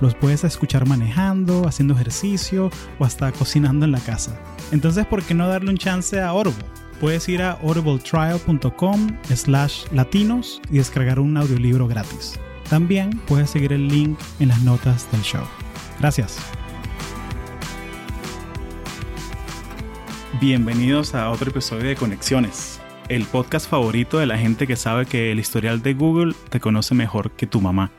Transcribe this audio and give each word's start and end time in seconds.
Los 0.00 0.14
puedes 0.14 0.44
escuchar 0.44 0.86
manejando, 0.86 1.66
haciendo 1.66 1.94
ejercicio 1.94 2.70
o 2.98 3.04
hasta 3.04 3.32
cocinando 3.32 3.86
en 3.86 3.92
la 3.92 4.00
casa. 4.00 4.38
Entonces, 4.72 5.06
¿por 5.06 5.22
qué 5.22 5.34
no 5.34 5.48
darle 5.48 5.70
un 5.70 5.78
chance 5.78 6.20
a 6.20 6.28
Audible? 6.28 6.64
Puedes 7.00 7.28
ir 7.28 7.42
a 7.42 7.52
audibletrial.com 7.52 9.18
slash 9.34 9.84
latinos 9.92 10.60
y 10.70 10.78
descargar 10.78 11.18
un 11.18 11.36
audiolibro 11.36 11.88
gratis. 11.88 12.38
También 12.68 13.10
puedes 13.26 13.50
seguir 13.50 13.72
el 13.72 13.88
link 13.88 14.18
en 14.40 14.48
las 14.48 14.60
notas 14.62 15.10
del 15.12 15.22
show. 15.22 15.44
Gracias. 16.00 16.38
Bienvenidos 20.40 21.14
a 21.14 21.30
otro 21.30 21.50
episodio 21.50 21.88
de 21.88 21.96
Conexiones, 21.96 22.80
el 23.08 23.24
podcast 23.24 23.70
favorito 23.70 24.18
de 24.18 24.26
la 24.26 24.36
gente 24.36 24.66
que 24.66 24.76
sabe 24.76 25.06
que 25.06 25.32
el 25.32 25.38
historial 25.38 25.80
de 25.82 25.94
Google 25.94 26.34
te 26.50 26.60
conoce 26.60 26.94
mejor 26.94 27.30
que 27.30 27.46
tu 27.46 27.62
mamá. 27.62 27.90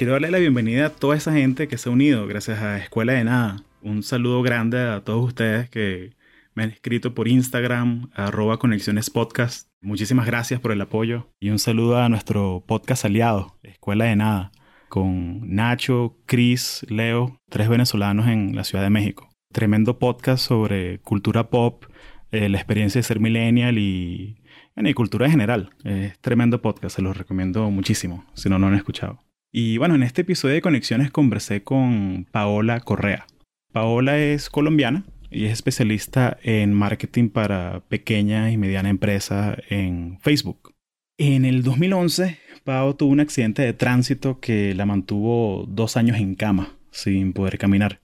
Quiero 0.00 0.14
darle 0.14 0.30
la 0.30 0.38
bienvenida 0.38 0.86
a 0.86 0.88
toda 0.88 1.14
esa 1.14 1.30
gente 1.30 1.68
que 1.68 1.76
se 1.76 1.90
ha 1.90 1.92
unido 1.92 2.26
gracias 2.26 2.58
a 2.60 2.78
Escuela 2.78 3.12
de 3.12 3.22
Nada. 3.22 3.66
Un 3.82 4.02
saludo 4.02 4.40
grande 4.40 4.80
a 4.80 5.04
todos 5.04 5.26
ustedes 5.26 5.68
que 5.68 6.16
me 6.54 6.62
han 6.62 6.70
escrito 6.70 7.12
por 7.12 7.28
Instagram, 7.28 8.08
arroba 8.14 8.58
Conexiones 8.58 9.10
Podcast. 9.10 9.68
Muchísimas 9.82 10.24
gracias 10.24 10.58
por 10.58 10.72
el 10.72 10.80
apoyo 10.80 11.28
y 11.38 11.50
un 11.50 11.58
saludo 11.58 11.98
a 11.98 12.08
nuestro 12.08 12.64
podcast 12.66 13.04
aliado, 13.04 13.58
Escuela 13.62 14.06
de 14.06 14.16
Nada, 14.16 14.52
con 14.88 15.54
Nacho, 15.54 16.16
Chris, 16.24 16.86
Leo, 16.88 17.36
tres 17.50 17.68
venezolanos 17.68 18.26
en 18.26 18.56
la 18.56 18.64
Ciudad 18.64 18.84
de 18.84 18.88
México 18.88 19.28
tremendo 19.52 19.98
podcast 19.98 20.42
sobre 20.42 21.00
cultura 21.00 21.50
pop, 21.50 21.84
eh, 22.30 22.48
la 22.48 22.56
experiencia 22.56 23.00
de 23.00 23.02
ser 23.02 23.20
millennial 23.20 23.76
y, 23.76 24.38
y 24.76 24.94
cultura 24.94 25.26
en 25.26 25.32
general. 25.32 25.70
Es 25.84 26.18
tremendo 26.20 26.62
podcast, 26.62 26.96
se 26.96 27.02
los 27.02 27.18
recomiendo 27.18 27.70
muchísimo, 27.70 28.24
si 28.32 28.48
no, 28.48 28.58
no 28.58 28.68
lo 28.68 28.72
han 28.72 28.78
escuchado. 28.78 29.29
Y 29.52 29.78
bueno, 29.78 29.96
en 29.96 30.04
este 30.04 30.22
episodio 30.22 30.54
de 30.54 30.62
Conexiones 30.62 31.10
conversé 31.10 31.64
con 31.64 32.24
Paola 32.30 32.78
Correa. 32.78 33.26
Paola 33.72 34.16
es 34.16 34.48
colombiana 34.48 35.04
y 35.28 35.46
es 35.46 35.52
especialista 35.52 36.38
en 36.44 36.72
marketing 36.72 37.30
para 37.30 37.80
pequeñas 37.88 38.52
y 38.52 38.56
medianas 38.56 38.90
empresas 38.90 39.58
en 39.68 40.18
Facebook. 40.20 40.74
En 41.18 41.44
el 41.44 41.64
2011, 41.64 42.38
Pao 42.62 42.94
tuvo 42.94 43.10
un 43.10 43.18
accidente 43.18 43.62
de 43.62 43.72
tránsito 43.72 44.38
que 44.38 44.72
la 44.74 44.86
mantuvo 44.86 45.66
dos 45.68 45.96
años 45.96 46.18
en 46.18 46.36
cama, 46.36 46.76
sin 46.92 47.32
poder 47.32 47.58
caminar. 47.58 48.00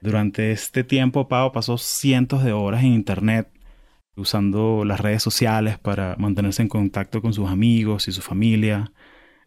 Durante 0.00 0.50
este 0.50 0.82
tiempo, 0.82 1.28
Pau 1.28 1.52
pasó 1.52 1.76
cientos 1.76 2.42
de 2.42 2.52
horas 2.52 2.82
en 2.82 2.94
Internet 2.94 3.48
usando 4.16 4.84
las 4.86 5.00
redes 5.00 5.22
sociales 5.22 5.78
para 5.78 6.16
mantenerse 6.18 6.62
en 6.62 6.68
contacto 6.68 7.20
con 7.20 7.34
sus 7.34 7.50
amigos 7.50 8.08
y 8.08 8.12
su 8.12 8.22
familia. 8.22 8.92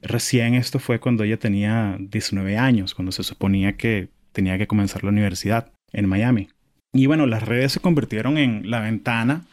Recién 0.04 0.54
esto 0.54 0.80
fue 0.80 1.00
cuando 1.00 1.24
ella 1.24 1.38
tenía 1.38 1.98
19 1.98 2.58
años, 2.58 2.94
cuando 2.94 3.14
se 3.14 3.24
suponía 3.24 3.78
que 3.78 4.10
tenía 4.34 4.58
que 4.58 4.68
comenzar 4.68 5.04
la 5.04 5.12
universidad 5.12 5.72
en 5.94 6.10
Miami. 6.10 6.50
Y 6.92 7.06
bueno, 7.06 7.26
las 7.26 7.44
redes 7.44 7.72
se 7.72 7.80
convirtieron 7.80 8.38
en 8.38 8.70
la 8.70 8.82
ventana 8.82 9.46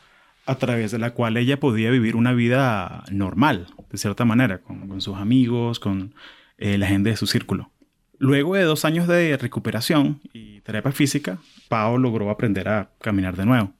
a 0.46 0.56
través 0.56 0.90
de 0.90 0.98
la 0.98 1.12
cual 1.12 1.36
ella 1.36 1.60
podía 1.60 1.90
vivir 1.90 2.16
una 2.16 2.32
vida 2.32 3.04
normal, 3.12 3.68
de 3.90 3.98
cierta 3.98 4.24
manera, 4.24 4.58
con, 4.58 5.00
sus 5.00 5.16
amigos, 5.16 5.78
con 5.78 6.14
eh, 6.58 6.76
la 6.78 6.88
gente 6.88 7.10
de 7.10 7.16
su 7.16 7.28
círculo. 7.28 7.70
Luego 8.18 8.56
de 8.56 8.64
dos 8.64 8.84
años 8.84 9.06
de 9.06 9.36
recuperación 9.36 10.20
y 10.32 10.60
terapia 10.62 10.92
física, 10.92 11.38
Pau 11.68 11.96
logró 11.96 12.28
aprender 12.28 12.68
a 12.68 12.90
caminar 13.00 13.36
de 13.36 13.46
nuevo. 13.46 13.72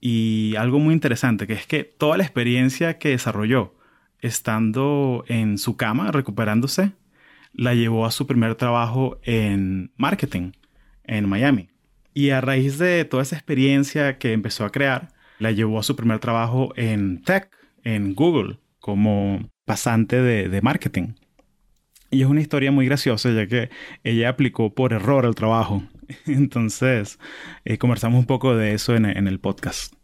Y 0.00 0.54
algo 0.56 0.78
muy 0.78 0.92
interesante, 0.92 1.46
que 1.46 1.54
es 1.54 1.66
que 1.66 1.82
toda 1.82 2.18
la 2.18 2.24
experiencia 2.24 2.98
que 2.98 3.08
desarrolló 3.08 3.74
estando 4.20 5.24
en 5.28 5.58
su 5.58 5.76
cama, 5.76 6.10
recuperándose, 6.12 6.92
la 7.52 7.74
llevó 7.74 8.06
a 8.06 8.10
su 8.10 8.26
primer 8.26 8.54
trabajo 8.54 9.18
en 9.22 9.92
marketing 9.96 10.52
en 11.04 11.28
Miami. 11.28 11.68
Y 12.14 12.30
a 12.30 12.40
raíz 12.40 12.78
de 12.78 13.04
toda 13.04 13.22
esa 13.22 13.36
experiencia 13.36 14.18
que 14.18 14.32
empezó 14.32 14.64
a 14.64 14.70
crear, 14.70 15.08
la 15.38 15.52
llevó 15.52 15.78
a 15.78 15.82
su 15.82 15.96
primer 15.96 16.18
trabajo 16.18 16.72
en 16.76 17.22
tech, 17.22 17.50
en 17.84 18.14
Google, 18.14 18.58
como 18.78 19.50
pasante 19.64 20.20
de, 20.20 20.62
marketing. 20.62 21.14
Y 22.10 22.22
es 22.22 22.28
una 22.28 22.40
historia 22.40 22.72
muy 22.72 22.86
graciosa, 22.86 23.30
ya 23.30 23.46
que 23.46 23.70
ella 24.02 24.30
aplicó 24.30 24.74
por 24.74 24.92
error 24.92 25.26
el 25.26 25.34
trabajo. 25.34 25.82
Entonces, 26.26 27.18
eh, 27.64 27.78
conversamos 27.78 28.18
un 28.18 28.26
poco 28.26 28.56
de 28.56 28.72
eso 28.72 28.96
en 28.96 29.04
el 29.04 29.40
podcast. 29.40 29.97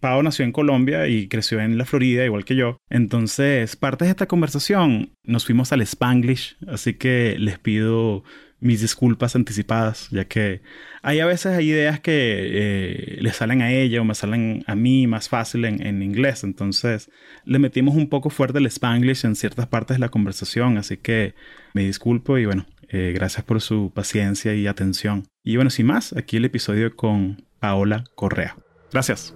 Pau 0.00 0.22
nació 0.22 0.44
en 0.44 0.52
Colombia 0.52 1.08
y 1.08 1.28
creció 1.28 1.60
en 1.60 1.78
la 1.78 1.84
Florida, 1.84 2.24
igual 2.24 2.44
que 2.44 2.56
yo. 2.56 2.78
Entonces, 2.90 3.76
parte 3.76 4.04
de 4.04 4.10
esta 4.10 4.26
conversación 4.26 5.12
nos 5.22 5.44
fuimos 5.44 5.72
al 5.72 5.82
Spanglish, 5.82 6.56
así 6.66 6.94
que 6.94 7.36
les 7.38 7.58
pido 7.58 8.24
mis 8.64 8.80
disculpas 8.80 9.36
anticipadas, 9.36 10.08
ya 10.10 10.24
que 10.24 10.62
hay 11.02 11.20
a 11.20 11.26
veces 11.26 11.52
hay 11.52 11.68
ideas 11.68 12.00
que 12.00 12.12
eh, 12.14 13.18
le 13.20 13.30
salen 13.32 13.60
a 13.60 13.70
ella 13.70 14.00
o 14.00 14.04
me 14.04 14.14
salen 14.14 14.64
a 14.66 14.74
mí 14.74 15.06
más 15.06 15.28
fácil 15.28 15.66
en, 15.66 16.02
inglés. 16.02 16.44
Entonces 16.44 17.10
le 17.44 17.58
metimos 17.58 17.94
un 17.94 18.08
poco 18.08 18.30
fuerte 18.30 18.58
el 18.58 18.66
spanglish 18.66 19.26
en 19.26 19.36
ciertas 19.36 19.66
partes 19.66 19.96
de 19.96 20.00
la 20.00 20.08
conversación, 20.08 20.78
así 20.78 20.96
que 20.96 21.34
me 21.74 21.84
disculpo 21.84 22.38
y 22.38 22.46
bueno, 22.46 22.64
eh, 22.88 23.12
gracias 23.14 23.44
por 23.44 23.60
su 23.60 23.92
paciencia 23.94 24.54
y 24.54 24.66
atención. 24.66 25.24
Y 25.42 25.56
bueno, 25.56 25.68
sin 25.68 25.84
más, 25.84 26.14
aquí 26.14 26.38
el 26.38 26.46
episodio 26.46 26.96
con 26.96 27.44
Paola 27.60 28.04
Correa. 28.14 28.56
Gracias. 28.90 29.34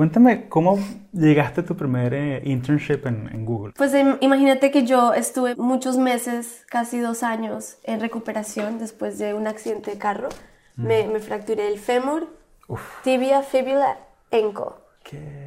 Cuéntame 0.00 0.48
cómo 0.48 0.78
llegaste 1.12 1.60
a 1.60 1.64
tu 1.66 1.76
primer 1.76 2.14
eh, 2.14 2.40
internship 2.46 3.04
en, 3.04 3.44
Google. 3.44 3.74
Pues 3.76 3.92
imagínate 4.22 4.70
que 4.70 4.86
yo 4.86 5.12
estuve 5.12 5.56
muchos 5.56 5.98
meses, 5.98 6.64
casi 6.70 7.00
dos 7.00 7.22
años, 7.22 7.76
en 7.84 8.00
recuperación 8.00 8.78
después 8.78 9.18
de 9.18 9.34
un 9.34 9.46
accidente 9.46 9.90
de 9.90 9.98
carro. 9.98 10.30
Mm. 10.76 10.86
Me, 10.86 11.20
fracturé 11.20 11.68
el 11.68 11.78
fémur, 11.78 12.28
tibia, 13.04 13.42
fíbula, 13.42 13.98
enco. 14.30 14.80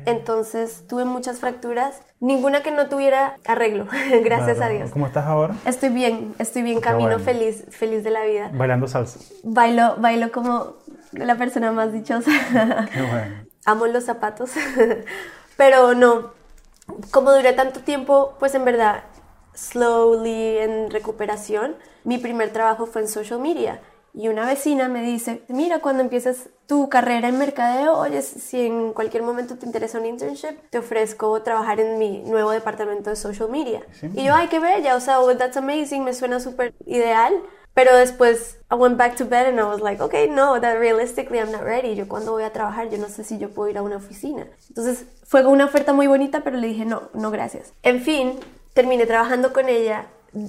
Entonces 0.05 0.85
tuve 0.87 1.03
muchas 1.05 1.39
fracturas, 1.39 2.03
ninguna 2.19 2.61
que 2.61 2.69
no 2.69 2.89
tuviera 2.89 3.37
arreglo, 3.47 3.87
gracias 4.23 4.61
a 4.61 4.69
Dios. 4.69 4.91
¿Cómo 4.91 5.07
estás 5.07 5.25
ahora? 5.25 5.55
Estoy 5.65 5.89
bien, 5.89 6.35
estoy 6.37 6.61
bien, 6.61 6.79
camino 6.79 7.17
feliz, 7.17 7.65
feliz 7.71 8.03
de 8.03 8.11
la 8.11 8.23
vida. 8.23 8.51
Bailando 8.53 8.85
salsa. 8.87 9.17
Bailo, 9.41 9.95
bailo 9.97 10.31
como 10.31 10.75
la 11.11 11.33
persona 11.37 11.71
más 11.71 11.91
dichosa. 11.91 12.29
Qué 12.93 13.01
bueno 13.01 13.52
amo 13.65 13.87
los 13.87 14.03
zapatos, 14.05 14.51
pero 15.57 15.93
no, 15.93 16.31
como 17.11 17.31
duré 17.31 17.53
tanto 17.53 17.81
tiempo, 17.81 18.35
pues 18.39 18.55
en 18.55 18.65
verdad, 18.65 19.03
slowly 19.53 20.57
en 20.57 20.91
recuperación, 20.91 21.75
mi 22.03 22.17
primer 22.17 22.51
trabajo 22.51 22.85
fue 22.85 23.01
en 23.01 23.07
social 23.07 23.39
media. 23.39 23.81
Y 24.15 24.27
una 24.27 24.45
vecina 24.45 24.89
me 24.89 25.01
dice, 25.01 25.41
mira, 25.47 25.79
cuando 25.79 26.03
empieces 26.03 26.49
tu 26.67 26.87
carrera 26.87 27.29
en 27.29 27.39
mercadeo, 27.39 27.97
oye, 27.97 28.21
si 28.21 28.67
en 28.67 28.93
cualquier 28.93 29.23
momento 29.23 29.57
te 29.57 29.65
interesa 29.65 29.97
un 29.97 30.05
internship, 30.05 30.69
te 30.69 30.77
ofrezco 30.77 31.41
trabajar 31.41 31.79
en 31.79 31.97
mi 31.97 32.19
nuevo 32.19 32.51
departamento 32.51 33.09
de 33.09 33.15
social 33.15 33.49
media. 33.49 33.81
Y 34.13 34.25
yo, 34.25 34.35
ay, 34.35 34.49
qué 34.49 34.59
bella, 34.59 34.95
o 34.95 34.99
sea, 34.99 35.19
oh, 35.19 35.35
that's 35.35 35.57
amazing, 35.57 36.03
me 36.03 36.13
suena 36.13 36.39
súper 36.39 36.75
ideal. 36.85 37.33
Pero 37.73 37.95
después 37.95 38.57
I 38.71 38.75
went 38.75 38.97
back 38.97 39.15
to 39.17 39.25
bed 39.25 39.47
and 39.47 39.59
I 39.59 39.63
was 39.63 39.81
like, 39.81 40.01
okay, 40.01 40.27
no, 40.27 40.59
that 40.59 40.77
realistically 40.79 41.39
I'm 41.39 41.51
not 41.51 41.63
ready. 41.63 41.95
Yo 41.95 42.07
cuando 42.07 42.31
voy 42.31 42.43
a 42.43 42.51
trabajar, 42.51 42.89
yo 42.89 42.97
no 42.97 43.07
sé 43.07 43.23
si 43.23 43.39
yo 43.39 43.49
puedo 43.49 43.69
ir 43.69 43.77
a 43.77 43.81
una 43.81 43.95
oficina. 43.95 44.45
Entonces 44.69 45.05
fue 45.23 45.45
una 45.45 45.65
oferta 45.65 45.93
muy 45.93 46.07
bonita, 46.07 46.41
pero 46.43 46.57
le 46.57 46.67
dije, 46.67 46.85
no, 46.85 47.09
no 47.13 47.31
gracias. 47.31 47.73
En 47.81 48.01
fin, 48.01 48.39
terminé 48.73 49.05
trabajando 49.05 49.53
con 49.53 49.69
ella 49.69 50.07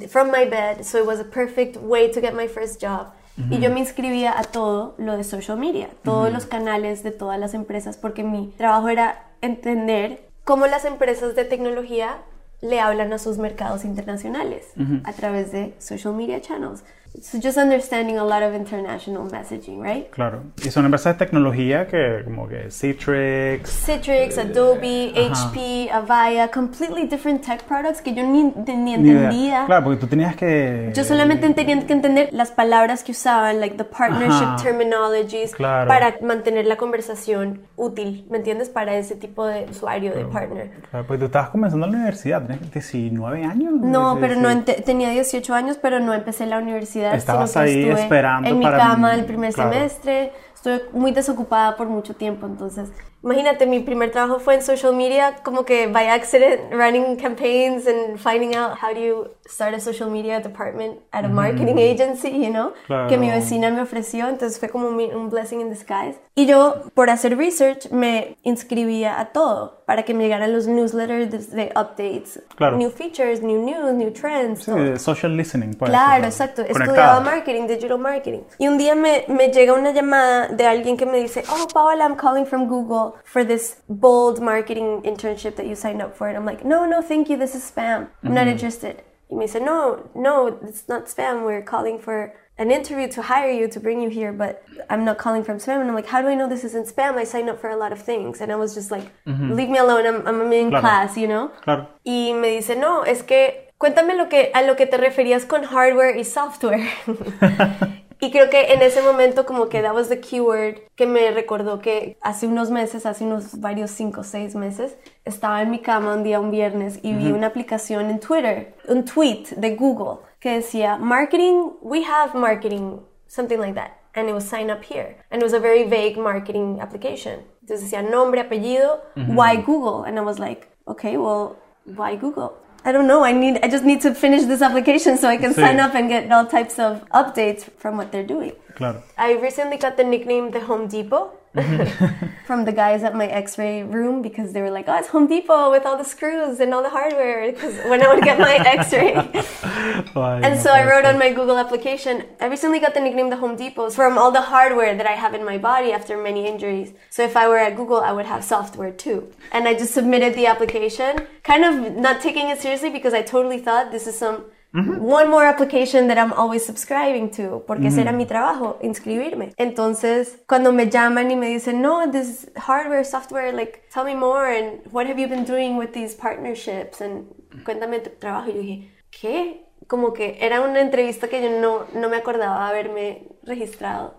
from 0.09 0.31
my 0.31 0.45
bed, 0.45 0.83
so 0.83 0.99
it 0.99 1.07
was 1.07 1.21
a 1.21 1.25
perfect 1.25 1.77
way 1.83 2.11
to 2.11 2.21
get 2.21 2.35
my 2.35 2.49
first 2.49 2.83
job. 2.83 3.09
Y 3.51 3.59
yo 3.59 3.69
me 3.69 3.81
inscribía 3.81 4.39
a 4.39 4.45
todo 4.45 4.95
lo 4.97 5.17
de 5.17 5.25
social 5.25 5.59
media, 5.59 5.89
todos 6.05 6.33
los 6.33 6.47
canales 6.47 7.03
de 7.03 7.11
todas 7.11 7.39
las 7.41 7.53
empresas, 7.53 7.97
porque 7.97 8.23
mi 8.23 8.55
trabajo 8.57 8.89
era 8.89 9.25
entender 9.41 10.29
cómo 10.45 10.69
las 10.69 10.85
empresas 10.85 11.35
de 11.35 11.45
tecnología 11.45 12.19
le 12.61 12.79
hablan 12.79 13.13
a 13.13 13.19
sus 13.19 13.39
mercados 13.39 13.85
internacionales 13.85 14.67
a 15.03 15.13
través 15.13 15.51
de 15.51 15.75
social 15.81 16.15
media 16.15 16.41
channels. 16.41 16.85
So 17.23 17.39
just 17.41 17.57
understanding 17.57 18.19
a 18.19 18.25
lot 18.25 18.43
of 18.43 18.55
international 18.55 19.31
messaging, 19.31 19.81
right? 19.81 20.11
Claro. 20.11 20.43
Y 20.65 20.71
son 20.71 20.85
empresas 20.85 21.17
de 21.17 21.25
tecnología 21.25 21.87
que 21.87 22.23
como 22.25 22.49
que 22.49 22.71
Citrix, 22.71 23.71
Citrix, 23.87 24.37
Adobe, 24.37 25.13
HP, 25.17 25.91
Avaya, 25.93 26.49
completely 26.51 27.07
different 27.07 27.43
tech 27.45 27.63
products 27.65 28.03
que 28.03 28.13
yo 28.15 28.25
ni, 28.25 28.43
ni 28.43 28.95
entendía. 28.95 29.65
Claro, 29.67 29.85
porque 29.85 30.01
tú 30.01 30.07
tenías 30.09 30.35
que 30.35 30.91
Yo 30.95 31.05
solamente 31.05 31.49
tenía 31.55 31.87
que 31.87 31.93
entender 31.93 32.29
las 32.33 32.51
palabras 32.51 33.05
que 33.05 33.13
usaban, 33.13 33.61
like 33.61 33.77
the 33.77 33.85
partnership 33.85 34.63
terminologies 34.63 35.55
Claro. 35.55 35.89
para 35.89 36.17
mantener 36.21 36.67
la 36.67 36.77
conversación 36.77 37.61
útil, 37.77 38.27
¿me 38.29 38.39
entiendes? 38.39 38.69
Para 38.69 38.97
ese 38.97 39.15
tipo 39.15 39.47
de 39.47 39.67
usuario, 39.71 40.13
de 40.15 40.25
partner. 40.25 40.71
Claro, 40.91 41.07
porque 41.07 41.21
tú 41.21 41.25
estabas 41.27 41.51
comenzando 41.51 41.87
la 41.87 41.93
universidad, 41.93 42.43
tenías 42.43 42.73
19 42.73 43.45
años. 43.45 43.73
No, 43.75 44.19
pero 44.21 44.35
no 44.37 44.63
tenía 44.65 45.11
18 45.11 45.55
años, 45.55 45.79
pero 45.81 46.01
no 46.01 46.13
empecé 46.13 46.47
la 46.47 46.59
universidad. 46.59 47.04
Estabas 47.13 47.51
sino 47.53 47.65
que 47.65 47.71
ahí 47.71 47.83
estuve 47.83 48.03
esperando 48.03 48.49
en 48.49 48.59
mi 48.59 48.65
para- 48.65 48.79
cama 48.79 49.15
el 49.15 49.25
primer 49.25 49.53
claro. 49.53 49.73
semestre. 49.73 50.33
Estuve 50.55 50.83
muy 50.93 51.13
desocupada 51.13 51.77
por 51.77 51.89
mucho 51.89 52.15
tiempo, 52.15 52.47
entonces 52.47 52.91
imagínate, 53.25 53.67
mi 53.67 53.81
primer 53.81 54.11
trabajo 54.11 54.39
fue 54.39 54.55
en 54.55 54.63
social 54.63 54.95
media, 54.95 55.37
como 55.43 55.65
que 55.65 55.87
by 55.89 56.07
accident 56.09 56.61
running 56.73 57.17
campaigns 57.17 57.87
and 57.87 58.19
finding 58.19 58.55
out 58.55 58.73
how 58.83 58.93
do 58.93 59.01
you 59.01 59.29
start 59.49 59.75
a 59.75 59.81
social 59.81 60.11
media 60.11 60.41
department 60.41 60.99
at 61.11 61.25
a 61.25 61.29
marketing 61.29 61.79
agency, 61.79 62.31
you 62.31 62.51
know, 62.51 62.73
Claro. 62.87 63.09
que 63.09 63.17
mi 63.19 63.31
vecina 63.31 63.71
me 63.71 63.81
ofreció, 63.81 64.29
entonces 64.29 64.59
fue 64.59 64.69
como 64.69 64.89
un 64.89 65.31
blessing 65.31 65.61
in 65.61 65.71
disguise. 65.71 66.19
Y 66.37 66.47
yo, 66.47 66.83
por 66.95 67.11
hacer 67.11 67.37
research, 67.37 67.91
me 67.91 68.37
inscribía 68.43 69.21
a 69.21 69.27
todo 69.33 69.83
para 69.87 70.03
que 70.05 70.15
me 70.15 70.25
llegaran 70.25 70.53
los 70.53 70.67
newsletters 70.67 71.51
de, 71.51 71.73
updates, 71.77 72.43
Claro. 72.57 72.77
new 72.77 72.91
features, 72.91 73.41
new 73.43 73.63
news, 73.63 73.93
new 73.95 74.11
trends. 74.13 74.65
Sí, 74.65 74.71
todo. 74.71 74.99
social 74.99 75.37
listening, 75.37 75.75
pues. 75.75 75.91
Claro, 75.91 76.25
exacto. 76.25 76.63
conectada. 76.63 76.85
Estudiaba 76.85 77.21
marketing, 77.21 77.67
digital 77.67 77.99
marketing. 77.99 78.41
Y 78.59 78.67
un 78.69 78.79
día 78.79 78.95
me, 78.95 79.25
me 79.29 79.49
llega 79.49 79.75
una 79.75 79.93
llamada 79.93 80.49
de 80.49 80.67
alguien 80.67 80.97
que 80.97 81.07
me 81.07 81.19
dice, 81.19 81.45
oh, 81.51 81.67
Paola, 81.73 82.05
I'm 82.07 82.17
calling 82.17 82.47
from 82.47 82.67
Google 82.67 83.14
for 83.25 83.45
this 83.45 83.81
bold 83.89 84.41
marketing 84.41 85.03
internship 85.05 85.57
that 85.57 85.67
you 85.67 85.75
signed 85.75 86.03
up 86.03 86.17
for. 86.17 86.29
And 86.29 86.37
I'm 86.37 86.45
like, 86.45 86.65
no, 86.65 86.87
no, 86.87 87.03
thank 87.03 87.29
you, 87.29 87.37
this 87.37 87.55
is 87.55 87.71
spam. 87.71 88.09
I'm 88.23 88.35
not 88.35 88.43
mm-hmm. 88.43 88.51
interested. 88.51 89.03
Y 89.31 89.39
me 89.39 89.47
dice, 89.47 89.61
no, 89.61 90.09
no, 90.15 90.59
it's 90.63 90.89
not 90.89 91.07
spam. 91.07 91.45
We're 91.45 91.63
calling 91.63 91.99
for 91.99 92.35
an 92.57 92.71
interview 92.71 93.09
to 93.09 93.23
hire 93.23 93.51
you, 93.51 93.67
to 93.69 93.81
bring 93.81 94.01
you 94.01 94.09
here, 94.09 94.33
but 94.33 94.63
I'm 94.89 95.05
not 95.05 95.19
calling 95.19 95.43
from 95.43 95.59
spam. 95.59 95.81
And 95.81 95.89
I'm 95.89 95.95
like, 95.95 96.07
how 96.07 96.23
do 96.23 96.29
I 96.29 96.35
know 96.35 96.49
this 96.49 96.63
isn't 96.65 96.87
spam? 96.87 97.17
I 97.17 97.25
signed 97.25 97.51
up 97.51 97.61
for 97.61 97.71
a 97.71 97.77
lot 97.77 97.93
of 97.93 98.01
things. 98.01 98.41
And 98.41 98.53
I 98.53 98.57
was 98.57 98.75
just 98.75 98.91
like, 98.91 99.11
mm-hmm. 99.27 99.53
leave 99.53 99.69
me 99.69 99.79
alone, 99.79 100.07
I'm, 100.07 100.27
I'm 100.27 100.53
in 100.53 100.71
Claro. 100.71 100.81
class, 100.81 101.17
you 101.17 101.27
know? 101.27 101.49
Claro. 101.63 101.89
Y 102.05 102.33
me 102.33 102.51
dice, 102.57 102.77
no, 102.77 103.03
es 103.03 103.23
que 103.23 103.73
cuéntame 103.79 104.17
lo 104.17 104.29
que, 104.29 104.53
a 104.55 104.63
lo 104.63 104.77
que 104.77 104.87
te 104.87 104.99
referías 104.99 105.47
con 105.47 105.65
hardware 105.65 106.17
y 106.17 106.25
software. 106.25 106.89
y 108.21 108.31
creo 108.31 108.51
que 108.51 108.73
en 108.73 108.83
ese 108.83 109.03
momento 109.03 109.47
como 109.47 109.69
que 109.69 109.83
that 109.83 109.95
was 109.95 110.09
the 110.09 110.21
keyword 110.21 110.81
que 110.97 111.07
me 111.07 111.31
recordó 111.31 111.81
que 111.81 112.17
hace 112.21 112.47
unos 112.47 112.71
meses, 112.71 113.07
hace 113.07 113.25
unos 113.25 113.61
varios 113.61 113.91
cinco 113.91 114.21
o 114.21 114.25
seis 114.25 114.55
meses, 114.55 114.97
estaba 115.25 115.63
en 115.63 115.71
mi 115.71 115.81
cama 115.81 116.15
un 116.15 116.23
día, 116.23 116.41
un 116.41 116.51
viernes, 116.51 116.99
y 117.03 117.13
vi 117.13 117.33
una 117.33 117.49
aplicación 117.49 118.11
en 118.11 118.21
Twitter, 118.21 118.75
un 118.89 119.05
tweet 119.05 119.49
de 119.57 119.75
Google 119.77 120.21
que 120.41 120.51
decía, 120.51 120.99
marketing, 120.99 121.73
we 121.81 122.05
have 122.05 122.35
marketing, 122.35 123.01
something 123.27 123.59
like 123.59 123.75
that. 123.75 123.93
And 124.15 124.29
it 124.29 124.35
was 124.35 124.45
sign 124.45 124.71
up 124.71 124.85
here. 124.85 125.17
And 125.31 125.43
it 125.43 125.45
was 125.45 125.55
a 125.55 125.59
very 125.59 125.85
vague 125.85 126.17
marketing 126.17 126.79
application. 126.81 127.41
Entonces 127.63 127.91
decía 127.91 128.03
nombre, 128.03 128.41
apellido, 128.41 129.01
why 129.15 129.57
Google? 129.57 130.05
And 130.05 130.19
I 130.19 130.23
was 130.23 130.39
like, 130.39 130.69
okay, 130.87 131.17
well, 131.17 131.57
why 131.85 132.15
Google? 132.15 132.53
I 132.85 132.93
don't 132.93 133.07
know. 133.07 133.25
I 133.25 133.33
need. 133.33 133.61
I 133.63 133.69
just 133.69 133.85
need 133.85 134.01
to 134.03 134.15
finish 134.15 134.45
this 134.45 134.61
application 134.63 135.17
so 135.17 135.29
I 135.29 135.37
can 135.39 135.53
Sí. 135.55 135.61
sign 135.67 135.81
up 135.81 135.95
and 135.95 136.09
get 136.09 136.31
all 136.31 136.45
types 136.47 136.79
of 136.79 137.03
updates 137.11 137.65
from 137.79 137.97
what 137.97 138.13
they're 138.13 138.27
doing. 138.27 138.53
Claro. 138.75 139.03
I 139.17 139.33
recently 139.35 139.77
got 139.79 139.97
the 139.97 140.05
nickname 140.05 140.51
the 140.51 140.61
Home 140.61 140.87
Depot 140.89 141.31
Mm-hmm. 141.55 142.27
from 142.47 142.65
the 142.65 142.73
guys 142.73 143.05
at 143.05 143.15
my 143.15 143.27
X-ray 143.27 143.85
room 143.85 144.23
because 144.23 144.53
they 144.53 144.61
were 144.61 144.71
like, 144.71 144.87
"Oh, 144.89 144.99
it's 144.99 145.09
Home 145.09 145.29
Depot 145.29 145.71
with 145.71 145.87
all 145.87 145.97
the 145.97 146.05
screws 146.05 146.59
and 146.59 146.75
all 146.75 146.83
the 146.83 146.91
hardware." 146.91 147.53
Because 147.53 147.77
when 147.89 148.03
I 148.03 148.13
would 148.13 148.25
get 148.25 148.39
my 148.39 148.57
X-ray, 148.79 149.15
Ay, 149.15 150.41
and 150.43 150.61
so 150.61 150.71
I 150.71 150.85
wrote 150.89 151.05
on 151.05 151.17
my 151.17 151.33
Google 151.33 151.57
application, 151.57 152.25
I 152.41 152.47
recently 152.47 152.81
got 152.81 152.95
the 152.95 153.01
nickname 153.01 153.31
the 153.31 153.37
Home 153.37 153.57
Depot 153.57 153.91
from 153.91 154.19
all 154.19 154.33
the 154.33 154.43
hardware 154.43 154.97
that 154.97 155.07
I 155.07 155.13
have 155.13 155.33
in 155.33 155.45
my 155.45 155.59
body 155.59 155.93
after 155.93 156.21
many 156.21 156.47
injuries. 156.47 156.93
So 157.09 157.23
if 157.23 157.37
I 157.37 157.47
were 157.47 157.59
at 157.59 157.77
Google, 157.77 158.01
I 158.01 158.11
would 158.11 158.27
have 158.27 158.43
software 158.43 158.91
too. 158.91 159.31
And 159.53 159.69
I 159.69 159.75
just 159.75 159.95
submitted 159.95 160.35
the 160.35 160.47
application, 160.47 161.27
kind 161.45 161.65
of 161.65 161.95
not 161.97 162.21
taking 162.21 162.49
it 162.49 162.61
seriously 162.61 162.91
because 162.91 163.15
I 163.15 163.23
totally 163.23 163.59
thought 163.59 163.93
this 163.93 164.09
is 164.09 164.19
some 164.19 164.47
one 164.75 165.31
more 165.31 165.47
application 165.47 166.09
that 166.09 166.19
I'm 166.19 166.33
always 166.33 166.67
subscribing 166.67 167.31
to, 167.37 167.63
porque 167.67 167.87
ese 167.87 168.01
era 168.01 168.13
mi 168.13 168.27
trabajo, 168.27 168.79
inscribirme. 168.83 169.53
Entonces, 169.57 170.43
cuando 170.49 170.73
me 170.73 170.91
llaman 170.91 171.31
y 171.31 171.37
me 171.37 171.49
dicen, 171.49 171.81
no, 171.81 172.11
this 172.11 172.51
hardware, 172.57 173.05
software, 173.05 173.53
like, 173.53 173.83
tell 173.93 174.05
me 174.05 174.15
more, 174.15 174.47
and 174.47 174.81
what 174.91 175.07
have 175.07 175.19
you 175.21 175.29
been 175.29 175.45
doing 175.45 175.77
with 175.77 175.93
these 175.93 176.15
partnerships, 176.15 177.01
and 177.01 177.27
cuéntame 177.65 178.01
tu 178.01 178.11
trabajo. 178.19 178.51
Y 178.51 178.55
yo 178.55 178.61
dije, 178.63 178.91
¿qué? 179.11 179.61
Como 179.87 180.13
que 180.13 180.39
era 180.41 180.61
una 180.61 180.81
entrevista 180.81 181.29
que 181.29 181.41
yo 181.41 181.61
no, 181.61 181.85
no 181.95 182.09
me 182.09 182.17
acordaba 182.17 182.67
haberme 182.67 183.29
registrado. 183.45 184.17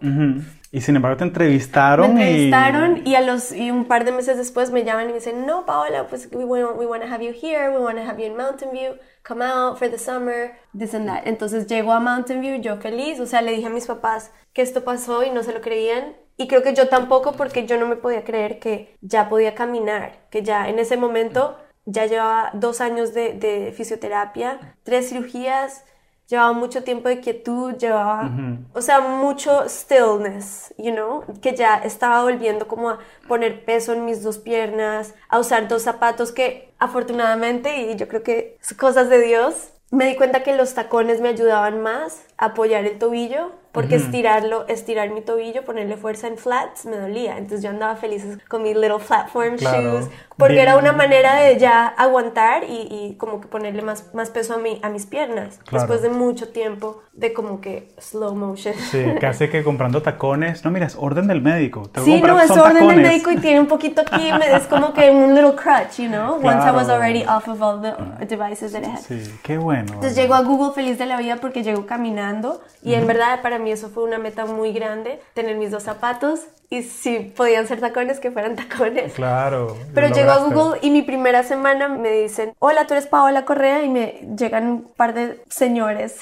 Y 0.71 0.81
sin 0.81 0.95
embargo 0.97 1.17
te 1.17 1.23
entrevistaron, 1.23 2.15
Me 2.15 2.21
y- 2.23 2.25
entrevistaron 2.51 3.01
y, 3.07 3.15
a 3.15 3.21
los, 3.21 3.53
y 3.53 3.71
un 3.71 3.85
par 3.85 4.03
de 4.03 4.12
meses 4.12 4.35
después 4.38 4.71
me 4.71 4.83
llaman 4.83 5.06
y 5.06 5.07
me 5.09 5.13
dicen, 5.15 5.45
no, 5.45 5.65
Paola, 5.65 6.07
pues 6.07 6.27
we 6.33 6.44
want, 6.44 6.77
we 6.77 6.85
want 6.85 7.01
to 7.03 7.07
have 7.09 7.23
you 7.23 7.31
here, 7.31 7.69
we 7.69 7.77
want 7.77 7.97
to 7.97 8.03
have 8.03 8.19
you 8.19 8.25
in 8.25 8.35
Mountain 8.35 8.71
View, 8.71 8.95
come 9.23 9.41
out 9.44 9.77
for 9.77 9.89
the 9.89 9.97
summer, 9.97 10.51
this 10.77 10.94
and 10.94 11.07
that. 11.07 11.25
Entonces 11.27 11.67
llego 11.67 11.94
a 11.94 12.00
Mountain 12.01 12.41
View, 12.41 12.59
yo 12.62 12.77
feliz, 12.77 13.19
o 13.21 13.25
sea, 13.25 13.41
le 13.41 13.51
dije 13.53 13.67
a 13.67 13.69
mis 13.69 13.85
papás 13.88 14.31
que 14.53 14.62
esto 14.62 14.83
pasó 14.83 15.23
y 15.23 15.29
no 15.31 15.44
se 15.44 15.53
lo 15.53 15.62
creían. 15.62 16.15
Y 16.38 16.47
creo 16.47 16.62
que 16.63 16.73
yo 16.73 16.89
tampoco 16.89 17.31
porque 17.33 17.65
yo 17.65 17.77
no 17.79 17.88
me 17.88 17.95
podía 17.95 18.25
creer 18.25 18.59
que 18.59 18.97
ya 19.00 19.29
podía 19.29 19.56
caminar, 19.56 20.27
que 20.29 20.44
ya 20.44 20.67
en 20.67 20.79
ese 20.79 20.97
momento 20.97 21.57
ya 21.85 22.06
llevaba 22.07 22.50
dos 22.53 22.81
años 22.81 23.13
de, 23.13 23.31
de 23.33 23.71
fisioterapia, 23.71 24.75
tres 24.83 25.07
cirugías, 25.09 25.85
llevaba 26.27 26.54
mucho 26.54 26.83
tiempo 26.83 27.10
de 27.10 27.19
quietud, 27.19 27.75
llevaba, 27.75 28.31
o 28.74 28.81
sea, 28.81 29.00
mucho 29.00 29.68
stillness, 29.68 30.74
you 30.77 30.92
know, 30.92 31.24
que 31.42 31.56
ya 31.56 31.75
estaba 31.77 32.24
volviendo 32.24 32.68
como 32.68 32.89
a 32.89 33.00
poner 33.27 33.63
peso 33.66 33.94
en 33.94 34.06
mis 34.06 34.24
dos 34.24 34.38
piernas, 34.38 35.13
a 35.30 35.39
usar 35.39 35.68
dos 35.68 35.83
zapatos 35.83 36.31
que 36.31 36.74
afortunadamente, 36.80 37.77
y 37.77 37.95
yo 37.95 38.07
creo 38.07 38.24
que 38.24 38.57
es 38.62 38.74
cosas 38.74 39.10
de 39.10 39.22
Dios, 39.22 39.72
me 39.92 40.06
di 40.06 40.16
cuenta 40.16 40.44
que 40.44 40.56
los 40.56 40.74
tacones 40.74 41.22
me 41.22 41.30
ayudaban 41.30 41.81
más 41.81 42.25
a 42.38 42.45
apoyar 42.45 42.86
el 42.86 42.98
tobillo, 42.98 43.51
porque 43.75 43.95
estirarlo, 43.98 44.66
estirar 44.68 45.12
mi 45.12 45.22
tobillo, 45.22 45.63
ponerle 45.63 45.98
fuerza 45.98 46.27
en 46.27 46.38
flats, 46.38 46.86
me 46.86 46.98
dolía. 46.98 47.38
Entonces 47.38 47.62
yo 47.62 47.70
andaba 47.70 47.96
feliz 47.96 48.25
con 48.48 48.63
mis 48.63 48.75
little 48.75 48.98
platform 49.05 49.58
Claro. 49.58 50.00
shoes, 50.00 50.10
porque 50.38 50.53
Bien. 50.55 50.67
era 50.70 50.77
una 50.77 50.94
manera 50.94 51.36
de 51.36 51.60
ya 51.60 51.86
aguantar 51.88 52.63
y, 52.63 52.88
y 52.89 53.15
como 53.20 53.39
que 53.41 53.48
ponerle 53.48 53.84
más, 53.84 54.13
más 54.15 54.32
peso 54.32 54.55
a, 54.55 54.58
mi, 54.58 54.79
a 54.82 54.89
mis 54.89 55.05
piernas, 55.05 55.60
Claro. 55.65 55.86
después 55.88 56.01
de 56.01 56.10
mucho 56.10 56.50
tiempo 56.50 57.01
de 57.13 57.32
como 57.34 57.62
que 57.62 57.94
slow 58.00 58.34
motion. 58.36 58.74
Sí, 58.91 59.03
casi 59.22 59.48
que 59.50 59.63
comprando 59.63 60.01
tacones. 60.01 60.65
No, 60.65 60.72
mira, 60.72 60.86
es 60.88 60.96
orden 61.00 61.27
del 61.27 61.41
médico. 61.41 61.89
Que 61.94 62.01
Sí, 62.01 62.22
no, 62.22 62.39
es 62.39 62.50
orden 62.51 62.74
del 62.74 62.82
tacones. 62.88 63.08
médico 63.12 63.32
y 63.32 63.38
tiene 63.38 63.60
un 63.60 63.67
poquito 63.67 64.01
aquí, 64.01 64.29
es 64.53 64.63
como 64.67 64.94
que 64.94 65.10
un 65.12 65.36
little 65.36 65.55
crutch, 65.55 66.00
you 66.00 66.08
know, 66.08 66.36
once 66.36 66.65
I 66.67 66.72
was 66.72 66.86
Claro. 66.86 66.94
already 66.96 67.24
off 67.25 67.48
of 67.48 67.62
all 67.62 67.82
the 67.82 68.25
devices 68.25 68.72
that 68.74 68.84
I 68.84 68.91
had. 68.91 69.00
Sí, 69.00 69.22
qué 69.44 69.58
bueno. 69.58 69.86
Entonces 69.94 70.15
llego 70.15 70.34
a 70.36 70.41
Google 70.41 70.74
feliz 70.74 70.98
de 70.98 71.05
la 71.05 71.17
vida 71.17 71.38
porque 71.38 71.63
llego 71.63 71.86
caminando 71.86 72.62
y 72.84 72.94
en 72.94 73.08
verdad 73.08 73.41
para 73.41 73.60
mí 73.60 73.64
eso 73.72 73.89
fue 73.89 74.03
una 74.03 74.17
meta 74.17 74.45
muy 74.45 74.74
grande, 74.74 75.19
tener 75.34 75.57
mis 75.57 75.72
dos 75.72 75.84
zapatos 75.84 76.41
y 76.69 76.81
si 76.84 77.19
podían 77.19 77.67
ser 77.67 77.79
tacones, 77.79 78.19
que 78.19 78.31
fueran 78.31 78.55
tacones. 78.55 79.13
Claro. 79.13 79.77
Pero 79.93 80.07
llego 80.10 80.31
a. 80.31 80.45
Google 80.45 80.79
y 80.81 80.89
mi 80.89 81.01
primera 81.01 81.43
semana 81.43 81.88
me 81.88 82.12
dicen, 82.12 82.53
hola, 82.60 82.88
tú 82.88 82.93
eres 82.93 83.07
Paola 83.07 83.45
Correa 83.45 83.84
y 83.84 83.89
me 83.89 84.22
llegan 84.38 84.67
un 84.67 84.81
par 84.95 85.13
de 85.13 85.41
señores 85.50 86.17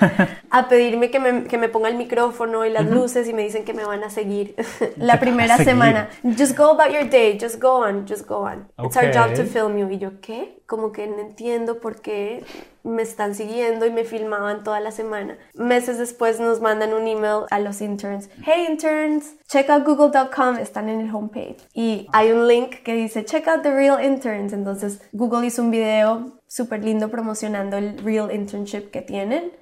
a 0.50 0.68
pedirme 0.68 1.10
que 1.10 1.20
me, 1.20 1.44
que 1.44 1.58
me 1.58 1.68
ponga 1.68 1.88
el 1.88 1.96
micrófono 1.96 2.64
y 2.64 2.70
las 2.70 2.86
luces 2.86 3.28
y 3.28 3.34
me 3.34 3.42
dicen 3.42 3.64
que 3.64 3.74
me 3.74 3.84
van 3.84 4.04
a 4.04 4.10
seguir 4.10 4.54
la 4.96 5.20
primera 5.20 5.56
seguir? 5.56 5.72
semana. 5.72 6.08
Just 6.36 6.56
go 6.56 6.70
about 6.70 6.92
your 6.92 7.08
day, 7.08 7.38
just 7.40 7.60
go 7.60 7.84
on, 7.84 8.06
just 8.06 8.26
go 8.26 8.46
on. 8.46 8.68
It's 8.84 8.96
our 8.96 9.12
job 9.12 9.34
to 9.34 9.44
film 9.44 9.78
you. 9.78 9.88
Y 9.90 9.98
yo, 9.98 10.20
¿qué? 10.20 10.60
Como 10.66 10.92
que 10.92 11.06
no 11.06 11.18
entiendo 11.20 11.80
por 11.80 12.00
qué 12.00 12.44
me 12.88 13.02
están 13.02 13.34
siguiendo 13.34 13.86
y 13.86 13.90
me 13.90 14.04
filmaban 14.04 14.64
toda 14.64 14.80
la 14.80 14.90
semana. 14.90 15.38
Meses 15.54 15.98
después 15.98 16.40
nos 16.40 16.60
mandan 16.60 16.92
un 16.92 17.06
email 17.06 17.44
a 17.50 17.60
los 17.60 17.80
interns. 17.80 18.28
Hey 18.44 18.66
interns, 18.68 19.36
check 19.48 19.68
out 19.70 19.84
google.com, 19.84 20.58
están 20.58 20.88
en 20.88 21.00
el 21.00 21.14
homepage. 21.14 21.58
Y 21.74 22.06
hay 22.12 22.32
un 22.32 22.48
link 22.48 22.82
que 22.82 22.94
dice 22.94 23.24
check 23.24 23.46
out 23.48 23.62
the 23.62 23.72
real 23.72 24.02
interns. 24.02 24.52
Entonces 24.52 25.00
Google 25.12 25.46
hizo 25.46 25.62
un 25.62 25.70
video 25.70 26.38
súper 26.48 26.82
lindo 26.82 27.10
promocionando 27.10 27.76
el 27.76 27.98
real 27.98 28.32
internship 28.32 28.90
que 28.90 29.02
tienen 29.02 29.52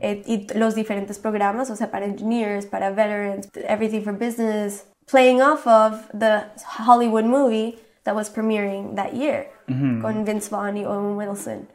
eh, 0.00 0.22
y 0.24 0.46
los 0.56 0.74
diferentes 0.74 1.18
programas, 1.18 1.70
o 1.70 1.76
sea, 1.76 1.90
para 1.90 2.06
engineers, 2.06 2.66
para 2.66 2.90
veterans, 2.90 3.48
everything 3.68 4.02
for 4.02 4.12
business, 4.12 4.86
playing 5.10 5.42
off 5.42 5.66
of 5.66 6.06
the 6.12 6.44
Hollywood 6.78 7.24
movie 7.24 7.78
that 8.04 8.14
was 8.14 8.30
premiering 8.30 8.94
that 8.94 9.12
year. 9.12 9.48
Con 9.66 10.24
Vince 10.24 10.48
Vaughn 10.50 10.76
y 10.76 10.84
Owen 10.84 11.16
Wilson. 11.16 11.68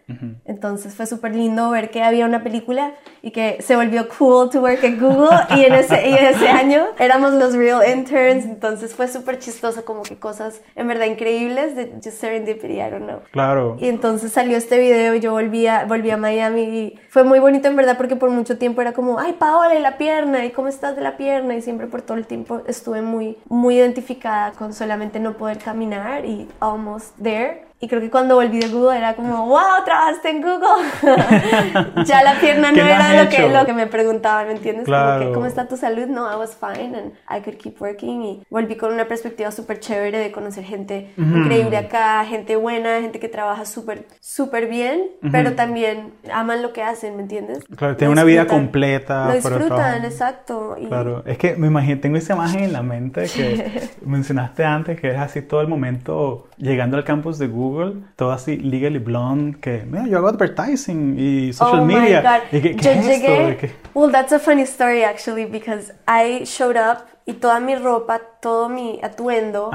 Entonces 0.46 0.96
fue 0.96 1.06
súper 1.06 1.36
lindo 1.36 1.70
ver 1.70 1.90
que 1.92 2.04
había 2.04 2.26
una 2.26 2.44
película 2.44 2.94
y 3.22 3.32
que 3.32 3.58
se 3.62 3.76
volvió 3.76 4.08
cool 4.10 4.50
to 4.50 4.62
work 4.62 4.84
at 4.84 5.00
Google 5.00 5.30
y 5.56 5.66
en 5.66 5.74
ese, 5.74 6.10
y 6.10 6.14
ese 6.14 6.48
año 6.48 6.86
éramos 7.00 7.34
los 7.34 7.56
real 7.56 7.82
interns, 7.88 8.46
entonces 8.46 8.96
fue 8.96 9.08
súper 9.08 9.40
chistoso 9.40 9.86
como 9.86 10.04
que 10.04 10.18
cosas 10.18 10.62
en 10.76 10.88
verdad 10.88 11.06
increíbles 11.06 11.76
de 11.76 11.92
just 12.04 12.20
serendipity, 12.20 12.80
I 12.80 12.90
don't 12.90 13.04
know. 13.04 13.20
Claro. 13.32 13.78
Y 13.80 13.88
entonces 13.88 14.32
salió 14.32 14.58
este 14.58 14.80
video 14.80 15.16
y 15.16 15.20
yo 15.20 15.32
volví 15.32 15.68
a, 15.68 15.86
volví 15.86 16.10
a 16.12 16.18
Miami 16.18 16.62
y 16.62 17.00
fue 17.10 17.24
muy 17.24 17.40
bonito 17.40 17.68
en 17.68 17.76
verdad 17.76 17.98
porque 17.98 18.16
por 18.16 18.30
mucho 18.30 18.58
tiempo 18.58 18.82
era 18.82 18.94
como, 18.94 19.20
ay 19.20 19.34
Paola, 19.34 19.76
y 19.76 19.82
la 19.82 19.98
pierna, 19.98 20.46
y 20.46 20.52
cómo 20.52 20.68
estás 20.68 20.96
de 20.96 21.02
la 21.02 21.18
pierna 21.18 21.56
y 21.56 21.62
siempre 21.62 21.88
por 21.88 22.02
todo 22.02 22.18
el 22.18 22.26
tiempo 22.26 22.62
estuve 22.68 23.02
muy, 23.02 23.38
muy 23.48 23.76
identificada 23.78 24.52
con 24.54 24.74
solamente 24.74 25.20
no 25.20 25.34
poder 25.34 25.58
caminar 25.58 26.26
y 26.26 26.48
almost 26.60 27.16
there. 27.22 27.66
Y 27.84 27.88
creo 27.88 28.00
que 28.00 28.12
cuando 28.12 28.36
volví 28.36 28.60
de 28.60 28.68
Google 28.68 28.96
era 28.96 29.16
como, 29.16 29.48
wow, 29.48 29.84
trabajaste 29.84 30.30
en 30.30 30.42
Google. 30.44 30.86
ya 32.06 32.24
la 32.24 32.40
pierna 32.40 32.72
no 32.72 32.78
era 32.78 33.24
lo 33.24 33.28
que, 33.28 33.50
lo 33.50 33.66
que 33.66 33.74
me 33.74 33.88
preguntaban, 33.88 34.46
¿me 34.46 34.54
entiendes? 34.54 34.86
Como 34.86 35.20
que, 35.20 35.32
¿cómo 35.34 35.46
está 35.48 35.68
tu 35.68 35.76
salud? 35.78 36.06
No, 36.06 36.32
I 36.32 36.36
was 36.36 36.56
fine 36.56 36.96
and 36.96 37.14
I 37.28 37.44
could 37.44 37.58
keep 37.58 37.82
working. 37.82 38.22
Y 38.22 38.44
volví 38.52 38.76
con 38.76 38.94
una 38.94 39.08
perspectiva 39.08 39.50
súper 39.50 39.80
chévere 39.80 40.20
de 40.20 40.32
conocer 40.32 40.64
gente 40.64 41.12
increíble 41.18 41.76
acá, 41.76 42.24
gente 42.24 42.56
buena, 42.56 43.02
gente 43.02 43.20
que 43.20 43.30
trabaja 43.30 43.66
súper, 43.66 44.06
súper 44.20 44.68
bien, 44.68 45.08
pero 45.32 45.54
también 45.54 46.14
aman 46.32 46.62
lo 46.62 46.74
que 46.74 46.84
hacen, 46.84 47.16
¿me 47.16 47.24
entiendes? 47.24 47.64
Claro, 47.76 47.98
tienen 47.98 48.12
una 48.12 48.24
vida 48.24 48.46
completa. 48.46 49.26
Lo 49.26 49.34
disfrutan, 49.34 50.06
exacto. 50.06 50.76
Claro, 50.88 51.24
es 51.26 51.40
que 51.40 51.56
me 51.56 51.66
imagino, 51.66 52.00
tengo 52.00 52.18
esa 52.18 52.34
imagen 52.36 52.64
en 52.64 52.74
la 52.74 52.84
mente 52.84 53.26
que 53.26 53.90
mencionaste 54.06 54.64
antes, 54.64 55.02
que 55.02 55.10
es 55.10 55.18
así 55.18 55.42
todo 55.42 55.62
el 55.62 55.68
momento 55.68 56.48
llegando 56.62 56.96
al 56.96 57.04
campus 57.04 57.38
de 57.38 57.48
Google 57.48 58.04
todo 58.16 58.32
así 58.32 58.58
legally 58.58 59.00
blonde, 59.00 59.60
que, 59.60 59.84
mira, 59.86 60.08
yo 60.08 60.18
hago 60.20 60.30
advertising 60.30 61.16
y 61.20 61.52
social 61.54 61.82
oh 61.82 61.86
media. 61.86 62.22
My 62.52 62.60
God. 62.60 62.66
¿Y 62.66 62.76
yo 62.76 62.92
llegué, 62.94 63.72
well, 63.94 64.12
that's 64.12 64.32
a 64.32 64.40
funny 64.40 64.64
story 64.64 65.04
actually, 65.04 65.46
because 65.46 65.92
I 66.08 66.46
showed 66.46 66.78
up 66.78 67.08
y 67.26 67.34
toda 67.34 67.60
mi 67.60 67.76
ropa, 67.76 68.22
todo 68.42 68.70
mi 68.70 69.00
atuendo, 69.04 69.72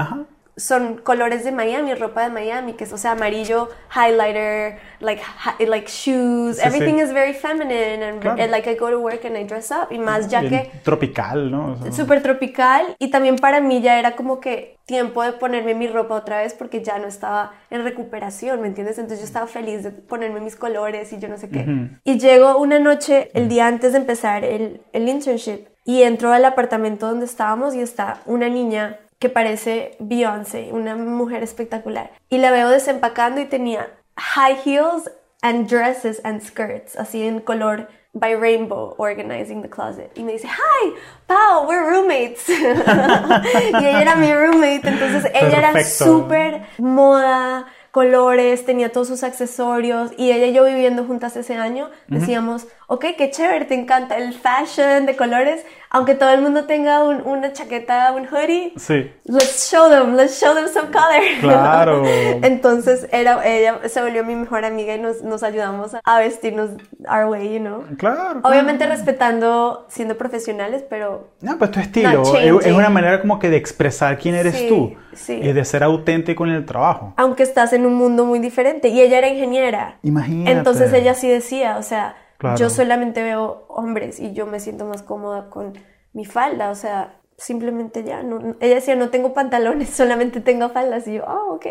son 0.57 0.97
colores 0.97 1.43
de 1.43 1.51
Miami, 1.51 1.93
ropa 1.93 2.23
de 2.23 2.29
Miami, 2.29 2.73
que 2.73 2.83
es, 2.83 2.91
o 2.91 2.97
sea, 2.97 3.11
amarillo, 3.11 3.69
highlighter, 3.95 4.79
like, 4.99 5.21
like 5.59 5.87
shoes, 5.87 6.59
everything 6.59 6.95
is 6.95 7.13
very 7.13 7.33
feminine, 7.33 8.03
and, 8.03 8.51
like 8.51 8.69
I 8.69 8.75
go 8.75 8.89
to 8.89 8.99
work 8.99 9.23
and 9.23 9.37
I 9.37 9.43
dress 9.43 9.71
up, 9.71 9.91
y 9.91 9.99
más 9.99 10.27
ya 10.27 10.41
que... 10.41 10.71
Tropical, 10.83 11.51
¿no? 11.51 11.77
Súper 11.91 12.23
tropical, 12.23 12.95
y 12.97 13.09
también 13.11 13.35
para 13.37 13.61
mí 13.61 13.81
ya 13.81 13.99
era 13.99 14.15
como 14.15 14.39
que 14.39 14.77
tiempo 14.85 15.21
de 15.21 15.33
ponerme 15.33 15.75
mi 15.75 15.87
ropa 15.87 16.15
otra 16.15 16.39
vez 16.39 16.53
porque 16.53 16.81
ya 16.81 16.97
no 16.97 17.07
estaba 17.07 17.51
en 17.69 17.83
recuperación, 17.83 18.61
¿me 18.61 18.67
entiendes? 18.67 18.97
Entonces 18.97 19.19
yo 19.19 19.25
estaba 19.25 19.45
feliz 19.45 19.83
de 19.83 19.91
ponerme 19.91 20.39
mis 20.39 20.55
colores 20.55 21.13
y 21.13 21.19
yo 21.19 21.27
no 21.27 21.37
sé 21.37 21.49
qué. 21.49 21.89
Y 22.03 22.17
llego 22.17 22.57
una 22.57 22.79
noche, 22.79 23.29
el 23.33 23.47
día 23.47 23.67
antes 23.67 23.91
de 23.91 23.99
empezar 23.99 24.43
el, 24.43 24.81
el 24.93 25.07
internship, 25.07 25.67
y 25.85 26.03
entro 26.03 26.33
al 26.33 26.43
apartamento 26.43 27.07
donde 27.07 27.25
estábamos 27.25 27.73
y 27.75 27.81
está 27.81 28.21
una 28.25 28.49
niña 28.49 28.97
que 29.19 29.29
parece 29.29 29.95
Beyoncé, 29.99 30.69
una 30.71 30.95
mujer 30.95 31.43
espectacular. 31.43 32.11
Y 32.29 32.37
la 32.37 32.51
veo 32.51 32.69
desempacando 32.69 33.41
y 33.41 33.45
tenía 33.45 33.89
high 34.15 34.57
heels 34.63 35.09
and 35.41 35.69
dresses 35.69 36.21
and 36.23 36.41
skirts, 36.41 36.95
así 36.97 37.25
en 37.25 37.39
color 37.39 37.87
by 38.13 38.35
Rainbow 38.35 38.95
organizing 38.97 39.61
the 39.61 39.69
closet. 39.69 40.11
Y 40.15 40.23
me 40.23 40.33
dice, 40.33 40.47
hi, 40.47 40.93
Pau, 41.27 41.67
we're 41.67 41.89
roommates. 41.89 42.49
y 42.49 42.53
ella 42.53 44.01
era 44.01 44.15
mi 44.15 44.33
roommate, 44.33 44.87
entonces 44.87 45.31
ella 45.33 45.57
era 45.59 45.83
súper 45.83 46.65
moda, 46.79 47.67
colores, 47.91 48.65
tenía 48.65 48.91
todos 48.91 49.07
sus 49.07 49.23
accesorios 49.23 50.11
y 50.17 50.31
ella 50.31 50.45
y 50.45 50.53
yo 50.53 50.63
viviendo 50.65 51.03
juntas 51.05 51.35
ese 51.35 51.55
año 51.55 51.89
decíamos, 52.07 52.67
ok, 52.85 53.05
qué 53.17 53.31
chévere, 53.31 53.65
te 53.65 53.73
encanta 53.73 54.17
el 54.17 54.33
fashion 54.33 55.07
de 55.07 55.15
colores, 55.15 55.65
aunque 55.97 56.13
todo 56.13 56.29
el 56.29 56.41
mundo 56.41 56.65
tenga 56.65 57.03
una 57.03 57.53
chaqueta, 57.53 58.11
un 58.11 58.27
hoodie, 58.27 58.73
sí. 58.77 59.11
let's 59.25 59.71
show 59.71 59.89
them, 59.89 60.15
let's 60.15 60.39
show 60.39 60.53
them 60.53 60.67
some 60.67 60.91
color. 60.91 61.23
Claro. 61.41 62.03
Entonces 62.43 63.07
era, 63.11 63.43
ella 63.47 63.79
se 63.89 63.99
volvió 64.01 64.23
mi 64.23 64.35
mejor 64.35 64.63
amiga 64.63 64.93
y 64.93 64.99
nos, 64.99 65.23
nos 65.23 65.41
ayudamos 65.41 65.95
a 66.03 66.19
vestirnos 66.19 66.69
our 67.09 67.25
way, 67.25 67.51
you 67.51 67.59
know. 67.59 67.83
Claro. 67.97 68.41
Obviamente 68.43 68.85
respetando, 68.85 69.87
siendo 69.89 70.17
profesionales, 70.19 70.83
pero... 70.87 71.31
No, 71.41 71.57
pues 71.57 71.71
tu 71.71 71.79
estilo, 71.79 72.21
es, 72.37 72.73
una 72.73 72.89
manera 72.89 73.19
como 73.19 73.39
que 73.39 73.49
de 73.49 73.57
expresar 73.57 74.19
quién 74.19 74.35
eres 74.35 74.67
tú 74.67 74.93
sí. 75.13 75.33
y 75.33 75.51
de 75.51 75.65
ser 75.65 75.81
auténtico 75.81 76.45
en 76.45 76.51
el 76.51 76.65
trabajo. 76.65 77.15
Aunque 77.17 77.41
estás 77.41 77.73
en 77.73 77.87
un 77.87 77.95
mundo 77.95 78.23
muy 78.23 78.37
diferente 78.37 78.89
y 78.89 79.01
ella 79.01 79.17
era 79.17 79.29
ingeniera. 79.29 79.97
Imagínate. 80.03 80.51
Entonces 80.51 80.93
ella 80.93 81.15
sí 81.15 81.27
decía, 81.27 81.77
o 81.77 81.83
sea 81.83 82.15
yo 82.57 82.69
solamente 82.69 83.23
veo 83.23 83.65
hombres 83.69 84.19
y 84.19 84.33
yo 84.33 84.45
me 84.45 84.59
siento 84.59 84.85
más 84.85 85.01
cómoda 85.03 85.49
con 85.49 85.73
mi 86.13 86.25
falda, 86.25 86.69
o 86.69 86.75
sea, 86.75 87.17
simplemente 87.37 88.03
ya, 88.03 88.23
no, 88.23 88.55
ella 88.59 88.75
decía, 88.75 88.95
no 88.95 89.09
tengo 89.09 89.33
pantalones, 89.33 89.89
solamente 89.95 90.41
tengo 90.41 90.69
faldas, 90.69 91.07
y 91.07 91.15
yo, 91.15 91.23
oh, 91.27 91.55
ok. 91.55 91.65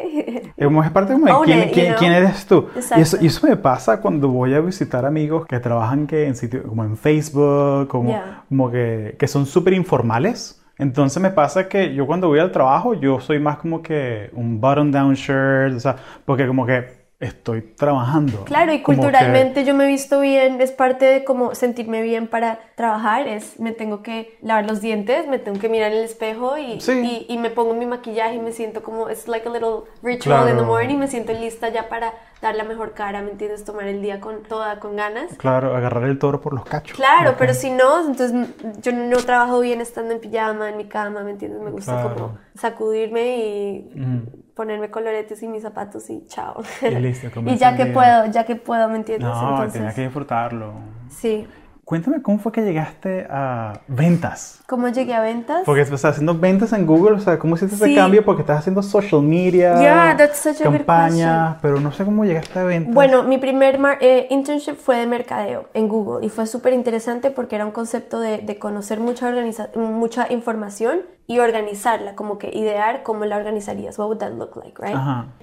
Es 0.57 0.91
parte 0.93 1.13
como 1.13 1.27
de 1.45 1.71
quién, 1.73 1.95
quién, 1.99 2.13
eres 2.13 2.47
tú. 2.47 2.69
Y 2.97 3.01
eso, 3.01 3.19
y 3.21 3.27
eso, 3.27 3.47
me 3.47 3.57
pasa 3.57 4.01
cuando 4.01 4.29
voy 4.29 4.55
a 4.55 4.61
visitar 4.61 5.05
amigos 5.05 5.47
que 5.47 5.59
trabajan 5.59 6.07
que 6.07 6.27
en 6.27 6.37
sitios 6.37 6.65
como 6.65 6.85
en 6.85 6.97
Facebook, 6.97 7.89
como, 7.89 8.17
como 8.49 8.71
que, 8.71 9.17
que 9.19 9.27
son 9.27 9.47
súper 9.47 9.75
informales. 9.75 10.63
Entonces 10.79 11.23
me 11.23 11.31
pasa 11.31 11.69
que 11.69 11.95
yo 11.95 12.07
cuando 12.07 12.29
voy 12.29 12.39
al 12.39 12.53
trabajo, 12.53 12.93
yo 12.93 13.19
soy 13.19 13.39
más 13.39 13.57
como 13.57 13.83
que 13.83 14.31
un 14.35 14.61
button 14.61 14.93
down 14.93 15.15
shirt, 15.15 15.75
o 15.75 15.81
sea, 15.81 15.97
porque 16.27 16.47
como 16.47 16.67
que 16.67 16.96
estoy 17.19 17.63
trabajando. 17.63 18.45
Claro, 18.45 18.75
y 18.75 18.83
culturalmente 18.83 19.65
yo 19.65 19.75
me 19.75 19.85
he 19.85 19.87
visto 19.87 20.21
bien, 20.21 20.61
es 20.61 20.71
parte 20.71 21.07
de 21.07 21.25
como 21.25 21.55
sentirme 21.55 22.03
bien 22.03 22.29
para 22.29 22.61
trabajar, 22.75 23.27
es 23.27 23.59
me 23.59 23.73
tengo 23.73 24.03
que 24.03 24.37
lavar 24.43 24.67
los 24.67 24.83
dientes, 24.83 25.27
me 25.27 25.39
tengo 25.39 25.59
que 25.59 25.71
mirar 25.71 25.93
en 25.93 25.99
el 25.99 26.05
espejo 26.05 26.59
y, 26.59 26.79
y, 27.29 27.39
me 27.39 27.49
pongo 27.49 27.75
mi 27.75 27.87
maquillaje 27.87 28.35
y 28.35 28.39
me 28.39 28.53
siento 28.53 28.83
como, 28.83 29.09
es 29.09 29.29
like 29.29 29.49
a 29.49 29.53
little 29.53 29.85
ritual 30.03 30.49
in 30.51 30.59
the 30.59 30.63
morning, 30.63 30.99
me 30.99 31.09
siento 31.09 31.33
lista 31.33 31.71
ya 31.71 31.89
para 31.89 32.13
dar 32.43 32.55
la 32.55 32.65
mejor 32.65 32.93
cara, 32.93 33.23
¿me 33.23 33.31
entiendes? 33.31 33.65
Tomar 33.65 33.87
el 33.87 34.03
día 34.03 34.21
con 34.21 34.43
toda, 34.43 34.79
con 34.79 34.95
ganas. 34.97 35.35
Claro, 35.39 35.75
agarrar 35.75 36.05
el 36.05 36.19
toro 36.19 36.43
por 36.43 36.53
los 36.53 36.67
cachos. 36.67 36.97
Claro, 36.97 37.35
pero 37.39 37.55
si 37.55 37.71
no, 37.71 38.07
entonces 38.07 38.33
yo 38.83 38.93
no 38.93 39.17
trabajo 39.19 39.61
bien 39.61 39.81
estando 39.81 40.13
en 40.13 40.21
pijama, 40.21 40.69
en 40.69 40.77
mi 40.77 40.85
cama, 40.85 41.23
¿me 41.23 41.31
entiendes? 41.31 41.63
Me 41.63 41.71
gusta 41.71 42.03
como 42.03 42.39
sacudirme 42.55 43.39
y 43.39 44.46
ponerme 44.57 44.91
coloretes 44.91 45.43
y 45.43 45.49
mis 45.49 45.63
zapatos 45.63 46.09
y 46.09 46.25
chao. 46.27 46.63
Y 46.83 46.95
listo, 46.95 47.29
Y 47.47 47.57
ya 47.57 47.77
que 47.77 47.87
puedo, 47.87 48.27
ya 48.27 48.45
que 48.45 48.57
puedo, 48.57 48.89
¿me 48.89 48.97
entiendes? 48.97 49.29
No, 49.29 49.51
entonces, 49.51 49.75
tenía 49.75 49.95
que 49.95 50.03
disfrutarlo. 50.03 50.73
Sí. 51.11 51.47
Cuéntame 51.85 52.21
cómo 52.21 52.39
fue 52.39 52.51
que 52.51 52.63
llegaste 52.63 53.29
a 53.31 53.81
ventas. 53.87 54.61
¿Cómo 54.67 54.89
llegué 54.89 55.15
a 55.15 55.21
ventas? 55.21 55.63
Porque 55.65 55.83
estás 55.83 56.05
haciendo 56.07 56.37
ventas 56.37 56.73
en 56.73 56.85
Google, 56.85 57.13
o 57.13 57.21
sea, 57.21 57.39
¿cómo 57.39 57.55
hiciste 57.55 57.77
ese 57.77 57.95
cambio? 57.95 58.25
Porque 58.25 58.43
estás 58.43 58.59
haciendo 58.59 58.83
social 58.83 59.23
media, 59.23 59.79
yeah, 59.79 60.17
that's 60.17 60.39
such 60.39 60.63
a 60.63 60.65
campaña, 60.65 61.59
pero 61.63 61.79
no 61.79 61.93
sé 61.93 62.05
cómo 62.05 62.25
llegaste 62.25 62.59
a 62.59 62.65
ventas. 62.65 62.93
Bueno, 62.93 63.23
mi 63.23 63.39
primer 63.39 63.79
eh, 64.01 64.27
internship 64.31 64.75
fue 64.75 64.97
de 64.97 65.07
mercadeo 65.07 65.69
en 65.75 65.87
Google 65.87 66.27
y 66.27 66.29
fue 66.29 66.49
súper 66.49 66.73
interesante 66.73 67.31
porque 67.31 67.55
era 67.55 67.65
un 67.65 67.73
concepto 67.73 68.19
de, 68.19 68.39
de 68.39 68.59
conocer 68.59 68.99
mucha, 68.99 69.33
mucha 69.77 70.33
información 70.33 71.03
y 71.27 71.39
organizarla, 71.41 72.15
como 72.15 72.39
que 72.39 72.51
idear 72.53 73.03
cómo 73.03 73.25
la 73.25 73.37
organizarías. 73.37 73.99
What 73.99 74.07
would 74.09 74.19
that 74.19 74.33
look 74.33 74.57
like, 74.57 74.81
right? 74.81 74.97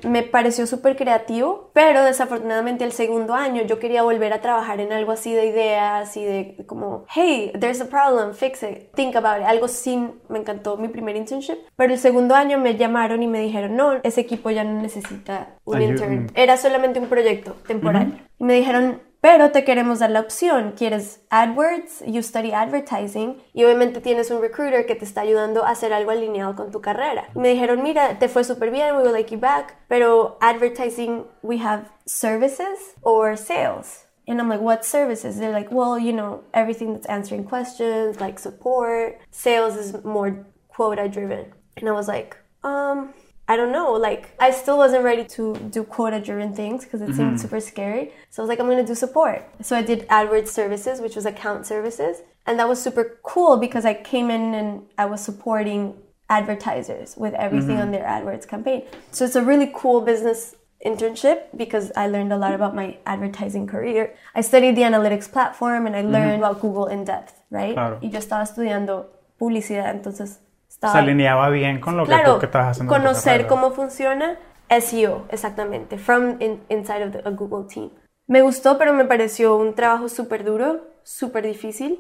Me 0.04 0.24
pareció 0.24 0.66
súper 0.66 0.96
creativo, 0.96 1.72
pero 1.74 2.04
desafortunadamente 2.04 2.84
el 2.84 2.92
segundo 2.92 3.34
año 3.34 3.64
yo 3.64 3.80
quería 3.80 4.04
volver 4.04 4.34
a 4.34 4.42
trabajar 4.42 4.80
en 4.80 4.94
algo 4.94 5.12
así 5.12 5.34
de 5.34 5.46
ideas 5.46 6.16
y 6.16 6.24
de 6.24 6.64
como, 6.68 7.06
hey, 7.14 7.52
there's 7.60 7.82
a 7.82 7.86
problem, 7.86 8.34
fix 8.34 8.64
it, 8.64 8.94
think 8.96 9.16
about 9.16 9.42
it. 9.42 9.48
Algo 9.48 9.68
sin, 9.68 10.22
me 10.30 10.40
encantó 10.40 10.78
mi 10.78 10.88
primer 10.88 11.16
internship, 11.16 11.58
pero 11.76 11.94
el 11.94 12.00
segundo 12.00 12.36
año 12.36 12.58
me 12.58 12.78
llamaron 12.78 13.22
y 13.22 13.28
me 13.28 13.40
dijeron, 13.40 13.76
no, 13.76 13.94
ese 14.04 14.22
equipo 14.22 14.50
ya 14.52 14.64
no 14.64 14.82
necesita 14.82 15.56
un 15.66 15.82
intern. 15.82 16.28
Era 16.36 16.58
solamente 16.58 17.00
un 17.00 17.08
proyecto 17.08 17.54
temporal. 17.68 18.28
Y 18.40 18.44
me 18.44 18.54
dijeron, 18.54 19.02
pero 19.24 19.52
te 19.52 19.64
queremos 19.64 20.00
dar 20.00 20.12
la 20.12 20.20
opción. 20.20 20.74
¿Quieres 20.76 21.22
AdWords? 21.30 22.04
You 22.06 22.22
study 22.22 22.52
advertising. 22.52 23.42
Y 23.54 23.64
obviamente 23.64 24.02
tienes 24.02 24.30
un 24.32 24.42
recruiter 24.42 24.86
que 24.86 24.96
te 24.96 25.06
está 25.06 25.22
ayudando 25.22 25.64
a 25.64 25.70
hacer 25.70 25.94
algo 25.94 26.12
alineado 26.12 26.58
con 26.58 26.72
tu 26.72 26.82
carrera. 26.82 27.30
Me 27.34 27.48
dijeron, 27.48 27.82
mira, 27.82 28.20
te 28.20 28.28
fue 28.28 28.44
súper 28.44 28.70
bien, 28.70 28.98
we 28.98 29.04
will 29.04 29.14
like 29.14 29.34
you 29.34 29.40
back. 29.40 29.78
Pero 29.88 30.38
advertising, 30.42 31.24
we 31.42 31.58
have 31.64 31.86
services 32.06 32.96
or 33.02 33.38
sales. 33.38 34.06
And 34.28 34.42
I'm 34.42 34.50
like, 34.50 34.62
what 34.62 34.84
services? 34.84 35.40
They're 35.40 35.54
like, 35.54 35.72
well, 35.72 35.98
you 35.98 36.12
know, 36.12 36.44
everything 36.54 36.92
that's 36.92 37.08
answering 37.08 37.46
questions, 37.46 38.20
like 38.20 38.40
support. 38.40 39.22
Sales 39.32 39.78
is 39.78 40.04
more 40.04 40.46
quota 40.68 41.08
driven. 41.08 41.54
And 41.78 41.88
I 41.88 41.94
was 41.94 42.10
like, 42.10 42.36
um, 42.66 43.14
I 43.48 43.58
don't 43.58 43.72
know, 43.72 43.92
like 43.94 44.30
I 44.40 44.52
still 44.52 44.78
wasn't 44.78 45.04
ready 45.04 45.26
to 45.26 45.56
do 45.70 45.84
quota 45.84 46.20
driven 46.20 46.54
things 46.54 46.86
because 46.86 47.02
it 47.02 47.10
mm-hmm. 47.10 47.18
seemed 47.18 47.42
super 47.42 47.60
scary. 47.60 48.12
So 48.30 48.42
I 48.42 48.44
was 48.44 48.50
like, 48.50 48.60
I'm 48.60 48.70
gonna 48.70 48.86
do 48.86 48.96
support. 48.96 49.44
So 49.62 49.76
I 49.76 49.82
did 49.82 50.08
AdWords 50.08 50.48
services, 50.48 51.02
which 51.02 51.16
was 51.16 51.26
account 51.26 51.66
services. 51.66 52.22
And 52.46 52.60
that 52.60 52.68
was 52.68 52.82
super 52.82 53.20
cool 53.24 53.58
because 53.58 53.86
I 53.86 53.94
came 53.94 54.30
in 54.30 54.54
and 54.54 54.84
I 54.98 55.06
was 55.06 55.22
supporting 55.22 55.96
advertisers 56.30 57.16
with 57.18 57.34
everything 57.34 57.78
mm-hmm. 57.78 57.82
on 57.88 57.92
their 57.92 58.06
AdWords 58.06 58.48
campaign. 58.48 58.84
So 59.12 59.26
it's 59.26 59.36
a 59.36 59.44
really 59.44 59.72
cool 59.76 60.02
business 60.02 60.56
internship 60.86 61.44
because 61.56 61.92
I 61.96 62.08
learned 62.08 62.34
a 62.34 62.38
lot 62.38 62.54
about 62.54 62.76
my 62.76 62.98
advertising 63.06 63.68
career. 63.68 64.16
I 64.36 64.42
studied 64.42 64.76
the 64.76 64.82
analytics 64.82 65.32
platform 65.32 65.86
and 65.86 65.96
I 65.96 66.02
learned 66.02 66.38
about 66.44 66.62
Google 66.62 66.88
in 66.88 67.06
depth, 67.06 67.42
right? 67.50 67.74
Claro. 67.74 68.00
Y 68.02 68.10
yo 68.10 68.20
estaba 68.20 68.44
estudiando 68.44 69.08
publicidad, 69.40 69.92
entonces 69.92 70.40
estaba... 70.88 70.94
Se 70.94 71.00
alineaba 71.00 71.50
bien 71.50 71.80
con 71.80 71.98
lo 71.98 72.04
que 72.04 72.10
claro, 72.10 72.34
tú 72.36 72.40
que 72.40 72.46
estabas 72.48 72.72
haciendo. 72.72 72.94
conocer 72.94 73.48
cómo 73.48 73.72
funciona 73.72 74.38
SEO, 74.70 75.26
exactamente, 75.30 75.98
from 75.98 76.38
in- 76.42 76.62
inside 76.70 77.04
of 77.06 77.12
the, 77.12 77.20
a 77.26 77.32
Google 77.32 77.66
team. 77.74 77.90
Me 78.28 78.42
gustó, 78.42 78.78
pero 78.78 78.94
me 78.94 79.06
pareció 79.06 79.56
un 79.58 79.76
trabajo 79.76 80.08
súper 80.10 80.44
duro, 80.44 80.82
súper 81.04 81.46
difícil, 81.46 82.00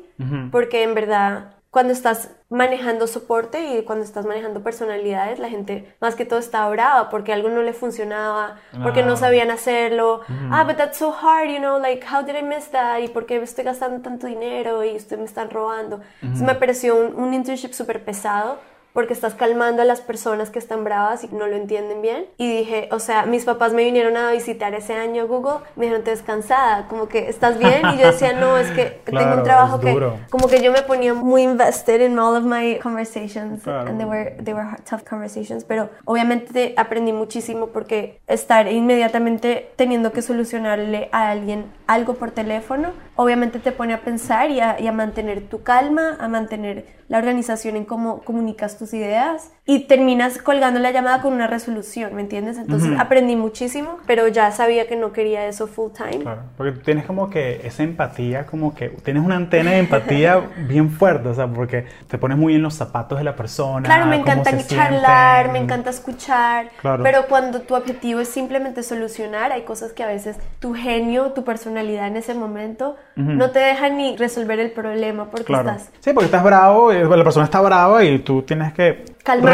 porque 0.51 0.83
en 0.83 0.93
verdad 0.95 1.55
cuando 1.69 1.91
estás 1.91 2.29
manejando 2.49 3.07
soporte 3.07 3.59
y 3.77 3.83
cuando 3.83 4.05
estás 4.05 4.25
manejando 4.27 4.61
personalidades, 4.61 5.39
la 5.39 5.49
gente 5.49 5.95
más 5.99 6.15
que 6.15 6.23
todo 6.23 6.37
está 6.39 6.69
brava 6.69 7.09
porque 7.09 7.33
algo 7.33 7.49
no 7.49 7.63
le 7.63 7.73
funcionaba, 7.73 8.57
porque 8.83 9.01
no 9.03 9.13
Ah. 9.13 9.17
sabían 9.17 9.49
hacerlo. 9.49 10.21
Ah, 10.51 10.63
but 10.65 10.77
that's 10.77 10.97
so 10.99 11.11
hard, 11.11 11.49
you 11.49 11.57
know, 11.57 11.79
like 11.79 12.05
how 12.05 12.23
did 12.23 12.35
I 12.35 12.43
miss 12.43 12.69
that? 12.71 12.99
¿Y 12.99 13.07
por 13.07 13.25
qué 13.25 13.37
estoy 13.41 13.63
gastando 13.65 14.01
tanto 14.01 14.27
dinero 14.27 14.83
y 14.83 14.95
ustedes 14.95 15.19
me 15.19 15.25
están 15.25 15.49
robando? 15.49 15.99
Entonces 16.21 16.45
me 16.45 16.53
pareció 16.55 16.95
un, 16.95 17.15
un 17.15 17.33
internship 17.33 17.73
súper 17.73 18.05
pesado 18.05 18.59
porque 18.93 19.13
estás 19.13 19.33
calmando 19.33 19.81
a 19.81 19.85
las 19.85 20.01
personas 20.01 20.49
que 20.49 20.59
están 20.59 20.83
bravas 20.83 21.23
y 21.23 21.27
no 21.29 21.47
lo 21.47 21.55
entienden 21.55 22.01
bien. 22.01 22.25
Y 22.37 22.57
dije, 22.59 22.89
o 22.91 22.99
sea, 22.99 23.25
mis 23.25 23.43
papás 23.45 23.73
me 23.73 23.83
vinieron 23.83 24.15
a 24.17 24.31
visitar 24.31 24.73
ese 24.75 24.93
año 24.93 25.23
a 25.23 25.25
Google, 25.25 25.59
me 25.75 25.85
dijeron, 25.85 26.03
te 26.03 26.11
ves 26.11 26.21
cansada, 26.21 26.87
como 26.87 27.07
que 27.07 27.27
estás 27.29 27.57
bien. 27.57 27.81
Y 27.93 27.97
yo 27.97 28.07
decía, 28.11 28.33
no, 28.33 28.57
es 28.57 28.69
que 28.71 28.85
tengo 29.05 29.19
Claro, 29.19 29.37
un 29.37 29.43
trabajo 29.43 29.79
que, 29.79 30.11
como 30.29 30.47
que 30.47 30.61
yo 30.61 30.71
me 30.71 30.81
ponía 30.83 31.13
muy 31.13 31.41
invested 31.43 32.01
in 32.01 32.17
all 32.19 32.35
of 32.35 32.43
my 32.43 32.77
conversations 32.79 33.63
Claro. 33.63 33.89
and 33.89 33.97
they 33.99 34.05
were, 34.07 34.37
they 34.43 34.53
were 34.53 34.63
hard- 34.65 34.83
tough 34.87 35.03
conversations, 35.07 35.63
pero 35.63 35.89
obviamente 36.05 36.73
aprendí 36.77 37.13
muchísimo 37.13 37.67
porque 37.67 38.19
estar 38.27 38.67
inmediatamente 38.71 39.71
teniendo 39.75 40.11
que 40.11 40.21
solucionarle 40.21 41.09
a 41.11 41.29
alguien 41.29 41.65
algo 41.87 42.13
por 42.15 42.31
teléfono, 42.31 42.89
obviamente 43.15 43.59
te 43.59 43.71
pone 43.71 43.93
a 43.93 44.01
pensar 44.01 44.49
y 44.51 44.59
a, 44.59 44.79
y 44.79 44.87
a 44.87 44.91
mantener 44.91 45.47
tu 45.47 45.63
calma, 45.63 46.17
a 46.19 46.27
mantener 46.27 46.85
la 47.07 47.17
organización 47.17 47.75
en 47.75 47.85
cómo 47.85 48.21
comunicas 48.21 48.77
tus 48.77 48.93
ideas 48.93 49.51
y 49.65 49.85
terminas 49.87 50.39
colgando 50.39 50.81
la 50.81 50.91
llamada 50.91 51.21
con 51.21 51.31
una 51.31 51.47
resolución, 51.47 52.13
¿me 52.15 52.21
entiendes? 52.21 52.57
Entonces 52.57 52.91
aprendí 52.99 53.37
muchísimo, 53.37 53.97
pero 54.05 54.27
ya 54.27 54.51
sabía 54.51 54.87
que 54.87 54.97
no 54.97 55.13
quería 55.13 55.47
eso 55.47 55.67
full 55.67 55.91
time. 55.93 56.19
Claro, 56.19 56.41
porque 56.57 56.73
tú 56.73 56.79
tienes 56.81 57.05
como 57.05 57.29
que 57.29 57.65
esa 57.65 57.83
empatía, 57.83 58.45
como 58.45 58.75
que 58.75 58.89
tienes 58.89 59.23
una 59.23 59.37
antena 59.37 59.71
de 59.71 59.77
empatía 59.79 60.41
bien 60.67 60.89
fuerte, 60.91 61.29
o 61.29 61.33
sea, 61.33 61.47
porque 61.47 61.85
te 62.09 62.17
pones 62.17 62.37
muy 62.37 62.55
en 62.55 62.61
los 62.61 62.73
zapatos 62.73 63.17
de 63.19 63.23
la 63.23 63.37
persona. 63.37 63.85
Claro, 63.85 64.05
me 64.07 64.17
encanta 64.17 64.51
charlar, 64.67 65.43
sienten. 65.45 65.53
me 65.53 65.59
encanta 65.59 65.89
escuchar, 65.91 66.69
Claro. 66.81 67.01
pero 67.01 67.27
cuando 67.29 67.61
tu 67.61 67.73
objetivo 67.75 68.19
es 68.19 68.27
simplemente 68.27 68.83
solucionar, 68.83 69.53
hay 69.53 69.61
cosas 69.61 69.93
que 69.93 70.03
a 70.03 70.07
veces 70.07 70.35
tu 70.59 70.73
genio, 70.73 71.31
tu 71.31 71.45
personalidad 71.45 72.07
en 72.07 72.17
ese 72.17 72.33
momento 72.33 72.97
no 73.15 73.51
te 73.51 73.59
deja 73.59 73.87
ni 73.89 74.17
resolver 74.17 74.59
el 74.59 74.71
problema 74.71 75.29
porque 75.31 75.45
Claro. 75.45 75.69
estás 75.69 75.89
Sí, 76.01 76.11
porque 76.11 76.25
estás 76.25 76.43
bravo, 76.43 76.91
la 76.91 77.23
persona 77.23 77.45
está 77.45 77.61
brava 77.61 78.03
y 78.03 78.19
tú 78.19 78.41
tienes 78.41 78.73
que 78.73 79.05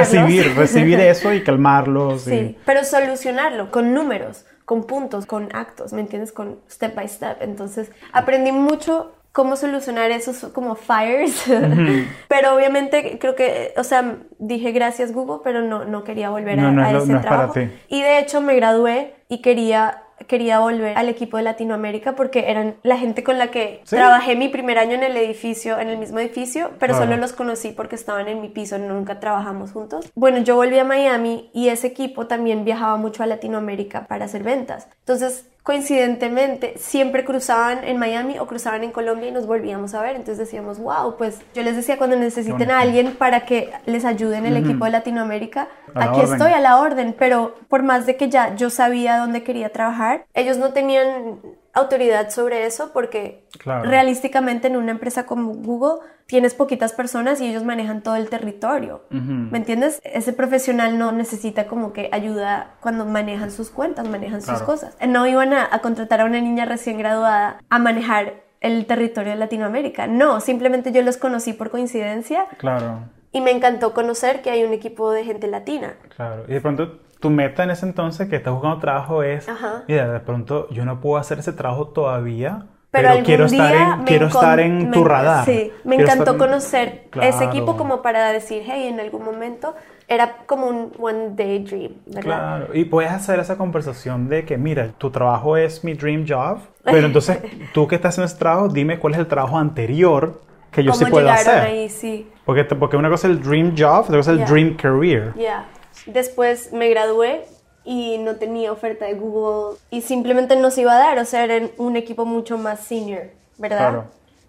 Calmarlos. 0.04 0.28
recibir, 0.36 0.56
recibir 0.58 1.00
eso 1.00 1.34
y 1.34 1.44
calmarlos. 1.44 2.28
y- 2.28 2.30
Sí, 2.32 2.58
pero 2.66 2.84
solucionarlo 2.84 3.72
con 3.72 3.94
números, 3.94 4.46
con 4.66 4.86
puntos, 4.86 5.26
con 5.26 5.50
actos, 5.56 5.94
¿me 5.94 6.02
entiendes? 6.02 6.32
Con 6.32 6.60
step 6.70 6.96
by 6.96 7.08
step. 7.08 7.38
Entonces, 7.42 7.92
aprendí 8.14 8.52
mucho 8.52 9.14
cómo 9.32 9.56
solucionar 9.56 10.12
esos 10.12 10.52
como 10.54 10.76
fires, 10.76 11.44
pero 12.28 12.56
obviamente 12.56 13.18
creo 13.20 13.36
que, 13.36 13.74
o 13.78 13.84
sea, 13.84 14.18
dije 14.40 14.72
gracias 14.72 15.12
Google, 15.14 15.40
pero 15.44 15.62
no, 15.62 15.86
no 15.86 16.04
quería 16.04 16.30
volver 16.30 16.58
No, 16.58 16.68
a, 16.68 16.72
no 16.72 16.82
ese 16.84 16.94
no 16.94 17.00
es 17.00 17.08
para 17.08 17.22
trabajo. 17.22 17.54
ti. 17.54 17.70
Y 17.90 18.02
de 18.02 18.20
hecho 18.20 18.42
me 18.42 18.56
gradué 18.56 19.14
y 19.30 19.42
quería 19.42 20.04
quería 20.28 20.60
volver 20.60 20.98
al 20.98 21.10
equipo 21.10 21.38
de 21.38 21.44
Latinoamérica 21.44 22.16
porque 22.16 22.50
eran 22.52 22.76
la 22.84 22.98
gente 22.98 23.24
con 23.24 23.38
la 23.38 23.52
que 23.52 23.82
Sí. 23.84 23.96
trabajé 23.96 24.36
mi 24.36 24.50
primer 24.50 24.78
año 24.78 24.94
en 24.96 25.04
el 25.04 25.16
edificio, 25.18 25.80
en 25.80 25.90
el 25.90 25.98
mismo 25.98 26.20
edificio, 26.20 26.72
pero 26.80 26.96
solo 26.96 27.18
los 27.18 27.34
conocí 27.34 27.70
porque 27.72 27.96
estaban 27.96 28.28
en 28.28 28.42
mi 28.42 28.50
piso, 28.50 28.78
nunca 28.78 29.20
trabajamos 29.20 29.72
juntos. 29.72 30.12
Bueno, 30.16 30.40
yo 30.40 30.56
volví 30.56 30.78
a 30.80 30.84
Miami 30.84 31.50
y 31.54 31.70
ese 31.70 31.88
equipo 31.88 32.28
también 32.28 32.66
viajaba 32.66 32.98
mucho 32.98 33.24
a 33.24 33.26
Latinoamérica 33.26 34.08
para 34.08 34.26
hacer 34.26 34.44
ventas. 34.44 34.88
Entonces, 35.00 35.46
coincidentemente, 35.64 36.74
siempre 36.78 37.26
cruzaban 37.26 37.84
en 37.84 37.98
Miami 37.98 38.40
o 38.40 38.48
cruzaban 38.48 38.84
en 38.84 38.92
Colombia 38.92 39.30
y 39.30 39.32
nos 39.32 39.46
volvíamos 39.46 39.94
a 39.94 40.02
ver. 40.02 40.16
Entonces 40.16 40.38
decíamos, 40.38 40.80
wow, 40.80 41.16
pues 41.18 41.40
yo 41.54 41.64
les 41.64 41.76
decía 41.76 41.98
cuando 41.98 42.16
necesiten 42.16 42.72
a 42.72 42.80
alguien 42.80 43.16
para 43.16 43.46
que 43.46 43.72
les 43.86 44.06
ayude 44.06 44.38
en 44.38 44.46
el 44.46 44.58
equipo 44.58 44.86
de 44.86 44.92
Latinoamérica, 44.92 45.68
A 45.94 46.06
aquí 46.06 46.22
estoy 46.22 46.54
a 46.54 46.60
la 46.60 46.80
orden, 46.80 47.16
pero 47.18 47.56
por 47.68 47.84
más 47.84 48.06
de 48.06 48.16
que 48.16 48.30
ya 48.30 48.56
yo 48.56 48.70
sabía 48.70 49.18
dónde 49.18 49.44
quería 49.44 49.70
trabajar, 49.70 50.26
ellos 50.34 50.58
no 50.58 50.74
tenían 50.74 51.40
autoridad 51.74 52.30
sobre 52.30 52.66
eso 52.66 52.92
porque 52.94 53.46
Claro. 53.60 53.90
realísticamente 53.90 54.68
en 54.68 54.76
una 54.78 54.92
empresa 54.92 55.26
como 55.26 55.54
Google 55.54 56.00
tienes 56.26 56.54
poquitas 56.54 56.94
personas 56.94 57.42
y 57.42 57.48
ellos 57.48 57.64
manejan 57.64 58.02
todo 58.04 58.16
el 58.16 58.30
territorio. 58.30 59.04
¿Me 59.10 59.58
entiendes? 59.58 60.00
Ese 60.04 60.32
profesional 60.34 60.98
no 61.00 61.12
necesita 61.12 61.66
como 61.68 61.92
que 61.94 62.10
ayuda 62.12 62.76
cuando 62.82 63.06
manejan 63.06 63.52
sus 63.52 63.70
cuentas, 63.72 64.08
manejan 64.08 64.42
sus 64.42 64.62
cosas. 64.62 64.96
No 65.08 65.26
iban 65.28 65.54
a, 65.54 65.68
a 65.72 65.80
contratar 65.80 66.22
a 66.22 66.26
una 66.26 66.40
niña 66.42 66.66
recién 66.66 66.98
graduada 67.00 67.60
a 67.70 67.80
manejar 67.80 68.42
el 68.62 68.86
territorio 68.86 69.32
de 69.32 69.38
Latinoamérica. 69.38 70.06
No, 70.08 70.40
simplemente 70.42 70.92
yo 70.92 71.02
los 71.02 71.18
conocí 71.18 71.54
por 71.54 71.70
coincidencia 71.72 72.46
Claro, 72.58 73.00
y 73.32 73.42
me 73.42 73.52
encantó 73.52 73.94
conocer 73.94 74.42
que 74.42 74.50
hay 74.52 74.64
un 74.64 74.74
equipo 74.74 75.12
de 75.12 75.24
gente 75.24 75.48
latina. 75.48 75.96
claro. 76.16 76.44
Y 76.48 76.54
de 76.54 76.62
pronto 76.62 77.00
tu 77.20 77.30
meta 77.30 77.64
en 77.64 77.72
ese 77.72 77.86
entonces 77.86 78.30
que 78.30 78.36
estás 78.38 78.54
buscando 78.54 78.80
trabajo 78.80 79.24
es, 79.24 79.48
Ajá. 79.50 79.84
mira, 79.88 80.10
de 80.12 80.20
pronto 80.20 80.68
yo 80.70 80.86
no 80.86 81.00
puedo 81.02 81.18
hacer 81.18 81.40
ese 81.40 81.54
trabajo 81.54 81.88
todavía, 81.88 82.66
Pero, 82.92 83.10
quiero 83.24 83.46
estar 83.46 83.76
en, 83.76 84.04
quiero 84.06 84.28
estar 84.28 84.60
en 84.60 84.90
tu 84.92 85.04
radar. 85.04 85.46
Sí, 85.46 85.72
me 85.84 85.98
Quiero 85.98 86.12
encantó 86.12 86.32
en- 86.32 86.38
conocer 86.38 87.04
ese 87.22 87.44
equipo 87.46 87.76
como 87.78 88.02
para 88.02 88.32
decir, 88.32 88.64
hey, 88.66 88.88
en 88.88 89.00
algún 89.00 89.24
momento 89.24 89.76
era 90.08 90.38
como 90.48 90.66
un 90.68 90.92
one 91.00 91.32
day 91.36 91.60
dream, 91.60 91.92
¿verdad? 92.08 92.22
Claro, 92.24 92.68
y 92.74 92.86
puedes 92.86 93.12
hacer 93.12 93.40
esa 93.40 93.58
conversación 93.58 94.28
de 94.28 94.44
que, 94.46 94.58
mira, 94.58 94.88
tu 94.98 95.12
trabajo 95.12 95.56
es 95.56 95.84
mi 95.84 95.94
dream 95.94 96.26
job, 96.28 96.60
pero 96.84 97.06
entonces 97.06 97.40
tú 97.74 97.88
que 97.88 97.96
estás 97.96 98.16
haciendo 98.16 98.26
ese 98.28 98.38
trabajo, 98.40 98.70
dime 98.70 98.98
cuál 98.98 99.14
es 99.14 99.20
el 99.20 99.28
trabajo 99.28 99.58
anterior 99.60 100.42
que 100.72 100.84
yo 100.84 100.94
sí 100.94 101.00
¿Cómo 101.04 101.12
puedo 101.12 101.30
hacer. 101.32 101.60
ahí? 101.62 101.90
Sí, 101.90 102.28
Porque, 102.46 102.64
porque 102.64 102.96
una 102.98 103.10
cosa 103.10 103.28
es 103.28 103.34
el 103.38 103.44
dream 103.44 103.76
job, 103.78 104.06
otra 104.06 104.18
cosa 104.18 104.32
es 104.34 104.40
el 104.40 104.46
dream 104.46 104.76
career. 104.76 105.34
ya. 105.36 105.66
Después 106.06 106.72
me 106.72 106.90
gradué 106.90 107.46
y 107.84 108.18
no 108.20 108.36
tenía 108.36 108.72
oferta 108.72 109.06
de 109.06 109.14
Google 109.14 109.78
y 109.90 110.02
simplemente 110.02 110.56
no 110.56 110.70
se 110.72 110.82
iba 110.82 110.94
a 110.94 111.00
dar, 111.00 111.20
o 111.20 111.26
sea, 111.26 111.44
era 111.44 111.70
un 111.78 111.96
equipo 111.96 112.26
mucho 112.26 112.58
más 112.58 112.82
senior, 112.82 113.32
¿verdad? 113.58 113.78
Claro. 113.78 114.06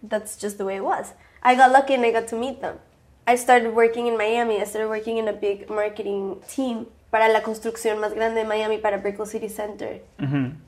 That's 0.07 0.37
just 0.41 0.59
the 0.59 0.65
way 0.65 0.77
it 0.77 0.83
was. 0.83 1.13
I 1.43 1.57
got 1.57 1.73
lucky 1.73 1.95
and 1.95 2.05
I 2.05 2.13
got 2.13 2.29
to 2.29 2.37
meet 2.37 2.61
them. 2.61 2.77
I 3.27 3.37
started 3.37 3.75
working 3.75 4.07
in 4.07 4.17
Miami. 4.17 4.61
I 4.61 4.65
started 4.65 4.89
working 4.89 5.19
in 5.19 5.29
a 5.29 5.33
big 5.33 5.71
marketing 5.71 6.41
team 6.49 6.87
para 7.11 7.29
la 7.29 7.43
construcción 7.43 7.99
más 7.99 8.15
grande 8.15 8.41
de 8.41 8.47
Miami 8.47 8.79
para 8.79 8.99
Brickell 8.99 9.27
City 9.27 9.49
Center. 9.49 10.01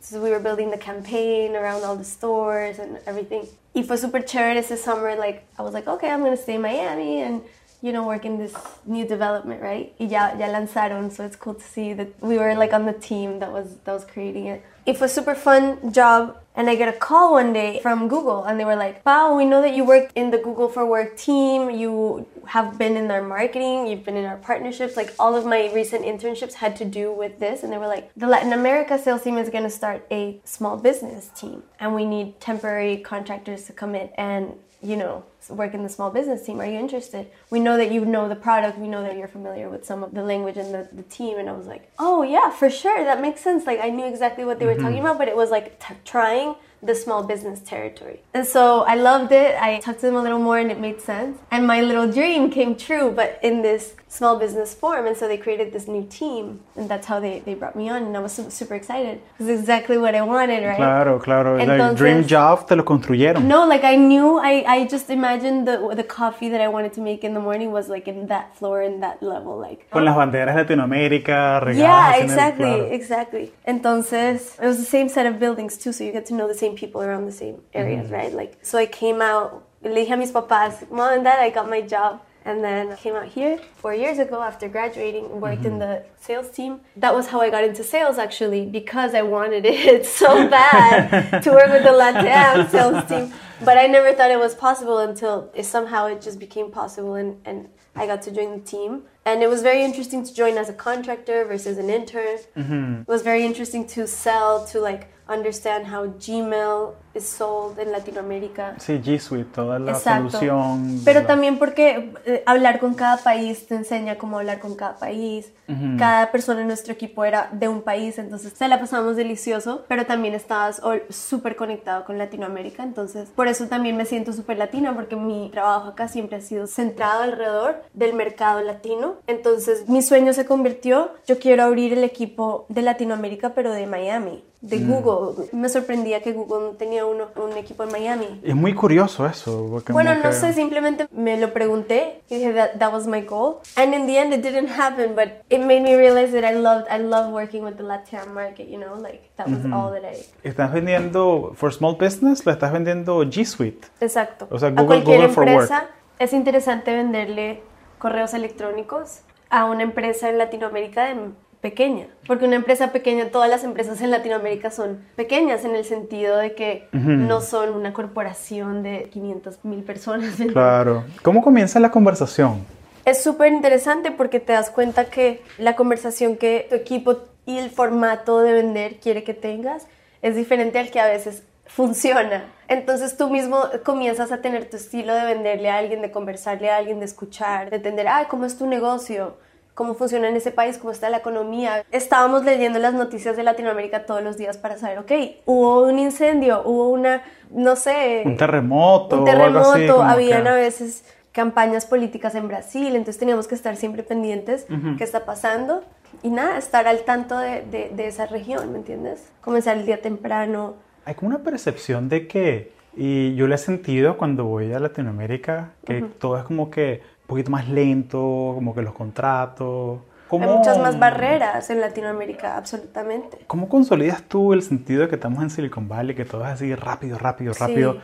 So 0.01 0.21
we 0.21 0.31
were 0.31 0.41
building 0.41 0.71
the 0.71 0.79
campaign 0.79 1.57
around 1.57 1.85
all 1.85 1.97
the 1.97 2.05
stores 2.05 2.79
and 2.79 2.99
everything. 3.07 3.47
Y 3.75 3.83
fue 3.83 3.97
super 3.97 4.25
chévere 4.25 4.59
ese 4.59 4.77
summer. 4.77 5.17
Like 5.17 5.45
I 5.59 5.63
was 5.63 5.73
like, 5.73 5.89
okay, 5.89 6.11
I'm 6.11 6.23
gonna 6.23 6.37
stay 6.37 6.55
in 6.55 6.63
Miami 6.63 7.23
and 7.23 7.43
you 7.83 7.93
know 7.93 8.07
working 8.07 8.39
this 8.39 8.55
new 8.87 9.07
development, 9.07 9.61
right? 9.61 9.93
Y 9.99 10.07
ya 10.07 10.31
lanzaron, 10.31 11.11
so 11.11 11.25
it's 11.25 11.37
cool 11.37 11.55
to 11.55 11.65
see 11.65 11.93
that 11.93 12.09
we 12.23 12.39
were 12.39 12.55
like 12.55 12.73
on 12.73 12.87
the 12.87 12.93
team 12.93 13.41
that 13.41 13.53
was 13.53 13.77
that 13.85 13.93
was 13.93 14.05
creating 14.05 14.47
it. 14.47 14.65
It 14.87 15.01
was 15.01 15.13
super 15.13 15.35
fun 15.35 15.93
job. 15.93 16.39
And 16.55 16.69
I 16.69 16.75
get 16.75 16.95
a 16.95 16.99
call 16.99 17.33
one 17.33 17.55
day 17.55 17.81
from 17.81 18.09
Google, 18.09 18.45
and 18.45 18.61
they 18.61 18.67
were 18.67 18.77
like, 18.77 19.05
Wow, 19.07 19.35
we 19.37 19.47
know 19.47 19.63
that 19.63 19.75
you 19.75 19.85
work 19.85 20.11
in 20.15 20.31
the 20.31 20.37
Google 20.37 20.69
for 20.69 20.85
Work 20.85 21.17
team. 21.17 21.71
You 21.71 22.27
have 22.47 22.77
been 22.77 22.95
in 22.97 23.11
our 23.11 23.23
marketing, 23.23 23.87
you've 23.87 24.05
been 24.05 24.19
in 24.19 24.27
our 24.27 24.37
partnerships. 24.37 24.95
Like, 24.95 25.15
all 25.19 25.35
of 25.35 25.47
my 25.47 25.73
recent 25.73 26.05
internships 26.05 26.53
had 26.55 26.77
to 26.77 26.85
do 26.85 27.11
with 27.11 27.39
this. 27.39 27.63
And 27.63 27.73
they 27.73 27.79
were 27.79 27.87
like, 27.87 28.11
The 28.19 28.27
Latin 28.27 28.53
America 28.53 28.99
sales 28.99 29.23
team 29.23 29.39
is 29.39 29.49
going 29.49 29.65
to 29.65 29.71
start 29.71 30.07
a 30.11 30.41
small 30.45 30.77
business 30.77 31.31
team, 31.35 31.63
and 31.81 31.95
we 31.95 32.05
need 32.05 32.39
temporary 32.39 32.99
contractors 32.99 33.65
to 33.65 33.73
come 33.73 33.95
in 33.95 34.11
and 34.19 34.59
you 34.83 34.97
know, 34.97 35.25
work 35.49 35.75
in 35.75 35.83
the 35.83 35.89
small 35.89 36.11
business 36.11 36.45
team. 36.45 36.61
Are 36.61 36.67
you 36.67 36.79
interested? 36.79 37.29
We 37.51 37.61
know 37.61 37.77
that 37.77 37.93
you 37.93 38.05
know 38.05 38.29
the 38.29 38.37
product. 38.37 38.79
We 38.79 38.89
know 38.89 39.03
that 39.03 39.17
you're 39.17 39.29
familiar 39.29 39.69
with 39.69 39.85
some 39.85 40.03
of 40.03 40.13
the 40.13 40.23
language 40.23 40.57
and 40.57 40.75
the, 40.75 40.89
the 40.93 41.05
team. 41.05 41.39
And 41.39 41.49
I 41.49 41.53
was 41.53 41.67
like, 41.67 41.91
oh, 41.99 42.23
yeah, 42.23 42.51
for 42.51 42.69
sure. 42.69 43.05
That 43.05 43.21
makes 43.21 43.41
sense. 43.41 43.67
Like, 43.67 43.81
I 43.81 43.91
knew 43.91 44.07
exactly 44.07 44.45
what 44.45 44.59
they 44.59 44.67
were 44.67 44.75
talking 44.75 44.97
mm-hmm. 44.97 45.07
about, 45.07 45.19
but 45.19 45.29
it 45.29 45.37
was 45.37 45.51
like 45.51 45.79
t- 45.79 45.95
trying 46.05 46.57
the 46.83 46.95
small 46.95 47.23
business 47.23 47.61
territory. 47.61 48.21
And 48.35 48.45
so 48.45 48.81
I 48.81 48.97
loved 48.97 49.31
it. 49.31 49.55
I 49.61 49.79
talked 49.79 50.01
to 50.01 50.07
them 50.07 50.17
a 50.17 50.23
little 50.23 50.41
more 50.41 50.59
and 50.59 50.71
it 50.71 50.81
made 50.81 51.01
sense. 51.01 51.39
And 51.53 51.65
my 51.67 51.81
little 51.81 52.11
dream 52.11 52.51
came 52.51 52.75
true, 52.75 53.13
but 53.13 53.39
in 53.43 53.63
this 53.63 53.95
small 54.13 54.39
business 54.39 54.75
form. 54.75 55.07
And 55.07 55.17
so 55.17 55.27
they 55.27 55.39
created 55.39 55.73
this 55.73 55.89
new 55.89 56.05
team. 56.07 56.61
And 56.77 56.89
that's 56.89 57.07
how 57.07 57.19
they, 57.19 57.41
they 57.41 57.55
brought 57.55 57.75
me 57.75 57.89
on. 57.89 58.03
And 58.03 58.17
I 58.17 58.21
was 58.21 58.33
super 58.33 58.75
excited. 58.75 59.21
It 59.39 59.43
was 59.43 59.49
exactly 59.49 59.97
what 59.97 60.15
I 60.15 60.23
wanted, 60.23 60.63
right? 60.65 60.77
Claro, 60.77 61.19
claro. 61.19 61.59
Entonces, 61.59 61.79
like 61.79 61.97
dream 61.97 62.27
job 62.27 62.69
te 62.69 62.75
lo 62.75 62.85
construyeron. 62.85 63.45
No, 63.45 63.67
like 63.67 63.85
I 63.85 63.97
knew, 63.97 64.39
I, 64.39 64.65
I 64.67 64.87
just 64.87 65.09
imagined 65.09 65.67
the, 65.67 65.95
the 65.97 66.05
coffee 66.05 66.49
that 66.51 66.61
I 66.61 66.69
wanted 66.69 66.93
to 66.95 67.01
make 67.01 67.25
in 67.25 67.33
the 67.33 67.41
morning 67.41 67.73
was 67.73 67.89
like 67.89 68.07
in 68.07 68.27
that 68.27 68.57
floor, 68.57 68.83
in 68.83 69.01
that 69.01 69.23
level. 69.23 69.63
like. 69.63 69.89
Con 69.91 70.05
las 70.05 70.17
banderas 70.17 70.55
de 70.55 70.63
Latinoamérica 70.63 71.61
regadas. 71.61 71.79
Yeah, 71.79 72.17
exactly, 72.17 72.71
el, 72.71 72.79
claro. 72.79 72.93
exactly. 72.93 73.53
Entonces, 73.67 74.59
it 74.61 74.67
was 74.67 74.79
the 74.79 74.85
same 74.85 75.09
set 75.09 75.27
of 75.27 75.39
buildings 75.39 75.77
too. 75.79 75.93
So 75.93 76.05
you 76.05 76.13
get 76.13 76.27
to 76.27 76.35
know 76.35 76.49
the 76.49 76.55
same 76.55 76.75
people 76.77 77.03
around 77.03 77.27
the 77.27 77.33
same 77.33 77.63
areas, 77.73 78.07
mm-hmm. 78.07 78.15
right? 78.15 78.33
Like, 78.33 78.59
so 78.63 78.79
I 78.79 78.87
came 78.87 79.23
out, 79.23 79.65
le 79.83 79.91
dije 79.91 80.13
a 80.13 80.17
mis 80.17 80.33
papás, 80.33 80.91
mom 80.91 81.15
and 81.15 81.25
dad, 81.25 81.41
I 81.41 81.51
got 81.51 81.69
my 81.69 81.81
job. 81.81 82.21
And 82.45 82.63
then 82.63 82.93
I 82.93 82.97
came 82.97 83.15
out 83.15 83.29
here 83.29 83.59
four 83.77 83.95
years 83.95 84.19
ago 84.19 84.43
after 84.43 84.69
graduating, 84.69 85.41
worked 85.41 85.63
mm-hmm. 85.63 85.67
in 85.67 85.79
the 85.79 86.05
sales 86.21 86.51
team. 86.51 86.81
That 86.97 87.15
was 87.15 87.29
how 87.29 87.41
I 87.41 87.51
got 87.51 87.65
into 87.65 87.85
sales 87.85 88.19
actually, 88.19 88.67
because 88.67 89.15
I 89.15 89.23
wanted 89.23 89.65
it 89.65 90.07
so 90.21 90.49
bad 90.49 91.43
to 91.43 91.51
work 91.51 91.71
with 91.71 91.85
the 91.85 91.91
Latam 91.91 92.69
sales 92.75 93.09
team. 93.09 93.33
But 93.65 93.79
I 93.79 93.87
never 93.87 94.13
thought 94.13 94.31
it 94.31 94.39
was 94.39 94.55
possible 94.55 94.99
until 94.99 95.51
it, 95.55 95.65
somehow 95.65 96.07
it 96.07 96.21
just 96.21 96.41
became 96.41 96.71
possible 96.71 97.15
and, 97.15 97.41
and 97.45 97.69
I 97.95 98.07
got 98.07 98.23
to 98.23 98.31
join 98.33 98.59
the 98.59 98.65
team. 98.65 99.03
And 99.25 99.43
it 99.43 99.49
was 99.49 99.63
very 99.63 99.85
interesting 99.85 100.25
to 100.25 100.35
join 100.35 100.59
as 100.59 100.69
a 100.69 100.73
contractor 100.73 101.45
versus 101.45 101.79
an 101.79 101.89
intern. 101.89 102.39
Mm-hmm. 102.57 103.03
It 103.03 103.09
was 103.09 103.23
very 103.23 103.45
interesting 103.45 103.87
to 103.89 104.07
sell 104.07 104.67
to 104.67 104.81
like 104.81 105.13
understand 105.29 105.87
how 105.87 106.09
Gmail 106.09 106.97
sold 107.21 107.79
en 107.79 107.93
Latinoamérica. 107.93 108.75
Sí, 108.79 108.95
G 108.95 109.19
Suite, 109.19 109.51
toda 109.55 109.79
la 109.79 109.93
Exacto. 109.93 110.31
solución. 110.31 111.01
Pero 111.05 111.27
también 111.27 111.59
porque 111.59 112.13
eh, 112.25 112.43
hablar 112.47 112.81
con 112.81 112.95
cada 112.95 113.17
país 113.19 113.67
te 113.67 113.75
enseña 113.75 114.17
cómo 114.19 114.39
hablar 114.39 114.59
con 114.59 114.75
cada 114.75 114.97
país. 114.97 115.53
Cada 115.99 116.31
persona 116.31 116.61
en 116.61 116.67
nuestro 116.67 116.93
equipo 116.93 117.25
era 117.25 117.49
de 117.51 117.67
un 117.67 117.81
país, 117.81 118.19
entonces 118.19 118.53
se 118.55 118.69
la 118.69 118.79
pasamos 118.79 119.17
delicioso, 119.17 119.87
pero 119.89 120.05
también 120.05 120.35
estabas 120.35 120.83
súper 121.09 121.57
conectado 121.57 122.05
con 122.05 122.19
Latinoamérica, 122.19 122.83
entonces 122.83 123.31
por 123.31 123.49
eso 123.49 123.67
también 123.69 123.97
me 123.97 124.05
siento 124.05 124.35
súper 124.35 124.59
latina, 124.59 124.95
porque 124.95 125.17
mi 125.17 125.49
trabajo 125.51 125.89
acá 125.89 126.09
siempre 126.09 126.37
ha 126.37 126.41
sido 126.43 126.67
centrado 126.67 127.23
alrededor 127.23 127.83
del 127.95 128.13
mercado 128.13 128.61
latino. 128.61 129.15
Entonces 129.27 129.89
mi 129.89 130.03
sueño 130.03 130.35
se 130.35 130.45
convirtió, 130.45 131.11
yo 131.27 131.39
quiero 131.39 131.63
abrir 131.63 131.95
el 131.95 132.05
equipo 132.05 132.67
de 132.69 132.83
Latinoamérica, 132.83 133.55
pero 133.55 133.73
de 133.73 133.87
Miami 133.87 134.45
de 134.63 134.79
mm. 134.79 134.91
Google. 134.91 135.49
Me 135.53 135.69
sorprendía 135.69 136.23
que 136.23 136.33
Google 136.33 136.71
no 136.71 136.77
tenía 136.77 137.02
uno, 137.03 137.29
un 137.37 137.57
equipo 137.57 137.85
en 137.85 137.93
Miami. 137.93 138.41
Es 138.43 138.55
muy 138.55 138.75
curioso 138.75 139.27
eso. 139.27 139.83
Bueno, 139.89 140.15
no 140.15 140.33
sé, 140.33 140.53
simplemente 140.53 141.07
me 141.11 141.39
lo 141.39 141.53
pregunté 141.53 142.23
y 142.29 142.37
dije 142.37 142.53
that, 142.53 142.79
that 142.79 142.93
was 142.93 143.07
my 143.07 143.23
goal. 143.23 143.57
And 143.77 143.95
in 143.95 144.07
the 144.07 144.19
end 144.19 144.33
it 144.33 144.43
didn't 144.43 144.71
happen, 144.71 145.15
but 145.15 145.29
it 145.49 145.61
made 145.61 145.81
me 145.81 145.97
realize 145.97 146.33
that 146.33 146.45
I 146.45 146.55
loved 146.55 146.87
I 146.91 146.99
love 146.99 147.33
working 147.33 147.65
with 147.65 147.77
the 147.77 147.83
Latin 147.83 148.33
market, 148.35 148.69
you 148.69 148.79
know, 148.79 149.01
like 149.01 149.31
that 149.37 149.49
was 149.49 149.65
all 149.73 149.93
that 149.93 150.05
I 150.05 150.25
Estás 150.43 150.73
vendiendo 150.73 151.53
for 151.55 151.73
small 151.73 151.97
business, 151.97 152.45
lo 152.47 152.53
estás 152.53 152.73
vendiendo 152.73 153.23
G 153.25 153.45
Suite. 153.45 153.89
Exacto. 154.01 154.49
O 154.51 154.59
sea, 154.59 154.71
Google, 154.71 154.83
a 154.83 154.87
cualquier 154.87 155.29
Google 155.29 155.53
empresa 155.53 155.67
for 155.67 155.85
work. 155.85 155.95
es 156.19 156.33
interesante 156.33 156.95
venderle 156.95 157.63
correos 157.99 158.35
electrónicos 158.35 159.21
a 159.51 159.65
una 159.67 159.83
empresa 159.83 160.29
en 160.29 160.39
Latinoamérica 160.39 161.05
de 161.05 161.17
pequeña, 161.63 162.09
porque 162.27 162.45
una 162.45 162.57
empresa 162.57 162.91
pequeña, 162.93 163.31
todas 163.31 163.49
las 163.49 163.63
empresas 163.63 164.03
en 164.03 164.11
Latinoamérica 164.11 164.71
son 164.73 164.99
pequeñas 165.15 165.65
en 165.65 165.77
el 165.77 165.85
sentido 165.85 166.37
de 166.37 166.55
que 166.55 166.89
no 166.93 167.41
son 167.41 167.73
una 167.73 167.93
corporación 167.93 168.83
de 168.83 169.09
500 169.11 169.65
mil 169.65 169.83
personas. 169.83 170.35
Claro. 170.53 171.05
¿Cómo 171.23 171.41
comienza 171.41 171.79
la 171.79 171.91
conversación? 171.91 172.67
Es 173.05 173.23
súper 173.23 173.53
interesante 173.53 174.11
porque 174.11 174.41
te 174.41 174.53
das 174.53 174.71
cuenta 174.71 175.05
que 175.07 175.41
la 175.57 175.77
conversación 175.77 176.37
que 176.37 176.67
tu 176.69 176.75
equipo 176.75 177.19
y 177.47 177.59
el 177.59 177.71
formato 177.71 178.41
de 178.41 178.53
vender 178.53 178.97
quiere 178.97 179.23
que 179.23 179.33
tengas 179.33 179.87
es 180.21 180.35
diferente 180.35 180.81
al 180.81 180.91
que 180.91 181.01
a 181.01 181.07
veces 181.07 181.45
funciona. 181.67 182.45
Entonces 182.69 183.17
tú 183.17 183.31
mismo 183.31 183.61
comienzas 183.85 184.33
a 184.33 184.43
tener 184.43 184.69
tu 184.69 184.77
estilo 184.77 185.15
de 185.15 185.25
venderle 185.25 185.71
a 185.71 185.79
alguien, 185.79 186.03
de 186.03 186.11
conversarle 186.11 186.71
a 186.71 186.77
alguien, 186.77 186.99
de 186.99 187.07
escuchar, 187.07 187.71
de 187.71 187.77
entender, 187.77 188.09
ay, 188.09 188.27
¿cómo 188.29 188.45
es 188.45 188.59
tu 188.59 188.67
negocio? 188.67 189.37
Cómo 189.75 189.95
funciona 189.95 190.29
en 190.29 190.37
ese 190.37 190.51
país, 190.51 190.79
cómo 190.79 190.93
está 190.93 191.11
la 191.11 191.19
economía. 191.19 191.85
Estábamos 191.91 192.45
leyendo 192.45 192.79
las 192.79 192.95
noticias 192.95 193.37
de 193.37 193.43
Latinoamérica 193.43 194.05
todos 194.05 194.23
los 194.23 194.37
días 194.37 194.59
para 194.59 194.77
saber, 194.77 194.99
ok, 194.99 195.13
hubo 195.47 195.85
un 195.85 195.99
incendio, 195.99 196.63
hubo 196.65 196.89
una, 196.89 197.23
no 197.51 197.77
sé... 197.77 198.23
Un 198.25 198.37
terremoto. 198.37 199.19
Un 199.21 199.25
terremoto, 199.25 200.03
habían 200.03 200.47
a 200.47 200.55
veces 200.55 201.05
campañas 201.33 201.87
políticas 201.87 202.35
en 202.35 202.47
Brasil, 202.47 202.89
entonces 202.89 203.19
teníamos 203.19 203.49
que 203.49 203.55
estar 203.55 203.77
siempre 203.77 204.03
pendientes 204.03 204.67
qué 204.99 205.05
está 205.05 205.25
pasando 205.25 205.83
y 206.23 206.29
nada, 206.29 206.59
estar 206.59 206.87
al 206.87 207.05
tanto 207.05 207.39
de, 207.39 207.63
de, 207.63 208.07
esa 208.07 208.27
región, 208.27 208.71
¿me 208.71 208.79
entiendes? 208.79 209.31
Comenzar 209.41 209.79
el 209.79 209.87
día 209.87 210.03
temprano. 210.03 210.75
Hay 211.07 211.15
como 211.15 211.31
una 211.31 211.39
percepción 211.39 212.11
de 212.11 212.29
que, 212.29 212.73
y 212.95 213.35
yo 213.35 213.47
lo 213.47 213.55
he 213.55 213.59
sentido 213.59 214.19
cuando 214.19 214.45
voy 214.45 214.73
a 214.75 214.79
Latinoamérica, 214.79 215.71
que 215.87 216.03
todo 216.03 216.37
es 216.37 216.45
como 216.45 216.71
que 216.71 217.01
poquito 217.33 217.51
más 217.51 217.69
lento, 217.69 218.53
como 218.55 218.75
que 218.75 218.83
los 218.83 218.95
contratos. 218.95 220.01
Hay 220.41 220.49
muchas 220.49 220.79
más 220.79 220.99
barreras 220.99 221.69
en 221.69 221.81
Latinoamérica, 221.81 222.57
absolutamente. 222.57 223.39
¿Cómo 223.47 223.69
consolidas 223.69 224.23
tú 224.23 224.55
el 224.55 224.63
sentido 224.63 225.03
de 225.03 225.09
que 225.09 225.17
estamos 225.17 225.43
en 225.43 225.51
Silicon 225.51 225.89
Valley, 225.89 226.17
que 226.17 226.25
todo 226.25 226.43
es 226.45 226.53
así 226.53 226.75
rápido, 226.75 227.19
rápido, 227.19 227.53
rápido, 227.53 227.99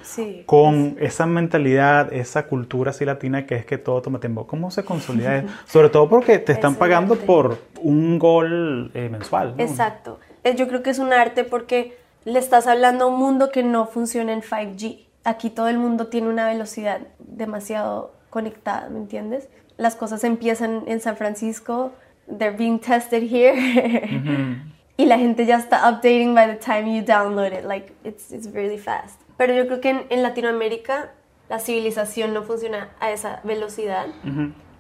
con 0.45 0.97
esa 1.01 1.25
mentalidad, 1.25 2.13
esa 2.13 2.47
cultura 2.47 2.91
así 2.91 3.07
latina 3.07 3.47
que 3.47 3.55
es 3.55 3.65
que 3.65 3.79
todo 3.79 4.03
toma 4.03 4.21
tiempo? 4.21 4.47
¿Cómo 4.47 4.71
se 4.71 4.85
consolida 4.85 5.39
eso? 5.39 5.49
Sobre 5.67 5.89
todo 5.89 6.09
porque 6.09 6.39
te 6.39 6.53
están 6.53 6.75
pagando 6.75 7.17
por 7.17 7.59
un 7.81 8.19
gol 8.19 8.91
eh, 8.93 9.09
mensual. 9.09 9.55
Exacto. 9.57 10.19
Eh, 10.45 10.55
yo 10.55 10.69
creo 10.69 10.83
que 10.83 10.91
es 10.91 10.99
un 10.99 11.15
arte 11.15 11.45
porque 11.45 11.97
le 12.25 12.39
estás 12.39 12.67
hablando 12.67 13.07
a 13.07 13.09
un 13.09 13.19
mundo 13.19 13.51
que 13.51 13.63
no 13.63 13.87
funciona 13.87 14.35
en 14.35 14.43
5G. 14.43 15.07
Aquí 15.25 15.49
todo 15.49 15.69
el 15.69 15.79
mundo 15.79 16.09
tiene 16.09 16.29
una 16.29 16.47
velocidad 16.47 17.01
demasiado 17.19 18.18
conectada, 18.31 18.89
¿me 18.89 18.99
entiendes? 18.99 19.49
Las 19.77 19.97
cosas 19.97 20.25
empiezan 20.25 20.85
en 20.87 21.01
San 21.01 21.17
Francisco, 21.17 21.93
they're 22.27 22.57
being 22.57 22.79
tested 22.79 23.23
here, 23.23 23.55
y 24.97 25.07
la 25.07 25.19
gente 25.19 25.47
ya 25.47 25.57
está 25.57 25.89
updating 25.89 26.35
by 26.35 26.47
the 26.47 26.57
time 26.57 26.95
you 26.95 27.05
download 27.05 27.53
it, 27.53 27.65
like 27.65 27.93
it's, 28.05 28.33
it's 28.33 28.53
really 28.53 28.79
fast. 28.79 29.21
Pero 29.37 29.55
yo 29.55 29.67
creo 29.67 29.81
que 29.81 29.91
en, 29.91 30.07
en 30.11 30.23
Latinoamérica 30.23 31.13
la 31.49 31.59
civilización 31.59 32.35
no 32.35 32.43
funciona 32.43 32.91
a 33.01 33.11
esa 33.11 33.41
velocidad, 33.45 34.07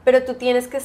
pero 0.04 0.24
tú 0.24 0.34
tienes 0.34 0.68
que 0.68 0.78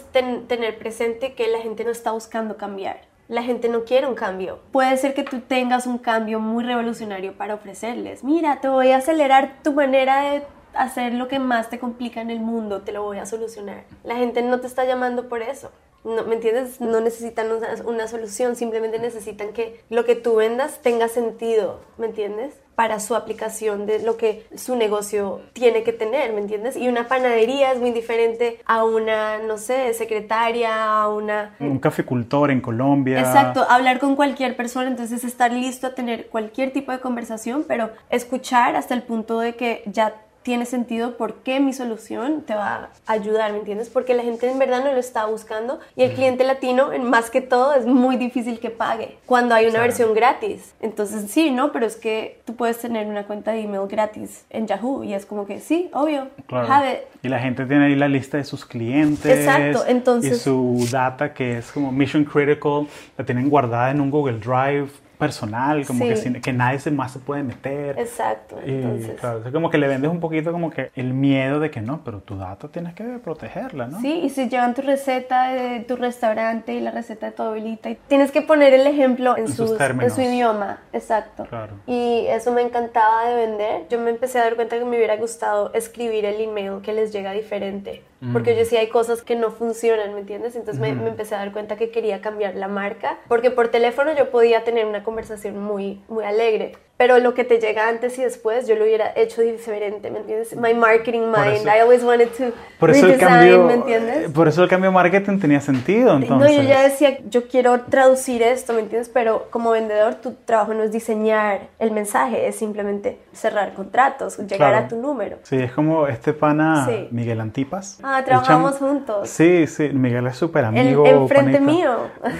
tener 0.47 0.77
presente 0.77 1.33
que 1.33 1.47
la 1.47 1.59
gente 1.59 1.83
no 1.83 1.91
está 1.91 2.11
buscando 2.11 2.57
cambiar. 2.57 3.01
La 3.27 3.41
gente 3.41 3.69
no 3.69 3.83
quiere 3.83 4.07
un 4.07 4.15
cambio. 4.15 4.59
Puede 4.71 4.95
ser 4.97 5.13
que 5.13 5.23
tú 5.23 5.39
tengas 5.41 5.87
un 5.87 5.97
cambio 5.97 6.39
muy 6.39 6.63
revolucionario 6.63 7.33
para 7.33 7.55
ofrecerles. 7.55 8.23
Mira, 8.23 8.59
te 8.59 8.67
voy 8.67 8.91
a 8.91 8.97
acelerar 8.97 9.59
tu 9.63 9.73
manera 9.73 10.31
de 10.31 10.43
hacer 10.75 11.13
lo 11.13 11.27
que 11.27 11.39
más 11.39 11.69
te 11.69 11.79
complica 11.79 12.21
en 12.21 12.29
el 12.29 12.39
mundo, 12.39 12.81
te 12.81 12.91
lo 12.91 13.03
voy 13.03 13.17
a 13.19 13.25
solucionar. 13.25 13.83
La 14.03 14.15
gente 14.15 14.41
no 14.41 14.59
te 14.59 14.67
está 14.67 14.85
llamando 14.85 15.29
por 15.29 15.41
eso. 15.41 15.71
No, 16.03 16.25
¿Me 16.25 16.35
entiendes? 16.35 16.81
No 16.81 16.99
necesitan 16.99 17.49
una, 17.49 17.67
una, 17.85 18.07
solución, 18.07 18.57
simplemente 18.57 18.99
necesitan 18.99 19.53
que 19.53 19.81
lo 19.89 20.03
que 20.03 20.15
tú 20.15 20.35
vendas 20.35 20.81
tenga 20.81 21.07
sentido, 21.07 21.79
¿me 21.97 22.07
entiendes? 22.07 22.55
Para 22.75 22.99
su 22.99 23.15
aplicación 23.15 23.85
de 23.85 23.99
lo 23.99 24.17
que 24.17 24.45
su 24.55 24.75
negocio 24.75 25.39
tiene 25.53 25.83
que 25.83 25.93
tener, 25.93 26.33
¿me 26.33 26.41
entiendes? 26.41 26.75
Y 26.75 26.89
una 26.89 27.07
panadería 27.07 27.71
es 27.71 27.79
muy 27.79 27.91
diferente 27.91 28.59
a 28.65 28.83
una, 28.83 29.37
no 29.37 29.57
sé, 29.57 29.93
secretaria, 29.93 30.91
a 30.91 31.07
una... 31.07 31.55
Un 31.61 31.79
caficultor 31.79 32.51
en 32.51 32.59
Colombia. 32.59 33.19
Exacto, 33.19 33.65
hablar 33.69 33.99
con 33.99 34.17
cualquier 34.17 34.57
persona, 34.57 34.89
entonces 34.89 35.23
estar 35.23 35.53
listo 35.53 35.87
a 35.87 35.95
tener 35.95 36.27
cualquier 36.27 36.73
tipo 36.73 36.91
de 36.91 36.99
conversación, 36.99 37.63
pero 37.65 37.91
escuchar 38.09 38.75
hasta 38.75 38.93
el 38.93 39.03
punto 39.03 39.39
de 39.39 39.55
que 39.55 39.83
ya 39.85 40.15
tiene 40.43 40.65
sentido 40.65 41.17
por 41.17 41.35
qué 41.35 41.59
mi 41.59 41.73
solución 41.73 42.41
te 42.41 42.53
va 42.53 42.89
a 43.05 43.11
ayudar, 43.11 43.51
¿me 43.53 43.59
entiendes? 43.59 43.89
Porque 43.89 44.13
la 44.13 44.23
gente 44.23 44.49
en 44.49 44.59
verdad 44.59 44.83
no 44.83 44.91
lo 44.91 44.99
está 44.99 45.25
buscando 45.25 45.79
y 45.95 46.03
el 46.03 46.13
cliente 46.13 46.43
latino, 46.43 46.91
más 47.01 47.29
que 47.29 47.41
todo, 47.41 47.73
es 47.73 47.85
muy 47.85 48.17
difícil 48.17 48.59
que 48.59 48.69
pague 48.69 49.17
cuando 49.25 49.55
hay 49.55 49.67
una 49.67 49.79
versión 49.79 50.13
gratis. 50.13 50.73
Entonces, 50.81 51.31
sí, 51.31 51.49
¿no? 51.49 51.71
Pero 51.71 51.85
es 51.85 51.95
que 51.95 52.41
tú 52.45 52.55
puedes 52.55 52.77
tener 52.79 53.07
una 53.07 53.25
cuenta 53.25 53.51
de 53.51 53.61
email 53.61 53.87
gratis 53.87 54.45
en 54.49 54.67
Yahoo 54.67 55.03
y 55.03 55.13
es 55.13 55.25
como 55.25 55.45
que, 55.45 55.59
sí, 55.59 55.89
obvio, 55.93 56.27
claro. 56.47 56.99
Y 57.21 57.29
la 57.29 57.39
gente 57.39 57.65
tiene 57.65 57.85
ahí 57.85 57.95
la 57.95 58.09
lista 58.09 58.37
de 58.37 58.43
sus 58.43 58.65
clientes. 58.65 59.25
Exacto, 59.25 59.85
entonces... 59.87 60.33
Y 60.33 60.39
su 60.39 60.85
data 60.91 61.33
que 61.33 61.57
es 61.59 61.71
como 61.71 61.91
mission 61.91 62.25
critical, 62.25 62.87
la 63.17 63.25
tienen 63.25 63.49
guardada 63.49 63.91
en 63.91 64.01
un 64.01 64.11
Google 64.11 64.39
Drive 64.39 64.89
personal, 65.25 65.85
como 65.85 66.05
que, 66.05 66.41
que 66.41 66.53
nadie 66.53 66.79
se 66.79 66.91
más 66.91 67.11
se 67.11 67.19
puede 67.19 67.43
meter. 67.43 67.97
Exacto. 67.99 68.59
Y, 68.65 68.71
entonces... 68.71 69.19
claro, 69.19 69.41
es 69.45 69.51
como 69.51 69.69
que 69.69 69.77
le 69.77 69.87
vendes 69.87 70.11
un 70.11 70.19
poquito 70.19 70.51
como 70.51 70.69
que 70.69 70.91
el 70.95 71.13
miedo 71.13 71.59
de 71.59 71.71
que 71.71 71.81
no, 71.81 72.03
pero 72.03 72.19
tu 72.19 72.37
dato 72.37 72.69
tienes 72.69 72.93
que 72.93 73.03
protegerla, 73.03 73.87
¿no? 73.87 74.01
Sí, 74.01 74.21
y 74.23 74.29
si 74.29 74.49
llevan 74.49 74.73
tu 74.73 74.81
receta 74.81 75.49
de 75.49 75.79
tu 75.81 75.95
restaurante 75.95 76.73
y 76.73 76.79
la 76.79 76.91
receta 76.91 77.27
de 77.27 77.31
tu 77.31 77.43
abuelita, 77.43 77.89
y 77.89 77.95
tienes 78.07 78.31
que 78.31 78.41
poner 78.41 78.73
el 78.73 78.87
ejemplo 78.87 79.37
en, 79.37 79.47
sus, 79.47 79.79
en 79.79 80.11
su 80.11 80.21
idioma, 80.21 80.79
exacto. 80.91 81.45
Claro. 81.45 81.73
Y 81.87 82.25
eso 82.27 82.51
me 82.51 82.61
encantaba 82.61 83.25
de 83.27 83.35
vender. 83.35 83.87
Yo 83.89 83.99
me 83.99 84.09
empecé 84.09 84.39
a 84.39 84.43
dar 84.43 84.55
cuenta 84.55 84.77
que 84.77 84.85
me 84.85 84.97
hubiera 84.97 85.17
gustado 85.17 85.73
escribir 85.73 86.25
el 86.25 86.41
email 86.41 86.81
que 86.81 86.93
les 86.93 87.11
llega 87.11 87.31
diferente. 87.31 88.03
Porque 88.31 88.51
yo 88.51 88.59
decía, 88.59 88.79
hay 88.79 88.87
cosas 88.87 89.21
que 89.21 89.35
no 89.35 89.51
funcionan, 89.51 90.13
¿me 90.13 90.21
entiendes? 90.21 90.55
Entonces 90.55 90.79
me, 90.79 90.93
me, 90.93 91.09
empecé 91.09 91.35
a 91.35 91.39
dar 91.39 91.51
cuenta 91.51 91.75
que 91.75 91.89
quería 91.89 92.21
cambiar 92.21 92.55
la 92.55 92.67
marca. 92.67 93.19
Porque 93.27 93.51
por 93.51 93.67
teléfono 93.67 94.15
yo 94.15 94.29
podía 94.29 94.63
tener 94.63 94.85
una 94.85 95.03
conversación 95.03 95.59
muy, 95.59 96.01
muy 96.07 96.23
alegre 96.23 96.77
pero 96.95 97.17
lo 97.19 97.33
que 97.33 97.43
te 97.43 97.59
llega 97.59 97.89
antes 97.89 98.17
y 98.19 98.21
después 98.21 98.67
yo 98.67 98.75
lo 98.75 98.83
hubiera 98.83 99.11
hecho 99.15 99.41
diferente, 99.41 100.11
¿me 100.11 100.19
entiendes? 100.19 100.55
My 100.55 100.73
marketing 100.73 101.25
mind, 101.25 101.65
I 101.65 101.79
always 101.81 102.03
wanted 102.03 102.29
to 102.37 102.53
por 102.79 102.91
eso 102.91 103.07
el 103.07 103.17
cambio, 103.17 103.63
¿me 103.63 103.73
entiendes? 103.73 104.31
Por 104.31 104.47
eso 104.47 104.63
el 104.63 104.69
cambio 104.69 104.91
de 104.91 104.93
marketing 104.93 105.39
tenía 105.39 105.59
sentido, 105.59 106.15
entonces. 106.15 106.55
No, 106.55 106.61
yo 106.61 106.67
ya 106.67 106.83
decía, 106.83 107.17
yo 107.27 107.47
quiero 107.47 107.81
traducir 107.81 108.43
esto, 108.43 108.73
¿me 108.73 108.81
entiendes? 108.81 109.09
Pero 109.09 109.47
como 109.49 109.71
vendedor 109.71 110.15
tu 110.15 110.33
trabajo 110.45 110.73
no 110.75 110.83
es 110.83 110.91
diseñar 110.91 111.61
el 111.79 111.91
mensaje, 111.91 112.47
es 112.47 112.57
simplemente 112.57 113.17
cerrar 113.31 113.73
contratos, 113.73 114.37
llegar 114.37 114.75
a 114.75 114.87
tu 114.87 114.95
número. 114.95 115.37
Sí, 115.43 115.57
es 115.57 115.71
como 115.71 116.07
este 116.07 116.33
pana 116.33 116.87
Miguel 117.09 117.41
Antipas. 117.41 117.99
Ah, 118.03 118.21
trabajamos 118.23 118.75
juntos. 118.75 119.29
Sí, 119.29 119.65
sí, 119.65 119.89
Miguel 119.89 120.27
es 120.27 120.37
súper 120.37 120.65
amigo. 120.65 121.05
El, 121.05 121.27
frente 121.27 121.59
mío. 121.59 121.97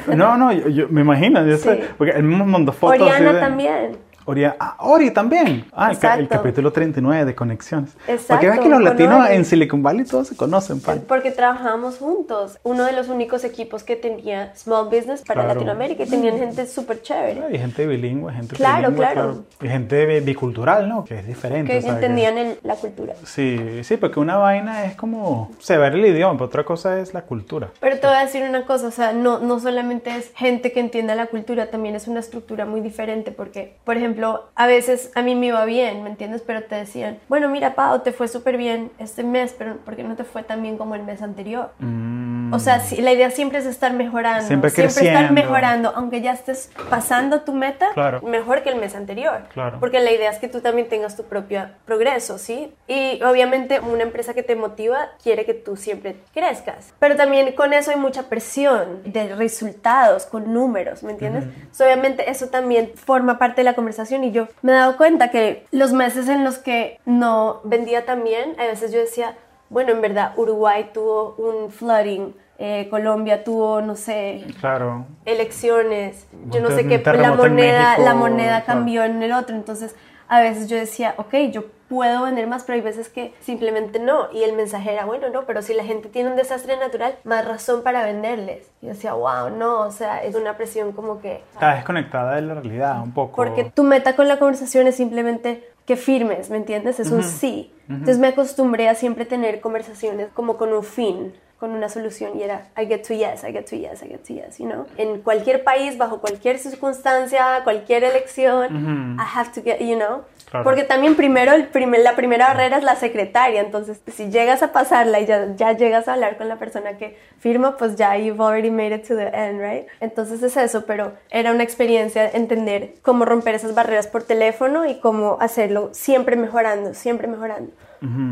No, 0.08 0.38
no, 0.38 0.52
yo, 0.52 0.88
me 0.90 1.02
imagino, 1.02 1.44
yo 1.46 1.58
sé, 1.58 1.84
porque 1.98 2.14
el 2.14 2.24
mismo 2.24 2.46
mundo 2.46 2.72
fotos. 2.72 3.02
Oriana 3.02 3.40
también. 3.40 3.98
Ori, 4.26 4.46
ah, 4.46 4.76
Ori 4.80 5.12
también. 5.12 5.66
Ah, 5.74 5.92
el, 5.92 6.28
capítulo 6.28 6.72
39 6.72 7.26
de 7.26 7.36
conexiones. 7.36 7.92
Exacto. 8.08 8.28
Porque 8.28 8.50
ves 8.50 8.60
que 8.60 8.70
los 8.70 8.82
latinos 8.82 9.30
en 9.30 9.46
Silicon 9.46 9.84
Valley 9.84 10.06
todos 10.06 10.28
se 10.28 10.36
conocen, 10.36 10.82
Porque 11.08 11.32
trabajamos 11.32 11.98
juntos. 11.98 12.58
Uno 12.64 12.86
de 12.86 12.94
los 12.94 13.10
únicos 13.10 13.44
equipos 13.44 13.84
que 13.84 13.96
tenía 13.96 14.54
Small 14.56 14.86
Business 14.86 15.22
para 15.22 15.46
Latinoamérica 15.46 16.04
y 16.04 16.08
tenían 16.08 16.38
gente 16.38 16.66
súper 16.68 17.02
chévere. 17.02 17.44
Y 17.52 17.58
gente 17.58 17.86
bilingüe, 17.86 18.32
gente 18.34 18.56
Claro, 18.56 18.94
claro. 18.94 19.44
Y 19.62 19.68
gente 19.68 20.22
bicultural, 20.22 20.88
¿no? 20.88 21.04
Que 21.04 21.20
es 21.20 21.28
diferente. 21.28 21.80
Que 21.80 21.88
entendían 21.88 22.56
la 22.64 22.76
cultura. 22.76 23.14
Sí, 23.26 23.84
sí, 23.84 23.98
porque 23.98 24.20
una 24.20 24.38
vaina 24.38 24.86
es 24.86 24.96
como 24.96 25.52
saber 25.60 25.94
el 25.94 26.06
idioma, 26.06 26.34
pero 26.34 26.46
otra 26.46 26.64
cosa 26.64 27.00
es 27.00 27.14
la 27.14 27.24
cultura. 27.24 27.70
Pero 27.80 28.00
te 28.00 28.08
voy 28.08 28.16
a 28.16 28.22
decir 28.22 28.44
una 28.44 28.66
cosa, 28.66 28.88
o 28.88 28.92
sea, 28.92 29.14
no, 29.14 29.40
no 29.40 29.60
solamente 29.60 30.16
es 30.16 30.32
gente 30.36 30.72
que 30.72 30.80
entienda 30.80 31.16
la 31.16 31.28
cultura, 31.28 31.68
también 31.68 31.96
es 31.96 32.08
una 32.08 32.20
estructura 32.20 32.66
muy 32.66 32.82
diferente 32.82 33.32
porque, 33.32 33.76
por 33.84 33.98
ejemplo, 33.98 34.13
a 34.56 34.68
veces 34.68 35.12
a 35.16 35.22
mí 35.22 35.36
me 35.36 35.48
iba 35.48 35.64
bien, 35.66 36.04
¿me 36.04 36.10
entiendes? 36.10 36.44
Pero 36.46 36.64
te 36.64 36.76
decían, 36.76 37.20
bueno, 37.30 37.50
mira, 37.50 37.76
Pau, 37.76 38.00
te 38.02 38.12
fue 38.12 38.28
súper 38.28 38.58
bien 38.58 38.92
este 39.00 39.24
mes, 39.24 39.56
pero 39.58 39.78
¿por 39.78 39.96
qué 39.96 40.04
no 40.04 40.16
te 40.16 40.24
fue 40.24 40.44
tan 40.44 40.62
bien 40.62 40.78
como 40.78 40.96
el 40.96 41.04
mes 41.04 41.22
anterior? 41.22 41.72
Mm. 41.80 42.43
O 42.52 42.60
sea, 42.60 42.82
la 43.00 43.12
idea 43.12 43.30
siempre 43.32 43.60
es 43.60 43.66
estar 43.66 43.94
mejorando. 43.94 44.48
Siempre, 44.48 44.70
siempre 44.70 45.08
estar 45.08 45.32
mejorando, 45.32 45.94
aunque 45.96 46.22
ya 46.22 46.34
estés 46.34 46.72
pasando 46.90 47.42
tu 47.42 47.54
meta, 47.54 47.88
claro. 47.94 48.22
mejor 48.22 48.64
que 48.64 48.70
el 48.70 48.76
mes 48.78 48.96
anterior. 48.96 49.44
Claro. 49.54 49.78
Porque 49.80 50.00
la 50.00 50.12
idea 50.12 50.32
es 50.32 50.40
que 50.40 50.48
tú 50.48 50.62
también 50.62 50.90
tengas 50.90 51.16
tu 51.16 51.24
propio 51.24 51.70
progreso, 51.86 52.38
¿sí? 52.38 52.74
Y 52.88 53.22
obviamente 53.24 53.80
una 53.80 54.04
empresa 54.04 54.34
que 54.34 54.44
te 54.44 54.56
motiva 54.56 55.10
quiere 55.22 55.46
que 55.46 55.54
tú 55.54 55.76
siempre 55.76 56.18
crezcas. 56.34 56.94
Pero 57.00 57.16
también 57.16 57.54
con 57.54 57.74
eso 57.74 57.92
hay 57.92 57.98
mucha 57.98 58.24
presión 58.30 59.02
de 59.06 59.36
resultados, 59.36 60.26
con 60.26 60.54
números, 60.54 61.04
¿me 61.04 61.12
entiendes? 61.12 61.46
obviamente 61.84 62.30
eso 62.30 62.48
también 62.48 62.92
forma 62.96 63.38
parte 63.38 63.62
de 63.62 63.66
la 63.66 63.74
conversación 63.74 64.24
y 64.24 64.32
yo 64.32 64.48
me 64.62 64.72
he 64.72 64.76
dado 64.76 64.96
cuenta 64.96 65.32
que 65.32 65.66
los 65.72 65.92
meses 65.92 66.30
en 66.30 66.44
los 66.44 66.58
que 66.58 67.00
no 67.06 67.62
vendía 67.64 68.06
tan 68.06 68.24
bien, 68.24 68.56
a 68.60 68.66
veces 68.66 68.92
yo 68.92 69.00
decía, 69.00 69.36
bueno, 69.70 69.92
en 69.92 70.02
verdad 70.02 70.34
Uruguay 70.38 70.92
tuvo 70.94 71.36
un 71.38 71.72
flooding, 71.72 72.34
eh, 72.60 72.88
Colombia 72.90 73.44
tuvo, 73.44 73.82
no 73.82 73.96
sé, 73.96 74.46
claro. 74.60 75.06
elecciones, 75.26 76.28
yo 76.50 76.62
no 76.62 76.70
sé 76.70 76.88
qué, 76.88 77.02
la 77.18 77.34
moneda, 77.34 77.98
la 77.98 78.14
moneda 78.14 78.64
cambió 78.64 79.04
en 79.04 79.22
el 79.24 79.32
otro, 79.32 79.56
entonces 79.56 79.96
a 80.28 80.42
veces 80.42 80.70
yo 80.70 80.78
decía, 80.78 81.16
ok, 81.18 81.34
yo 81.52 81.66
puedo 81.90 82.24
vender 82.24 82.48
más, 82.48 82.64
pero 82.64 82.76
hay 82.76 82.82
veces 82.82 83.10
que 83.10 83.34
simplemente 83.42 84.00
no. 84.00 84.32
Y 84.32 84.44
el 84.44 84.54
mensaje 84.54 84.94
era, 84.94 85.06
bueno, 85.06 85.30
no, 85.30 85.46
pero 85.46 85.62
si 85.62 85.74
la 85.74 85.84
gente 85.84 86.10
tiene 86.10 86.30
un 86.30 86.36
desastre 86.36 86.78
natural, 86.78 87.16
más 87.24 87.46
razón 87.46 87.84
para 87.84 88.04
venderles. 88.04 88.72
Y 88.82 88.88
yo 88.88 88.94
decía, 88.94 89.14
wow, 89.14 89.50
no, 89.56 89.82
o 89.82 89.92
sea, 89.92 90.24
es 90.24 90.36
una 90.36 90.58
presión 90.58 90.94
como 90.94 91.22
que... 91.22 91.44
Está 91.54 91.76
desconectada 91.76 92.36
de 92.36 92.42
la 92.42 92.56
realidad 92.56 93.02
un 93.02 93.14
poco. 93.14 93.36
Porque 93.36 93.66
tu 93.66 93.84
meta 93.84 94.16
con 94.16 94.28
la 94.28 94.40
conversación 94.40 94.88
es 94.88 94.96
simplemente 94.96 95.70
que 95.86 95.96
firmes, 95.96 96.50
¿me 96.50 96.58
entiendes? 96.58 97.00
Es 97.00 97.12
un 97.12 97.24
sí. 97.24 97.73
Entonces 97.90 98.18
me 98.18 98.28
acostumbré 98.28 98.88
a 98.88 98.96
siempre 98.96 99.26
tener 99.26 99.60
conversaciones 99.60 100.30
como 100.34 100.58
con 100.58 100.74
un 100.74 100.84
fin 100.84 101.34
con 101.64 101.72
una 101.72 101.88
solución 101.88 102.38
y 102.38 102.44
era 102.44 102.68
I 102.78 102.88
get 102.88 103.04
to 103.08 103.14
yes, 103.14 103.46
I 103.46 103.54
get 103.54 103.64
to 103.70 103.78
yes, 103.78 104.04
I 104.04 104.10
get 104.10 104.24
to 104.28 104.34
yes, 104.34 104.58
you 104.58 104.68
know. 104.68 104.86
En 104.98 105.22
cualquier 105.22 105.64
país, 105.64 105.98
bajo 105.98 106.20
cualquier 106.20 106.60
circunstancia, 106.60 107.62
cualquier 107.64 108.04
elección, 108.04 109.18
I 109.18 109.24
have 109.24 109.54
to 109.54 109.62
get, 109.64 109.80
you 109.80 109.96
know. 109.96 110.24
Porque 110.64 110.84
también 110.84 111.16
primero, 111.16 111.54
el 111.54 111.68
primer, 111.68 112.02
la 112.02 112.16
primera 112.16 112.48
barrera 112.48 112.78
es 112.78 112.84
la 112.84 112.96
secretaria, 112.96 113.62
entonces 113.62 114.02
si 114.14 114.30
llegas 114.30 114.62
a 114.62 114.72
pasarla 114.72 115.20
y 115.20 115.26
ya, 115.26 115.56
ya 115.56 115.72
llegas 115.72 116.08
a 116.08 116.14
hablar 116.14 116.38
con 116.38 116.48
la 116.48 116.58
persona 116.58 116.98
que 116.98 117.18
firma, 117.40 117.78
pues 117.78 117.96
ya 117.96 118.16
you've 118.18 118.44
already 118.44 118.70
made 118.70 118.94
it 118.94 119.08
to 119.08 119.16
the 119.16 119.28
end, 119.34 119.60
right? 119.60 119.88
Entonces 120.00 120.44
es 120.44 120.56
eso, 120.58 120.86
pero 120.86 121.14
era 121.32 121.52
una 121.52 121.64
experiencia 121.64 122.30
entender 122.30 122.94
cómo 123.02 123.26
romper 123.26 123.56
esas 123.56 123.74
barreras 123.74 124.08
por 124.08 124.24
teléfono 124.24 124.86
y 124.86 125.00
cómo 125.00 125.38
hacerlo 125.40 125.90
siempre 125.94 126.36
mejorando, 126.36 126.94
siempre 126.94 127.28
mejorando. 127.28 127.72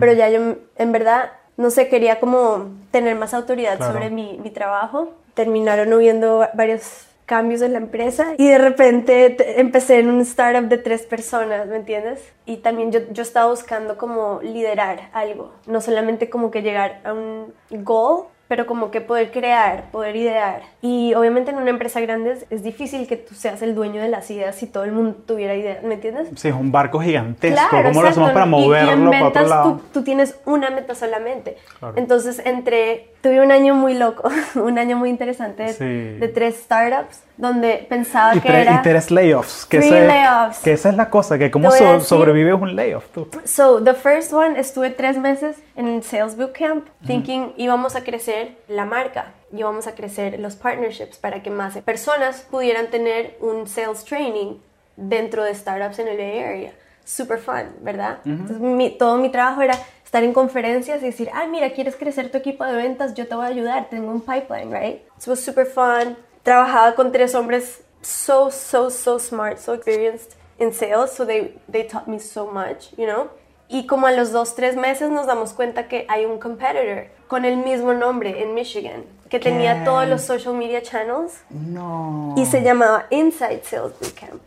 Pero 0.02 0.12
ya 0.12 0.28
yo 0.28 0.58
en 0.76 0.92
verdad 0.92 1.32
no 1.62 1.70
sé, 1.70 1.88
quería 1.90 2.20
como 2.20 2.72
tener 2.92 3.16
más 3.16 3.34
autoridad 3.34 3.78
sobre 3.80 4.10
mi, 4.10 4.38
mi, 4.40 4.50
trabajo. 4.50 5.14
Terminaron 5.34 5.94
hubiendo 5.94 6.48
varios 6.54 7.06
cambios 7.32 7.62
en 7.62 7.72
la 7.72 7.78
empresa 7.78 8.34
y 8.38 8.50
de 8.50 8.58
repente 8.58 9.62
empecé 9.62 10.00
en 10.00 10.10
un 10.10 10.20
startup 10.20 10.68
de 10.68 10.78
tres 10.78 11.04
personas, 11.04 11.66
¿me 11.66 11.78
entiendes? 11.78 12.20
Y 12.46 12.58
también 12.58 12.92
yo, 12.92 13.00
yo 13.10 13.24
estaba 13.24 13.50
buscando 13.50 13.98
como 13.98 14.42
liderar 14.42 15.10
algo, 15.14 15.54
no 15.66 15.80
solamente 15.80 16.30
como 16.30 16.52
que 16.52 16.62
llegar 16.62 17.00
a 17.06 17.14
un 17.14 17.54
goal, 17.70 18.26
pero 18.52 18.68
como 18.68 18.92
que 18.92 19.00
poder 19.00 19.32
crear, 19.32 19.86
poder 19.92 20.14
idear. 20.18 20.64
Y 20.82 21.14
obviamente 21.14 21.52
en 21.52 21.58
una 21.58 21.70
empresa 21.70 22.02
grande 22.02 22.38
es, 22.50 22.64
difícil 22.64 23.08
que 23.08 23.16
tú 23.16 23.34
seas 23.34 23.62
el 23.62 23.76
dueño 23.76 24.02
de 24.02 24.10
las 24.10 24.30
ideas 24.30 24.58
si 24.58 24.68
todo 24.68 24.84
el 24.84 24.92
mundo 24.92 25.16
tuviera 25.26 25.56
ideas, 25.56 25.82
¿me 25.84 25.94
entiendes? 25.94 26.28
Sí, 26.36 26.50
es 26.50 26.54
un 26.54 26.70
barco 26.70 27.00
gigantesco. 27.00 27.78
¿Cómo 27.82 28.02
lo 28.02 28.10
hacemos 28.10 28.32
para 28.32 28.46
moverlo 28.46 29.10
para 29.10 29.28
otro 29.30 29.48
lado? 29.48 29.72
Tú, 29.72 29.82
tú, 29.94 30.04
tienes 30.04 30.38
una 30.44 30.70
meta 30.70 30.96
solamente. 30.96 31.56
Entonces, 31.96 32.42
entre 32.44 33.12
tuve 33.22 33.40
un 33.40 33.54
año 33.54 33.74
muy 33.74 33.94
loco, 33.94 34.30
un 34.56 34.78
año 34.78 34.98
muy 34.98 35.10
interesante 35.10 35.74
de, 35.74 36.28
tres 36.34 36.58
startups 36.58 37.22
donde 37.38 37.86
pensaba 37.90 38.40
que 38.40 38.48
era... 38.48 38.76
Y 38.76 38.82
tres 38.82 39.12
layoffs. 39.12 39.66
Que, 39.66 39.80
layoffs. 39.80 40.60
que 40.60 40.74
esa 40.74 40.90
es 40.90 40.96
la 40.96 41.10
cosa, 41.10 41.38
que 41.38 41.50
cómo 41.50 41.72
sobrevives 41.72 42.54
un 42.54 42.76
layoff 42.76 43.08
tú. 43.14 43.28
So, 43.46 43.84
the 43.84 43.94
first 43.94 44.34
one, 44.34 44.60
estuve 44.60 44.92
tres 44.92 45.18
meses 45.18 45.58
en 45.76 46.04
Sales 46.04 46.38
Bootcamp, 46.38 46.88
thinking 47.06 47.54
íbamos 47.58 47.96
a 47.96 48.04
crecer 48.04 48.58
la 48.68 48.86
marca, 48.86 49.34
íbamos 49.52 49.88
a 49.88 49.96
crecer 49.96 50.40
los 50.40 50.56
partnerships 50.56 51.18
para 51.18 51.42
que 51.42 51.50
más 51.50 51.78
personas 51.80 52.46
pudieran 52.50 52.88
tener 52.88 53.38
un 53.40 53.68
sales 53.68 54.04
training 54.04 54.58
dentro 54.96 55.44
de 55.44 55.54
startups 55.56 56.00
en 56.00 56.08
el 56.08 56.18
Bay 56.18 56.40
Area. 56.40 56.72
Super 57.04 57.40
fun, 57.40 57.76
¿verdad? 57.82 58.20
Entonces, 58.26 58.98
todo 58.98 59.18
mi 59.18 59.30
trabajo 59.30 59.62
era 59.62 59.76
estar 60.06 60.24
en 60.24 60.34
conferencias 60.34 61.02
y 61.02 61.06
decir, 61.06 61.30
ah, 61.34 61.48
mira, 61.50 61.72
quieres 61.72 61.96
crecer 61.96 62.30
tu 62.30 62.38
equipo 62.38 62.64
de 62.66 62.74
ventas, 62.74 63.16
yo 63.16 63.28
te 63.28 63.36
voy 63.36 63.46
a 63.46 63.48
ayudar, 63.48 63.88
tengo 63.90 64.12
un 64.12 64.22
pipeline, 64.22 64.72
right? 64.72 65.02
It 65.18 65.28
was 65.28 65.40
super 65.40 65.66
fun. 65.66 66.18
Trabajaba 66.44 66.96
con 66.96 67.12
tres 67.12 67.36
hombres 67.36 67.82
so, 68.02 68.50
so, 68.50 68.90
so 68.90 69.18
smart, 69.20 69.60
so 69.60 69.74
experienced 69.74 70.36
in 70.60 70.72
sales, 70.74 71.12
so 71.16 71.26
they, 71.26 71.54
they 71.68 71.84
taught 71.84 72.08
me 72.08 72.20
so 72.20 72.46
much, 72.52 72.94
you 72.98 73.06
know? 73.06 73.30
Y 73.70 73.86
como 73.88 74.08
a 74.08 74.12
los 74.12 74.32
dos, 74.32 74.54
tres 74.54 74.76
meses 74.76 75.10
nos 75.10 75.28
damos 75.28 75.54
cuenta 75.54 75.88
que 75.88 76.06
hay 76.10 76.26
un 76.26 76.40
competitor 76.40 77.08
con 77.28 77.46
el 77.46 77.56
mismo 77.56 77.94
nombre 77.94 78.44
en 78.44 78.54
Michigan, 78.54 79.06
que 79.30 79.40
tenía 79.40 79.86
todos 79.86 80.10
los 80.10 80.24
social 80.24 80.54
media 80.54 80.82
channels. 80.82 81.40
No. 81.50 82.36
Y 82.36 82.46
se 82.46 82.62
llamaba 82.64 83.06
Inside 83.12 83.64
Sales 83.64 83.94
Bootcamp. 83.98 84.42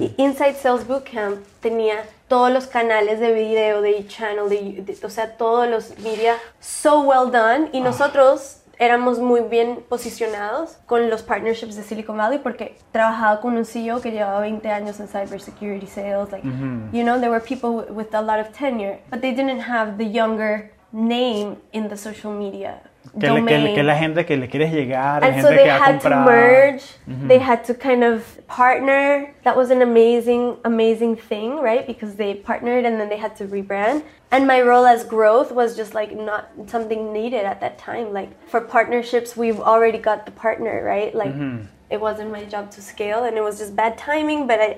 Y 0.00 0.12
Inside 0.16 0.56
Sales 0.56 0.88
Bootcamp 0.88 1.38
tenía 1.60 2.04
todos 2.26 2.50
los 2.50 2.66
canales 2.66 3.20
de 3.20 3.32
video, 3.32 3.80
de 3.80 4.04
channel, 4.08 4.48
de, 4.48 4.96
o 5.04 5.08
sea, 5.08 5.36
todos 5.36 5.68
los 5.68 5.96
media 6.00 6.36
so 6.58 7.02
well 7.02 7.30
done. 7.30 7.70
Y 7.72 7.78
ah. 7.78 7.84
nosotros 7.84 8.56
éramos 8.78 9.18
muy 9.18 9.42
bien 9.42 9.84
posicionados 9.88 10.78
con 10.86 11.10
los 11.10 11.22
partnerships 11.22 11.76
de 11.76 11.82
Silicon 11.82 12.16
Valley 12.16 12.38
porque 12.38 12.76
trabajaba 12.92 13.40
con 13.40 13.56
un 13.56 13.64
CEO 13.64 14.00
que 14.00 14.10
llevaba 14.10 14.40
20 14.40 14.68
años 14.70 15.00
en 15.00 15.08
cybersecurity 15.08 15.86
sales. 15.86 16.30
Like, 16.30 16.46
you 16.92 17.02
know, 17.02 17.18
there 17.18 17.30
were 17.30 17.40
people 17.40 17.84
with 17.92 18.14
a 18.14 18.22
lot 18.22 18.40
of 18.40 18.52
tenure, 18.52 19.00
but 19.10 19.20
they 19.20 19.32
didn't 19.32 19.60
have 19.60 19.96
the 19.96 20.04
younger 20.04 20.70
name 20.92 21.56
in 21.72 21.88
the 21.88 21.96
social 21.96 22.32
media 22.32 22.80
que, 23.18 23.30
le, 23.30 23.44
que, 23.44 23.74
que, 23.74 23.82
la 23.82 23.96
gente 23.96 24.26
que 24.26 24.36
le 24.36 24.48
quieres 24.48 24.72
llegar, 24.72 25.22
and 25.22 25.34
gente 25.34 25.42
so 25.42 25.48
they 25.48 25.64
que 25.64 25.70
had 25.70 26.00
to 26.00 26.10
merge, 26.10 26.84
mm 27.06 27.14
-hmm. 27.14 27.28
they 27.28 27.38
had 27.38 27.64
to 27.64 27.74
kind 27.74 28.02
of 28.02 28.38
partner. 28.46 29.34
That 29.44 29.56
was 29.56 29.70
an 29.70 29.82
amazing, 29.82 30.56
amazing 30.64 31.16
thing, 31.16 31.60
right? 31.62 31.86
Because 31.86 32.16
they 32.16 32.34
partnered 32.34 32.84
and 32.84 32.98
then 32.98 33.08
they 33.08 33.18
had 33.18 33.36
to 33.36 33.44
rebrand. 33.44 34.02
And 34.30 34.46
my 34.46 34.60
role 34.62 34.86
as 34.86 35.04
growth 35.04 35.52
was 35.52 35.76
just 35.76 35.94
like 35.94 36.14
not 36.14 36.42
something 36.66 37.12
needed 37.12 37.44
at 37.44 37.60
that 37.60 37.78
time. 37.78 38.12
Like 38.12 38.30
for 38.48 38.60
partnerships, 38.60 39.36
we've 39.36 39.60
already 39.60 39.98
got 39.98 40.26
the 40.26 40.32
partner, 40.32 40.82
right? 40.84 41.14
Like 41.14 41.34
mm 41.34 41.40
-hmm. 41.40 41.94
it 41.94 42.00
wasn't 42.00 42.30
my 42.32 42.44
job 42.54 42.64
to 42.70 42.80
scale, 42.80 43.20
and 43.26 43.36
it 43.36 43.42
was 43.42 43.58
just 43.58 43.74
bad 43.76 43.92
timing. 43.96 44.46
But 44.46 44.58
I, 44.68 44.70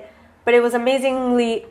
but 0.45 0.53
it 0.53 0.61
was 0.61 0.73
amazingly, 0.73 1.65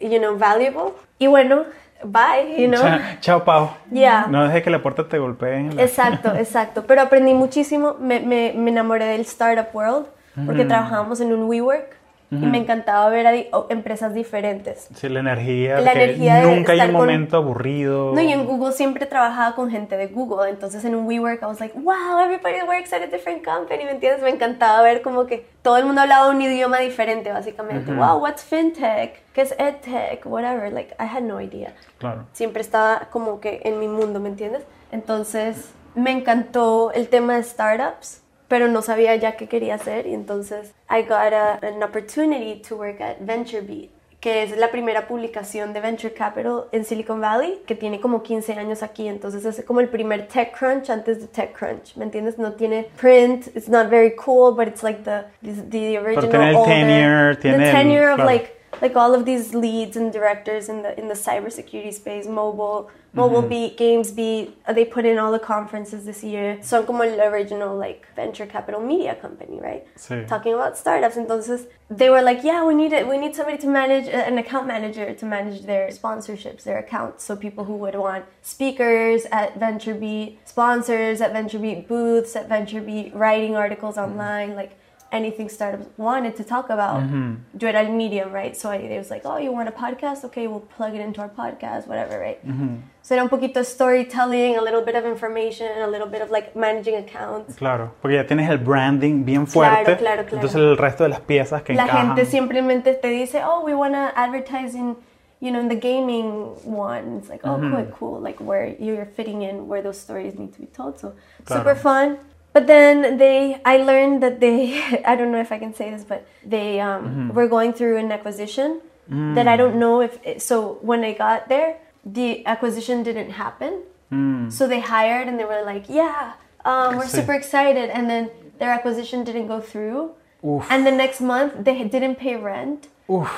you 0.00 0.18
know, 0.22 0.36
valuable. 0.36 0.88
Y 1.20 1.26
bueno, 1.28 1.66
bye, 2.04 2.56
you 2.58 2.68
know. 2.68 2.80
Chao, 2.80 3.00
chao 3.20 3.44
Pau. 3.44 3.76
Yeah. 3.90 4.26
No 4.28 4.46
deje 4.46 4.62
que 4.62 4.70
la 4.70 4.82
puerta 4.82 5.08
te 5.08 5.18
golpee. 5.18 5.70
La... 5.74 5.82
Exacto, 5.82 6.34
exacto. 6.36 6.84
Pero 6.86 7.02
aprendí 7.02 7.34
muchísimo, 7.34 7.96
me, 8.00 8.20
me, 8.20 8.52
me 8.56 8.70
enamoré 8.70 9.06
del 9.06 9.22
startup 9.22 9.74
world 9.74 10.06
porque 10.46 10.64
mm. 10.64 10.68
trabajábamos 10.68 11.20
en 11.20 11.32
un 11.32 11.44
WeWork 11.48 12.01
y 12.32 12.46
me 12.46 12.56
encantaba 12.56 13.08
ver 13.10 13.26
a 13.26 13.34
empresas 13.68 14.14
diferentes. 14.14 14.88
Sí, 14.94 15.08
la 15.10 15.20
energía. 15.20 15.80
La 15.80 15.92
energía 15.92 16.42
nunca 16.42 16.72
hay 16.72 16.80
un 16.80 16.92
momento 16.92 17.36
aburrido. 17.36 18.12
No, 18.14 18.20
y 18.22 18.32
en 18.32 18.46
Google 18.46 18.72
siempre 18.72 19.04
trabajaba 19.04 19.54
con 19.54 19.70
gente 19.70 19.98
de 19.98 20.06
Google. 20.06 20.48
Entonces 20.48 20.82
en 20.86 20.94
WeWork 20.94 21.42
I 21.42 21.44
was 21.44 21.60
like, 21.60 21.78
wow, 21.78 22.18
everybody 22.24 22.62
works 22.66 22.92
at 22.94 23.02
a 23.02 23.06
different 23.06 23.44
company. 23.44 23.84
¿Me 23.84 23.90
entiendes? 23.90 24.22
Me 24.22 24.30
encantaba 24.30 24.80
ver 24.80 25.02
como 25.02 25.26
que 25.26 25.46
todo 25.60 25.76
el 25.76 25.84
mundo 25.84 26.00
hablaba 26.00 26.30
un 26.30 26.40
idioma 26.40 26.78
diferente, 26.78 27.30
básicamente. 27.30 27.92
Wow, 27.92 28.22
what's 28.22 28.42
fintech? 28.42 29.20
¿Qué 29.34 29.42
es 29.42 29.54
edtech? 29.58 30.24
Whatever. 30.24 30.72
Like, 30.72 30.94
I 30.98 31.04
had 31.04 31.22
no 31.22 31.38
idea. 31.38 31.74
Claro. 31.98 32.24
Siempre 32.32 32.62
estaba 32.62 33.08
como 33.10 33.40
que 33.40 33.60
en 33.64 33.78
mi 33.78 33.88
mundo, 33.88 34.20
¿me 34.20 34.30
entiendes? 34.30 34.62
Entonces 34.90 35.70
me 35.94 36.10
encantó 36.10 36.92
el 36.92 37.08
tema 37.08 37.36
de 37.36 37.42
startups 37.42 38.21
pero 38.52 38.68
no 38.68 38.82
sabía 38.82 39.16
ya 39.16 39.32
qué 39.32 39.48
quería 39.48 39.76
hacer 39.76 40.06
y 40.06 40.12
entonces 40.12 40.74
I 40.90 41.04
got 41.04 41.32
a, 41.32 41.54
an 41.62 41.82
opportunity 41.82 42.60
to 42.68 42.76
work 42.76 43.00
at 43.00 43.16
VentureBeat 43.20 43.88
que 44.20 44.42
es 44.42 44.54
la 44.58 44.70
primera 44.70 45.08
publicación 45.08 45.72
de 45.72 45.80
Venture 45.80 46.12
Capital 46.12 46.66
en 46.70 46.84
Silicon 46.84 47.18
Valley, 47.18 47.62
que 47.66 47.74
tiene 47.74 47.98
como 47.98 48.22
15 48.22 48.52
años 48.52 48.82
aquí, 48.82 49.08
entonces 49.08 49.46
es 49.46 49.64
como 49.64 49.80
el 49.80 49.88
primer 49.88 50.28
TechCrunch 50.28 50.90
antes 50.90 51.22
de 51.22 51.28
TechCrunch, 51.28 51.96
¿me 51.96 52.04
entiendes? 52.04 52.38
No 52.38 52.52
tiene 52.52 52.88
print, 53.00 53.46
it's 53.56 53.70
not 53.70 53.88
very 53.88 54.14
cool, 54.16 54.54
but 54.54 54.68
it's 54.68 54.82
like 54.82 55.02
the, 55.02 55.24
the, 55.42 55.98
original 55.98 56.28
Pero 56.28 56.30
tiene 56.30 56.50
el 56.50 56.64
tenure, 56.64 57.36
tiene 57.36 57.58
the 57.64 57.72
tenure 57.72 58.12
of 58.12 58.18
like 58.18 58.54
like 58.82 58.94
all 58.96 59.14
of 59.14 59.24
these 59.24 59.54
leads 59.54 59.96
and 59.96 60.12
directors 60.12 60.68
in 60.68 60.82
the 60.82 60.96
in 61.00 61.08
the 61.08 61.14
cybersecurity 61.14 61.92
space, 61.92 62.26
mobile, 62.28 62.90
mobile 63.14 63.40
mm-hmm. 63.40 63.48
beat, 63.48 63.76
games 63.76 64.10
beat. 64.10 64.56
Uh, 64.66 64.72
they 64.72 64.84
put 64.84 65.04
in 65.04 65.18
all 65.18 65.32
the 65.32 65.38
conferences 65.38 66.04
this 66.04 66.24
year. 66.24 66.58
Son 66.62 66.86
como 66.86 67.02
el 67.02 67.20
original 67.20 67.76
like 67.76 68.06
venture 68.16 68.46
capital 68.46 68.80
media 68.80 69.14
company, 69.14 69.60
right? 69.60 69.86
Sí. 69.96 70.26
Talking 70.26 70.54
about 70.54 70.76
startups. 70.76 71.16
And 71.16 71.26
entonces 71.26 71.66
they 71.90 72.08
were 72.08 72.22
like, 72.22 72.42
yeah, 72.42 72.64
we 72.64 72.74
need 72.74 72.92
it. 72.92 73.06
We 73.06 73.18
need 73.18 73.34
somebody 73.34 73.58
to 73.58 73.66
manage 73.66 74.06
uh, 74.06 74.16
an 74.16 74.38
account 74.38 74.66
manager 74.66 75.12
to 75.14 75.26
manage 75.26 75.62
their 75.62 75.88
sponsorships, 75.88 76.62
their 76.62 76.78
accounts. 76.78 77.24
So 77.24 77.36
people 77.36 77.64
who 77.64 77.76
would 77.76 77.94
want 77.94 78.24
speakers 78.42 79.26
at 79.30 79.58
VentureBeat, 79.58 80.38
sponsors 80.44 81.20
at 81.20 81.32
VentureBeat, 81.32 81.88
booths 81.88 82.34
at 82.36 82.48
VentureBeat, 82.48 83.14
writing 83.14 83.56
articles 83.56 83.96
mm-hmm. 83.96 84.12
online, 84.12 84.54
like 84.54 84.78
anything 85.12 85.48
startups 85.48 85.86
wanted 85.98 86.34
to 86.36 86.44
talk 86.44 86.70
about. 86.70 87.02
Mm-hmm. 87.02 87.34
Do 87.56 87.66
it 87.66 87.74
on 87.74 87.96
Medium, 87.96 88.32
right? 88.32 88.56
So 88.56 88.70
it 88.70 88.98
was 88.98 89.10
like, 89.10 89.22
oh, 89.24 89.36
you 89.36 89.52
want 89.52 89.68
a 89.68 89.72
podcast? 89.72 90.24
Okay, 90.24 90.46
we'll 90.46 90.60
plug 90.60 90.94
it 90.94 91.00
into 91.00 91.20
our 91.20 91.28
podcast, 91.28 91.86
whatever, 91.86 92.18
right? 92.18 92.44
Mm-hmm. 92.44 92.76
So 93.02 93.14
era 93.14 93.22
un 93.22 93.28
poquito 93.28 93.64
storytelling, 93.64 94.56
a 94.56 94.62
little 94.62 94.82
bit 94.82 94.94
of 94.94 95.04
information, 95.04 95.66
a 95.82 95.86
little 95.86 96.06
bit 96.06 96.22
of 96.22 96.30
like 96.30 96.56
managing 96.56 96.96
accounts. 96.96 97.56
Claro, 97.56 97.92
porque 98.00 98.14
ya 98.14 98.24
tienes 98.24 98.48
el 98.48 98.58
branding 98.58 99.24
bien 99.24 99.46
fuerte. 99.46 99.84
Claro, 99.84 99.98
claro, 99.98 100.22
claro. 100.24 100.36
Entonces 100.36 100.54
el 100.56 100.76
resto 100.76 101.04
de 101.04 101.10
las 101.10 101.20
piezas 101.20 101.62
que 101.62 101.74
La 101.74 101.84
encajan. 101.84 102.16
gente 102.16 102.24
simplemente 102.24 102.94
te 102.94 103.08
dice, 103.08 103.42
oh, 103.44 103.64
we 103.64 103.74
want 103.74 103.94
to 103.94 104.12
advertise 104.16 104.74
in, 104.74 104.96
you 105.40 105.50
know, 105.50 105.60
in 105.60 105.68
the 105.68 105.76
gaming 105.76 106.54
one. 106.64 107.18
It's 107.18 107.28
like, 107.28 107.44
oh, 107.44 107.58
mm-hmm. 107.58 107.74
cool, 107.74 107.86
cool. 107.98 108.20
Like 108.20 108.40
where 108.40 108.74
you're 108.78 109.04
fitting 109.04 109.42
in, 109.42 109.68
where 109.68 109.82
those 109.82 110.00
stories 110.00 110.38
need 110.38 110.52
to 110.54 110.60
be 110.60 110.66
told. 110.66 110.98
So 110.98 111.14
claro. 111.44 111.62
super 111.62 111.74
fun. 111.74 112.18
But 112.52 112.66
then 112.66 113.18
they, 113.18 113.60
I 113.64 113.78
learned 113.78 114.22
that 114.22 114.40
they, 114.40 114.82
I 115.06 115.16
don't 115.16 115.32
know 115.32 115.40
if 115.40 115.52
I 115.52 115.58
can 115.58 115.74
say 115.74 115.90
this, 115.90 116.04
but 116.04 116.26
they 116.44 116.80
um, 116.80 117.02
mm-hmm. 117.02 117.28
were 117.32 117.48
going 117.48 117.72
through 117.72 117.96
an 117.96 118.12
acquisition 118.12 118.80
mm. 119.10 119.34
that 119.34 119.48
I 119.48 119.56
don't 119.56 119.76
know 119.76 120.00
if, 120.00 120.18
it, 120.24 120.42
so 120.42 120.78
when 120.82 121.02
I 121.04 121.12
got 121.12 121.48
there, 121.48 121.78
the 122.04 122.44
acquisition 122.46 123.02
didn't 123.02 123.30
happen. 123.30 123.82
Mm. 124.10 124.52
So 124.52 124.66
they 124.66 124.80
hired 124.80 125.28
and 125.28 125.38
they 125.38 125.44
were 125.44 125.62
like, 125.64 125.84
yeah, 125.88 126.34
um, 126.64 126.96
we're 126.96 127.06
super 127.06 127.32
excited. 127.32 127.90
And 127.90 128.10
then 128.10 128.30
their 128.58 128.72
acquisition 128.72 129.24
didn't 129.24 129.46
go 129.46 129.60
through. 129.60 130.12
Oof. 130.44 130.66
And 130.70 130.86
the 130.86 130.90
next 130.90 131.20
month 131.20 131.64
they 131.64 131.84
didn't 131.84 132.16
pay 132.16 132.36
rent. 132.36 132.88
Oof. 133.10 133.30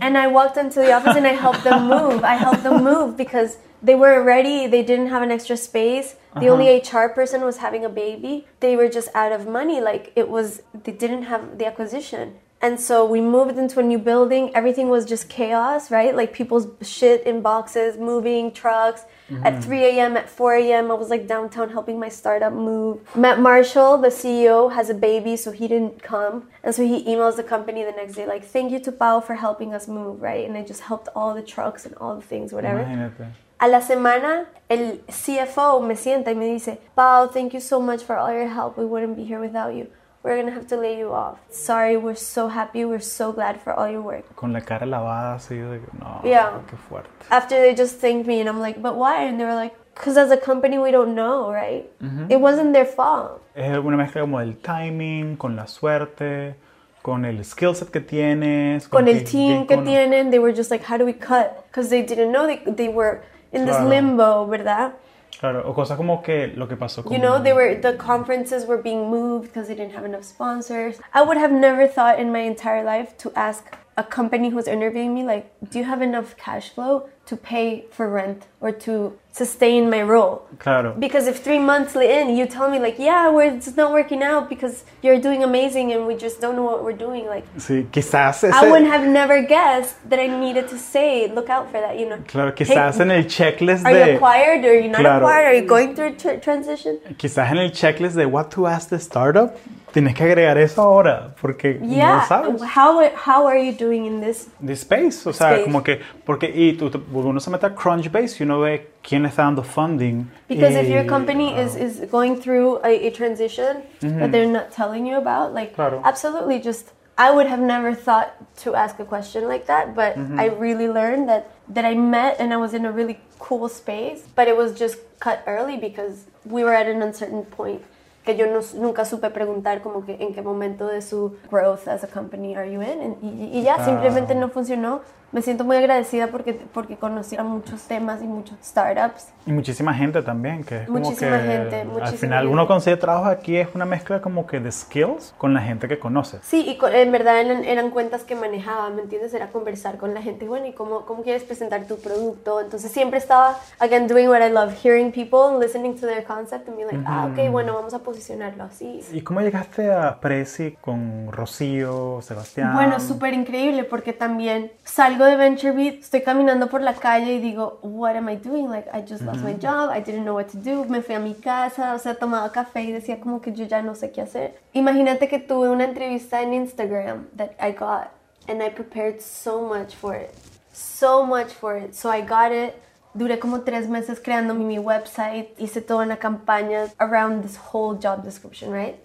And 0.00 0.16
I 0.16 0.26
walked 0.28 0.56
into 0.56 0.80
the 0.80 0.92
office 0.92 1.16
and 1.16 1.26
I 1.26 1.32
helped 1.32 1.64
them 1.64 1.88
move. 1.96 2.24
I 2.24 2.34
helped 2.34 2.62
them 2.62 2.82
move 2.82 3.16
because 3.16 3.58
they 3.82 3.94
weren't 3.94 4.24
ready. 4.24 4.66
They 4.66 4.82
didn't 4.82 5.08
have 5.08 5.22
an 5.22 5.30
extra 5.30 5.56
space. 5.56 6.14
The 6.34 6.48
uh-huh. 6.48 6.48
only 6.48 6.78
HR 6.78 7.08
person 7.12 7.42
was 7.42 7.58
having 7.58 7.84
a 7.84 7.88
baby. 7.88 8.46
They 8.60 8.76
were 8.76 8.88
just 8.88 9.08
out 9.14 9.32
of 9.32 9.46
money. 9.46 9.80
Like 9.80 10.12
it 10.16 10.28
was, 10.28 10.62
they 10.72 10.92
didn't 10.92 11.24
have 11.24 11.58
the 11.58 11.66
acquisition. 11.66 12.38
And 12.62 12.78
so 12.78 13.04
we 13.04 13.20
moved 13.20 13.58
into 13.58 13.80
a 13.80 13.82
new 13.82 13.98
building. 13.98 14.54
Everything 14.54 14.88
was 14.88 15.04
just 15.04 15.28
chaos, 15.28 15.90
right? 15.90 16.14
Like 16.14 16.32
people's 16.32 16.68
shit 16.80 17.26
in 17.26 17.42
boxes, 17.42 17.98
moving 17.98 18.52
trucks. 18.52 19.02
Mm-hmm. 19.28 19.44
At 19.44 19.64
3 19.64 19.84
a.m., 19.84 20.16
at 20.16 20.30
4 20.30 20.54
a.m., 20.54 20.90
I 20.92 20.94
was 20.94 21.10
like 21.10 21.26
downtown 21.26 21.70
helping 21.70 21.98
my 21.98 22.08
startup 22.08 22.52
move. 22.52 23.00
Matt 23.16 23.40
Marshall, 23.40 23.98
the 23.98 24.08
CEO, 24.08 24.72
has 24.72 24.90
a 24.90 24.94
baby, 24.94 25.36
so 25.36 25.50
he 25.50 25.66
didn't 25.66 26.04
come. 26.04 26.48
And 26.62 26.72
so 26.72 26.86
he 26.86 27.04
emails 27.04 27.34
the 27.34 27.42
company 27.42 27.82
the 27.82 27.92
next 27.92 28.14
day, 28.14 28.26
like, 28.26 28.44
thank 28.44 28.70
you 28.70 28.78
to 28.78 28.92
Pau 28.92 29.18
for 29.20 29.34
helping 29.34 29.74
us 29.74 29.88
move, 29.88 30.22
right? 30.22 30.46
And 30.46 30.56
I 30.56 30.62
just 30.62 30.82
helped 30.82 31.08
all 31.16 31.34
the 31.34 31.42
trucks 31.42 31.84
and 31.84 31.96
all 31.96 32.14
the 32.14 32.22
things, 32.22 32.52
whatever. 32.52 32.84
Imagínate. 32.84 33.32
A 33.62 33.68
la 33.68 33.80
semana, 33.80 34.46
el 34.68 35.04
CFO 35.06 35.80
me 35.82 35.94
sienta 35.94 36.32
y 36.32 36.34
me 36.34 36.46
dice, 36.46 36.80
Pau, 36.96 37.28
thank 37.28 37.52
you 37.52 37.60
so 37.60 37.78
much 37.78 38.02
for 38.02 38.16
all 38.16 38.32
your 38.32 38.48
help. 38.48 38.76
We 38.76 38.84
wouldn't 38.84 39.16
be 39.16 39.22
here 39.22 39.38
without 39.38 39.72
you. 39.72 39.86
We're 40.24 40.36
gonna 40.36 40.50
have 40.50 40.66
to 40.66 40.76
lay 40.76 40.98
you 40.98 41.12
off. 41.12 41.38
Sorry, 41.48 41.96
we're 41.96 42.16
so 42.16 42.48
happy. 42.48 42.84
We're 42.84 42.98
so 42.98 43.30
glad 43.30 43.60
for 43.60 43.72
all 43.72 43.88
your 43.88 44.02
work. 44.02 44.24
Con 44.34 44.52
la 44.52 44.62
cara 44.62 44.84
lavada 44.84 45.36
así 45.36 45.54
de 45.54 45.80
no, 46.00 46.20
yeah. 46.24 46.60
qué 46.68 46.76
fuerte. 46.76 47.08
After 47.30 47.60
they 47.60 47.72
just 47.72 48.00
thanked 48.00 48.26
me 48.26 48.40
and 48.40 48.48
I'm 48.48 48.58
like, 48.58 48.82
but 48.82 48.96
why? 48.96 49.28
And 49.28 49.38
they 49.38 49.44
were 49.44 49.54
like, 49.54 49.76
because 49.94 50.16
as 50.16 50.32
a 50.32 50.36
company 50.36 50.78
we 50.78 50.90
don't 50.90 51.14
know, 51.14 51.52
right? 51.52 51.88
It 52.28 52.40
wasn't 52.40 52.72
their 52.72 52.84
fault. 52.84 53.42
Es 53.54 53.78
una 53.78 53.96
mezcla 53.96 54.22
como 54.22 54.40
del 54.40 54.56
timing, 54.56 55.36
con 55.36 55.54
la 55.54 55.68
suerte, 55.68 56.56
con 57.00 57.24
el 57.24 57.44
skill 57.44 57.76
set 57.76 57.90
que 57.92 58.00
tienes, 58.00 58.88
con, 58.88 59.04
con 59.04 59.08
el 59.08 59.22
team 59.22 59.68
que 59.68 59.76
tienen. 59.76 60.32
They 60.32 60.40
were 60.40 60.52
just 60.52 60.72
like, 60.72 60.82
how 60.82 60.96
do 60.98 61.04
we 61.04 61.12
cut? 61.12 61.64
Because 61.68 61.90
they 61.90 62.02
didn't 62.02 62.32
know 62.32 62.48
they, 62.48 62.60
they 62.66 62.88
were 62.88 63.22
in 63.52 63.66
this 63.66 63.80
limbo, 63.80 64.46
¿verdad? 64.46 64.92
Claro, 65.38 65.62
o 65.66 65.74
cosas 65.74 65.96
como 65.96 66.22
que 66.22 66.52
lo 66.54 66.68
que 66.68 66.76
pasó 66.76 67.02
con... 67.02 67.12
You 67.12 67.18
know, 67.18 67.42
they 67.42 67.52
were, 67.52 67.74
the 67.74 67.94
conferences 67.94 68.64
were 68.64 68.80
being 68.80 69.10
moved 69.10 69.48
because 69.48 69.66
they 69.66 69.74
didn't 69.74 69.94
have 69.94 70.04
enough 70.04 70.24
sponsors. 70.24 71.00
I 71.12 71.22
would 71.22 71.36
have 71.36 71.50
never 71.50 71.88
thought 71.88 72.20
in 72.20 72.30
my 72.30 72.40
entire 72.40 72.84
life 72.84 73.16
to 73.18 73.32
ask 73.34 73.64
a 73.96 74.04
company 74.04 74.50
who's 74.50 74.68
interviewing 74.68 75.14
me, 75.14 75.24
like, 75.24 75.50
do 75.68 75.78
you 75.78 75.84
have 75.84 76.00
enough 76.00 76.36
cash 76.36 76.70
flow 76.70 77.08
to 77.26 77.36
pay 77.36 77.86
for 77.90 78.08
rent 78.08 78.46
or 78.60 78.72
to 78.72 79.18
sustain 79.32 79.90
my 79.90 80.02
role? 80.02 80.46
Claro. 80.58 80.94
Because 80.98 81.26
if 81.26 81.42
three 81.42 81.58
months 81.58 81.96
in 81.96 82.36
you 82.36 82.46
tell 82.46 82.70
me 82.70 82.78
like, 82.78 82.98
yeah, 82.98 83.30
we're, 83.30 83.54
it's 83.54 83.76
not 83.76 83.92
working 83.92 84.22
out 84.22 84.48
because 84.48 84.84
you're 85.02 85.18
doing 85.20 85.42
amazing 85.42 85.92
and 85.92 86.06
we 86.06 86.14
just 86.14 86.40
don't 86.40 86.54
know 86.54 86.62
what 86.62 86.84
we're 86.84 86.92
doing, 86.92 87.26
like. 87.26 87.44
Sí, 87.56 87.86
quizás 87.90 88.44
ese... 88.44 88.54
I 88.54 88.70
would 88.70 88.84
have 88.84 89.06
never 89.06 89.42
guessed 89.42 89.96
that 90.08 90.20
I 90.20 90.26
needed 90.26 90.68
to 90.68 90.78
say, 90.78 91.28
look 91.28 91.48
out 91.48 91.70
for 91.70 91.80
that, 91.80 91.98
you 91.98 92.08
know. 92.08 92.18
Claro, 92.28 92.52
quizás 92.52 92.96
hey, 92.96 93.02
en 93.02 93.10
el 93.10 93.24
checklist 93.24 93.84
are 93.84 93.92
de. 93.92 94.02
Are 94.02 94.08
you 94.10 94.16
acquired 94.16 94.64
or 94.64 94.70
are 94.70 94.80
you 94.80 94.88
not 94.88 95.00
claro. 95.00 95.24
acquired? 95.24 95.46
Are 95.46 95.54
you 95.54 95.66
going 95.66 95.96
through 95.96 96.14
a 96.30 96.38
transition? 96.38 96.98
Quizás 97.16 97.50
en 97.50 97.58
el 97.58 97.70
checklist 97.70 98.14
de 98.14 98.28
what 98.28 98.50
to 98.50 98.66
ask 98.66 98.90
the 98.90 98.98
startup 98.98 99.56
Tienes 99.92 100.14
que 100.14 100.24
agregar 100.24 100.56
eso 100.56 100.80
ahora 100.80 101.34
porque 101.40 101.78
yeah. 101.82 102.16
no 102.16 102.26
sabes. 102.26 102.62
How, 102.62 102.98
how 103.14 103.46
are 103.46 103.58
you 103.58 103.72
doing 103.72 104.06
in 104.06 104.20
this, 104.20 104.48
this 104.58 104.80
space? 104.80 105.26
O 105.26 105.32
sea, 105.32 105.62
como 105.62 105.82
que, 105.82 106.00
porque 106.24 106.50
y 106.54 106.72
tú, 106.78 106.90
uno 107.12 107.38
se 107.40 107.50
mete 107.50 107.66
a 107.66 107.74
Crunchbase 107.74 108.36
y 108.40 108.44
uno 108.44 108.60
ve 108.60 108.90
quién 109.02 109.26
está 109.26 109.42
dando 109.42 109.62
funding. 109.62 110.30
Because 110.48 110.74
y, 110.74 110.80
if 110.80 110.88
your 110.88 111.04
company 111.04 111.54
uh, 111.54 111.60
is, 111.60 111.76
is 111.76 112.10
going 112.10 112.36
through 112.36 112.80
a, 112.82 113.08
a 113.08 113.10
transition 113.10 113.82
mm 114.00 114.08
-hmm. 114.08 114.18
that 114.20 114.32
they're 114.32 114.50
not 114.50 114.70
telling 114.70 115.06
you 115.06 115.18
about, 115.18 115.54
like, 115.54 115.74
claro. 115.74 116.00
absolutely 116.04 116.58
just, 116.58 116.92
I 117.18 117.30
would 117.30 117.48
have 117.48 117.62
never 117.62 117.94
thought 117.94 118.28
to 118.64 118.74
ask 118.74 118.98
a 118.98 119.04
question 119.04 119.46
like 119.46 119.66
that, 119.66 119.94
but 119.94 120.16
mm 120.16 120.26
-hmm. 120.26 120.40
I 120.40 120.48
really 120.58 120.88
learned 120.88 121.28
that, 121.28 121.44
that 121.74 121.84
I 121.84 121.94
met 121.94 122.40
and 122.40 122.50
I 122.52 122.56
was 122.56 122.72
in 122.72 122.86
a 122.86 122.90
really 122.90 123.18
cool 123.38 123.68
space, 123.68 124.22
but 124.36 124.46
it 124.48 124.56
was 124.56 124.72
just 124.78 124.96
cut 125.18 125.38
early 125.46 125.76
because 125.76 126.24
we 126.44 126.64
were 126.64 126.74
at 126.74 126.86
an 126.86 127.02
uncertain 127.02 127.44
point 127.44 127.82
que 128.24 128.36
yo 128.36 128.46
no, 128.46 128.60
nunca 128.80 129.04
supe 129.04 129.30
preguntar 129.30 129.82
como 129.82 130.04
que 130.04 130.16
en 130.20 130.34
qué 130.34 130.42
momento 130.42 130.86
de 130.86 131.02
su 131.02 131.36
growth 131.50 131.88
as 131.88 132.04
a 132.04 132.08
company 132.08 132.54
are 132.54 132.70
you 132.70 132.80
in 132.82 133.16
y, 133.20 133.58
y 133.58 133.62
ya 133.62 133.76
ah. 133.78 133.84
simplemente 133.84 134.34
no 134.34 134.48
funcionó 134.48 135.00
me 135.32 135.42
siento 135.42 135.64
muy 135.64 135.76
agradecida 135.76 136.28
porque, 136.28 136.52
porque 136.52 136.96
conocí 136.96 137.36
a 137.36 137.42
muchos 137.42 137.82
temas 137.82 138.22
y 138.22 138.26
muchos 138.26 138.56
startups. 138.62 139.28
Y 139.46 139.52
muchísima 139.52 139.92
gente 139.94 140.22
también, 140.22 140.62
que 140.62 140.82
es 140.82 140.88
muchísima 140.88 141.30
como 141.38 141.42
que 141.42 141.48
gente, 141.48 141.84
muchísima 141.84 142.06
al 142.08 142.14
final 142.14 142.38
gente. 142.40 142.52
uno 142.52 142.66
consigue 142.68 142.96
trabajo 142.96 143.24
aquí 143.26 143.56
es 143.56 143.68
una 143.74 143.84
mezcla 143.86 144.20
como 144.20 144.46
que 144.46 144.60
de 144.60 144.70
skills 144.70 145.34
con 145.38 145.52
la 145.54 145.60
gente 145.62 145.88
que 145.88 145.98
conoce. 145.98 146.38
Sí, 146.42 146.64
y 146.68 146.76
co- 146.76 146.86
en 146.88 147.10
verdad 147.10 147.40
eran, 147.40 147.64
eran 147.64 147.90
cuentas 147.90 148.22
que 148.22 148.36
manejaba, 148.36 148.90
¿me 148.90 149.02
entiendes? 149.02 149.34
Era 149.34 149.48
conversar 149.48 149.96
con 149.96 150.14
la 150.14 150.22
gente, 150.22 150.46
bueno, 150.46 150.66
¿y 150.66 150.72
cómo, 150.72 151.06
cómo 151.06 151.22
quieres 151.22 151.42
presentar 151.44 151.86
tu 151.86 151.96
producto? 151.98 152.60
Entonces 152.60 152.92
siempre 152.92 153.18
estaba, 153.18 153.58
again, 153.80 154.06
doing 154.06 154.28
what 154.28 154.42
I 154.46 154.50
love, 154.52 154.74
hearing 154.84 155.10
people 155.10 155.40
and 155.50 155.60
listening 155.60 155.94
to 155.98 156.06
their 156.06 156.22
concept 156.24 156.68
and 156.68 156.76
being 156.76 156.88
like, 156.88 157.02
ah, 157.06 157.28
ok, 157.32 157.50
bueno, 157.50 157.74
vamos 157.74 157.94
a 157.94 157.98
posicionarlo 158.00 158.64
así. 158.64 159.00
¿Y 159.12 159.22
cómo 159.22 159.40
llegaste 159.40 159.90
a 159.92 160.20
Prezi 160.20 160.76
con 160.80 161.32
Rocío, 161.32 162.20
Sebastián? 162.22 162.74
Bueno, 162.74 163.00
súper 163.00 163.34
increíble 163.34 163.84
porque 163.84 164.12
también 164.12 164.70
salgo 164.84 165.21
de 165.24 165.36
VentureBeat, 165.36 166.00
estoy 166.00 166.22
caminando 166.22 166.68
por 166.68 166.80
la 166.80 166.94
calle 166.94 167.34
y 167.34 167.40
digo, 167.40 167.78
what 167.82 168.16
am 168.16 168.28
I 168.28 168.36
doing? 168.36 168.68
Like, 168.68 168.88
I 168.92 169.00
just 169.00 169.22
lost 169.22 169.40
my 169.42 169.54
job, 169.54 169.90
I 169.90 170.00
didn't 170.00 170.24
know 170.24 170.34
what 170.34 170.48
to 170.52 170.58
do, 170.58 170.84
me 170.84 171.00
fui 171.00 171.14
a 171.14 171.18
mi 171.20 171.34
casa, 171.34 171.94
o 171.94 171.98
sea, 171.98 172.14
tomaba 172.14 172.50
café 172.52 172.82
y 172.82 172.92
decía 172.92 173.20
como 173.20 173.40
que 173.40 173.52
yo 173.52 173.64
ya 173.64 173.82
no 173.82 173.94
sé 173.94 174.10
qué 174.12 174.22
hacer. 174.22 174.58
Imagínate 174.72 175.28
que 175.28 175.38
tuve 175.38 175.68
una 175.68 175.84
entrevista 175.84 176.42
en 176.42 176.54
Instagram 176.54 177.28
that 177.36 177.52
I 177.60 177.72
got 177.72 178.10
and 178.48 178.62
I 178.62 178.70
prepared 178.70 179.20
so 179.20 179.62
much 179.62 179.94
for 179.94 180.14
it, 180.14 180.34
so 180.72 181.24
much 181.24 181.52
for 181.52 181.76
it. 181.76 181.94
So 181.94 182.10
I 182.10 182.22
got 182.22 182.52
it. 182.52 182.74
Duré 183.14 183.38
como 183.38 183.60
tres 183.60 183.88
meses 183.88 184.18
creando 184.20 184.54
mi, 184.54 184.64
mi 184.64 184.78
website, 184.78 185.50
hice 185.58 185.82
toda 185.82 186.04
una 186.06 186.16
campaña 186.16 186.88
around 186.98 187.42
this 187.42 187.58
whole 187.58 187.94
job 187.98 188.24
description, 188.24 188.72
right? 188.72 188.96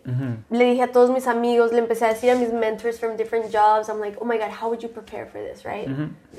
Le 0.50 0.64
dije 0.66 0.84
a 0.84 0.88
todos 0.94 1.10
mis 1.10 1.28
amigos, 1.28 1.74
le 1.74 1.80
empecé 1.80 2.06
a 2.06 2.14
decir 2.14 2.32
a 2.32 2.36
mis 2.36 2.54
mentors 2.54 2.98
from 3.00 3.18
different 3.18 3.52
jobs, 3.52 3.90
I'm 3.90 4.00
like, 4.00 4.18
oh 4.22 4.26
my 4.26 4.38
god, 4.38 4.52
how 4.52 4.70
would 4.70 4.82
you 4.82 4.88
prepare 4.88 5.26
for 5.26 5.40
this, 5.40 5.66
right? 5.66 5.88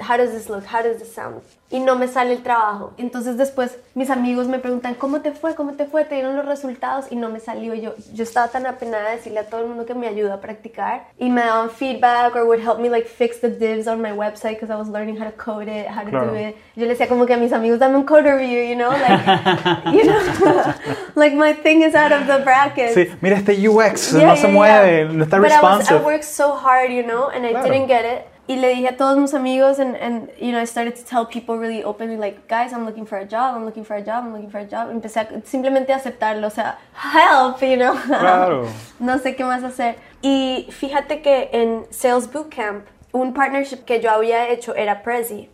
How 0.00 0.16
does 0.16 0.30
this 0.32 0.48
look? 0.48 0.64
How 0.64 0.80
does 0.82 0.98
this 0.98 1.12
sound? 1.14 1.42
Y 1.70 1.80
no 1.80 1.96
me 1.96 2.08
sale 2.08 2.32
el 2.32 2.42
trabajo. 2.42 2.92
Entonces 2.96 3.36
después 3.36 3.76
mis 3.94 4.08
amigos 4.08 4.46
me 4.48 4.58
preguntan, 4.58 4.94
¿cómo 4.94 5.20
te 5.20 5.32
fue? 5.32 5.54
¿Cómo 5.54 5.72
te 5.74 5.84
fue? 5.84 6.06
¿Te 6.06 6.14
dieron 6.14 6.34
los 6.34 6.46
resultados? 6.46 7.04
Y 7.10 7.16
no 7.16 7.28
me 7.28 7.40
salió. 7.40 7.74
Yo, 7.74 7.92
yo 8.14 8.22
estaba 8.22 8.48
tan 8.48 8.64
apenada 8.66 9.10
de 9.10 9.16
decirle 9.16 9.40
a 9.40 9.44
todo 9.50 9.60
el 9.60 9.66
mundo 9.66 9.84
que 9.84 9.92
me 9.94 10.08
ayuda 10.08 10.34
a 10.34 10.40
practicar. 10.40 11.08
Y 11.18 11.28
me 11.28 11.42
daban 11.42 11.68
feedback 11.68 12.34
or 12.36 12.44
would 12.46 12.60
help 12.60 12.78
me 12.80 12.88
like 12.88 13.06
fix 13.06 13.38
the 13.42 13.50
divs 13.50 13.86
on 13.86 14.00
my 14.00 14.12
website 14.12 14.54
because 14.58 14.70
I 14.72 14.76
was 14.76 14.88
learning 14.88 15.18
how 15.20 15.26
to 15.30 15.36
code 15.36 15.68
it, 15.68 15.86
how 15.88 16.04
to 16.04 16.10
Claro. 16.10 16.30
do 16.32 16.36
it. 16.38 16.56
Yo 16.74 16.84
le 16.86 16.94
decía 16.94 17.06
como 17.06 17.26
que 17.26 17.34
a 17.34 17.36
mis 17.36 17.52
amigos, 17.52 17.78
dame 17.78 17.96
un 17.96 18.04
code 18.04 18.22
review, 18.32 18.62
you 18.62 18.74
know? 18.74 18.88
Like, 18.90 19.92
you 19.92 20.04
know? 20.04 20.74
like 21.16 21.34
my 21.34 21.52
thing 21.52 21.82
is 21.82 21.94
out 21.94 22.12
of 22.12 22.26
the 22.26 22.38
bracket. 22.44 22.94
Sí, 22.94 23.08
mira 23.20 23.36
este 23.36 23.52
UX, 23.68 24.12
Yeah, 24.12 24.28
no 24.28 24.36
se 24.36 24.48
mueve, 24.48 25.04
yeah. 25.04 25.12
no 25.12 25.24
está 25.24 25.38
But 25.38 25.52
I, 25.52 25.60
was, 25.60 25.62
I 25.62 25.78
responsive. 25.80 26.02
worked 26.04 26.24
so 26.24 26.54
hard, 26.54 26.90
you 26.90 27.02
know, 27.02 27.28
and 27.28 27.44
I 27.44 27.50
Claro. 27.50 27.68
didn't 27.70 27.88
get 27.88 28.06
it. 28.06 28.24
Y 28.48 28.56
le 28.56 28.68
dije 28.68 28.88
a 28.88 28.96
todos 28.96 29.18
mis 29.18 29.34
amigos, 29.34 29.78
and, 29.78 29.94
and, 29.96 30.30
you 30.40 30.52
know, 30.52 30.58
I 30.58 30.64
started 30.64 30.96
to 30.96 31.04
tell 31.04 31.26
people 31.26 31.58
really 31.58 31.84
openly, 31.84 32.16
like, 32.16 32.48
guys, 32.48 32.72
I'm 32.72 32.86
looking 32.86 33.04
for 33.04 33.18
a 33.18 33.26
job, 33.26 33.54
I'm 33.54 33.66
looking 33.66 33.84
for 33.84 33.94
a 33.94 34.00
job, 34.00 34.24
I'm 34.24 34.32
looking 34.32 34.50
for 34.50 34.58
a 34.58 34.64
job. 34.64 34.88
Empecé 34.90 35.20
a 35.20 35.42
simplemente 35.44 35.92
a 35.92 35.96
aceptarlo, 35.96 36.46
o 36.46 36.50
sea, 36.50 36.78
help, 36.94 37.60
you 37.60 37.76
know. 37.76 37.94
Claro. 38.06 38.66
no 39.00 39.18
sé 39.18 39.36
qué 39.36 39.44
más 39.44 39.62
hacer. 39.64 39.96
Y 40.22 40.66
fíjate 40.70 41.20
que 41.20 41.50
en 41.52 41.84
Sales 41.90 42.26
Bootcamp, 42.32 42.86
un 43.12 43.34
partnership 43.34 43.84
que 43.84 44.00
yo 44.00 44.10
había 44.10 44.48
hecho 44.48 44.74
era 44.74 45.02
Prezi. 45.02 45.50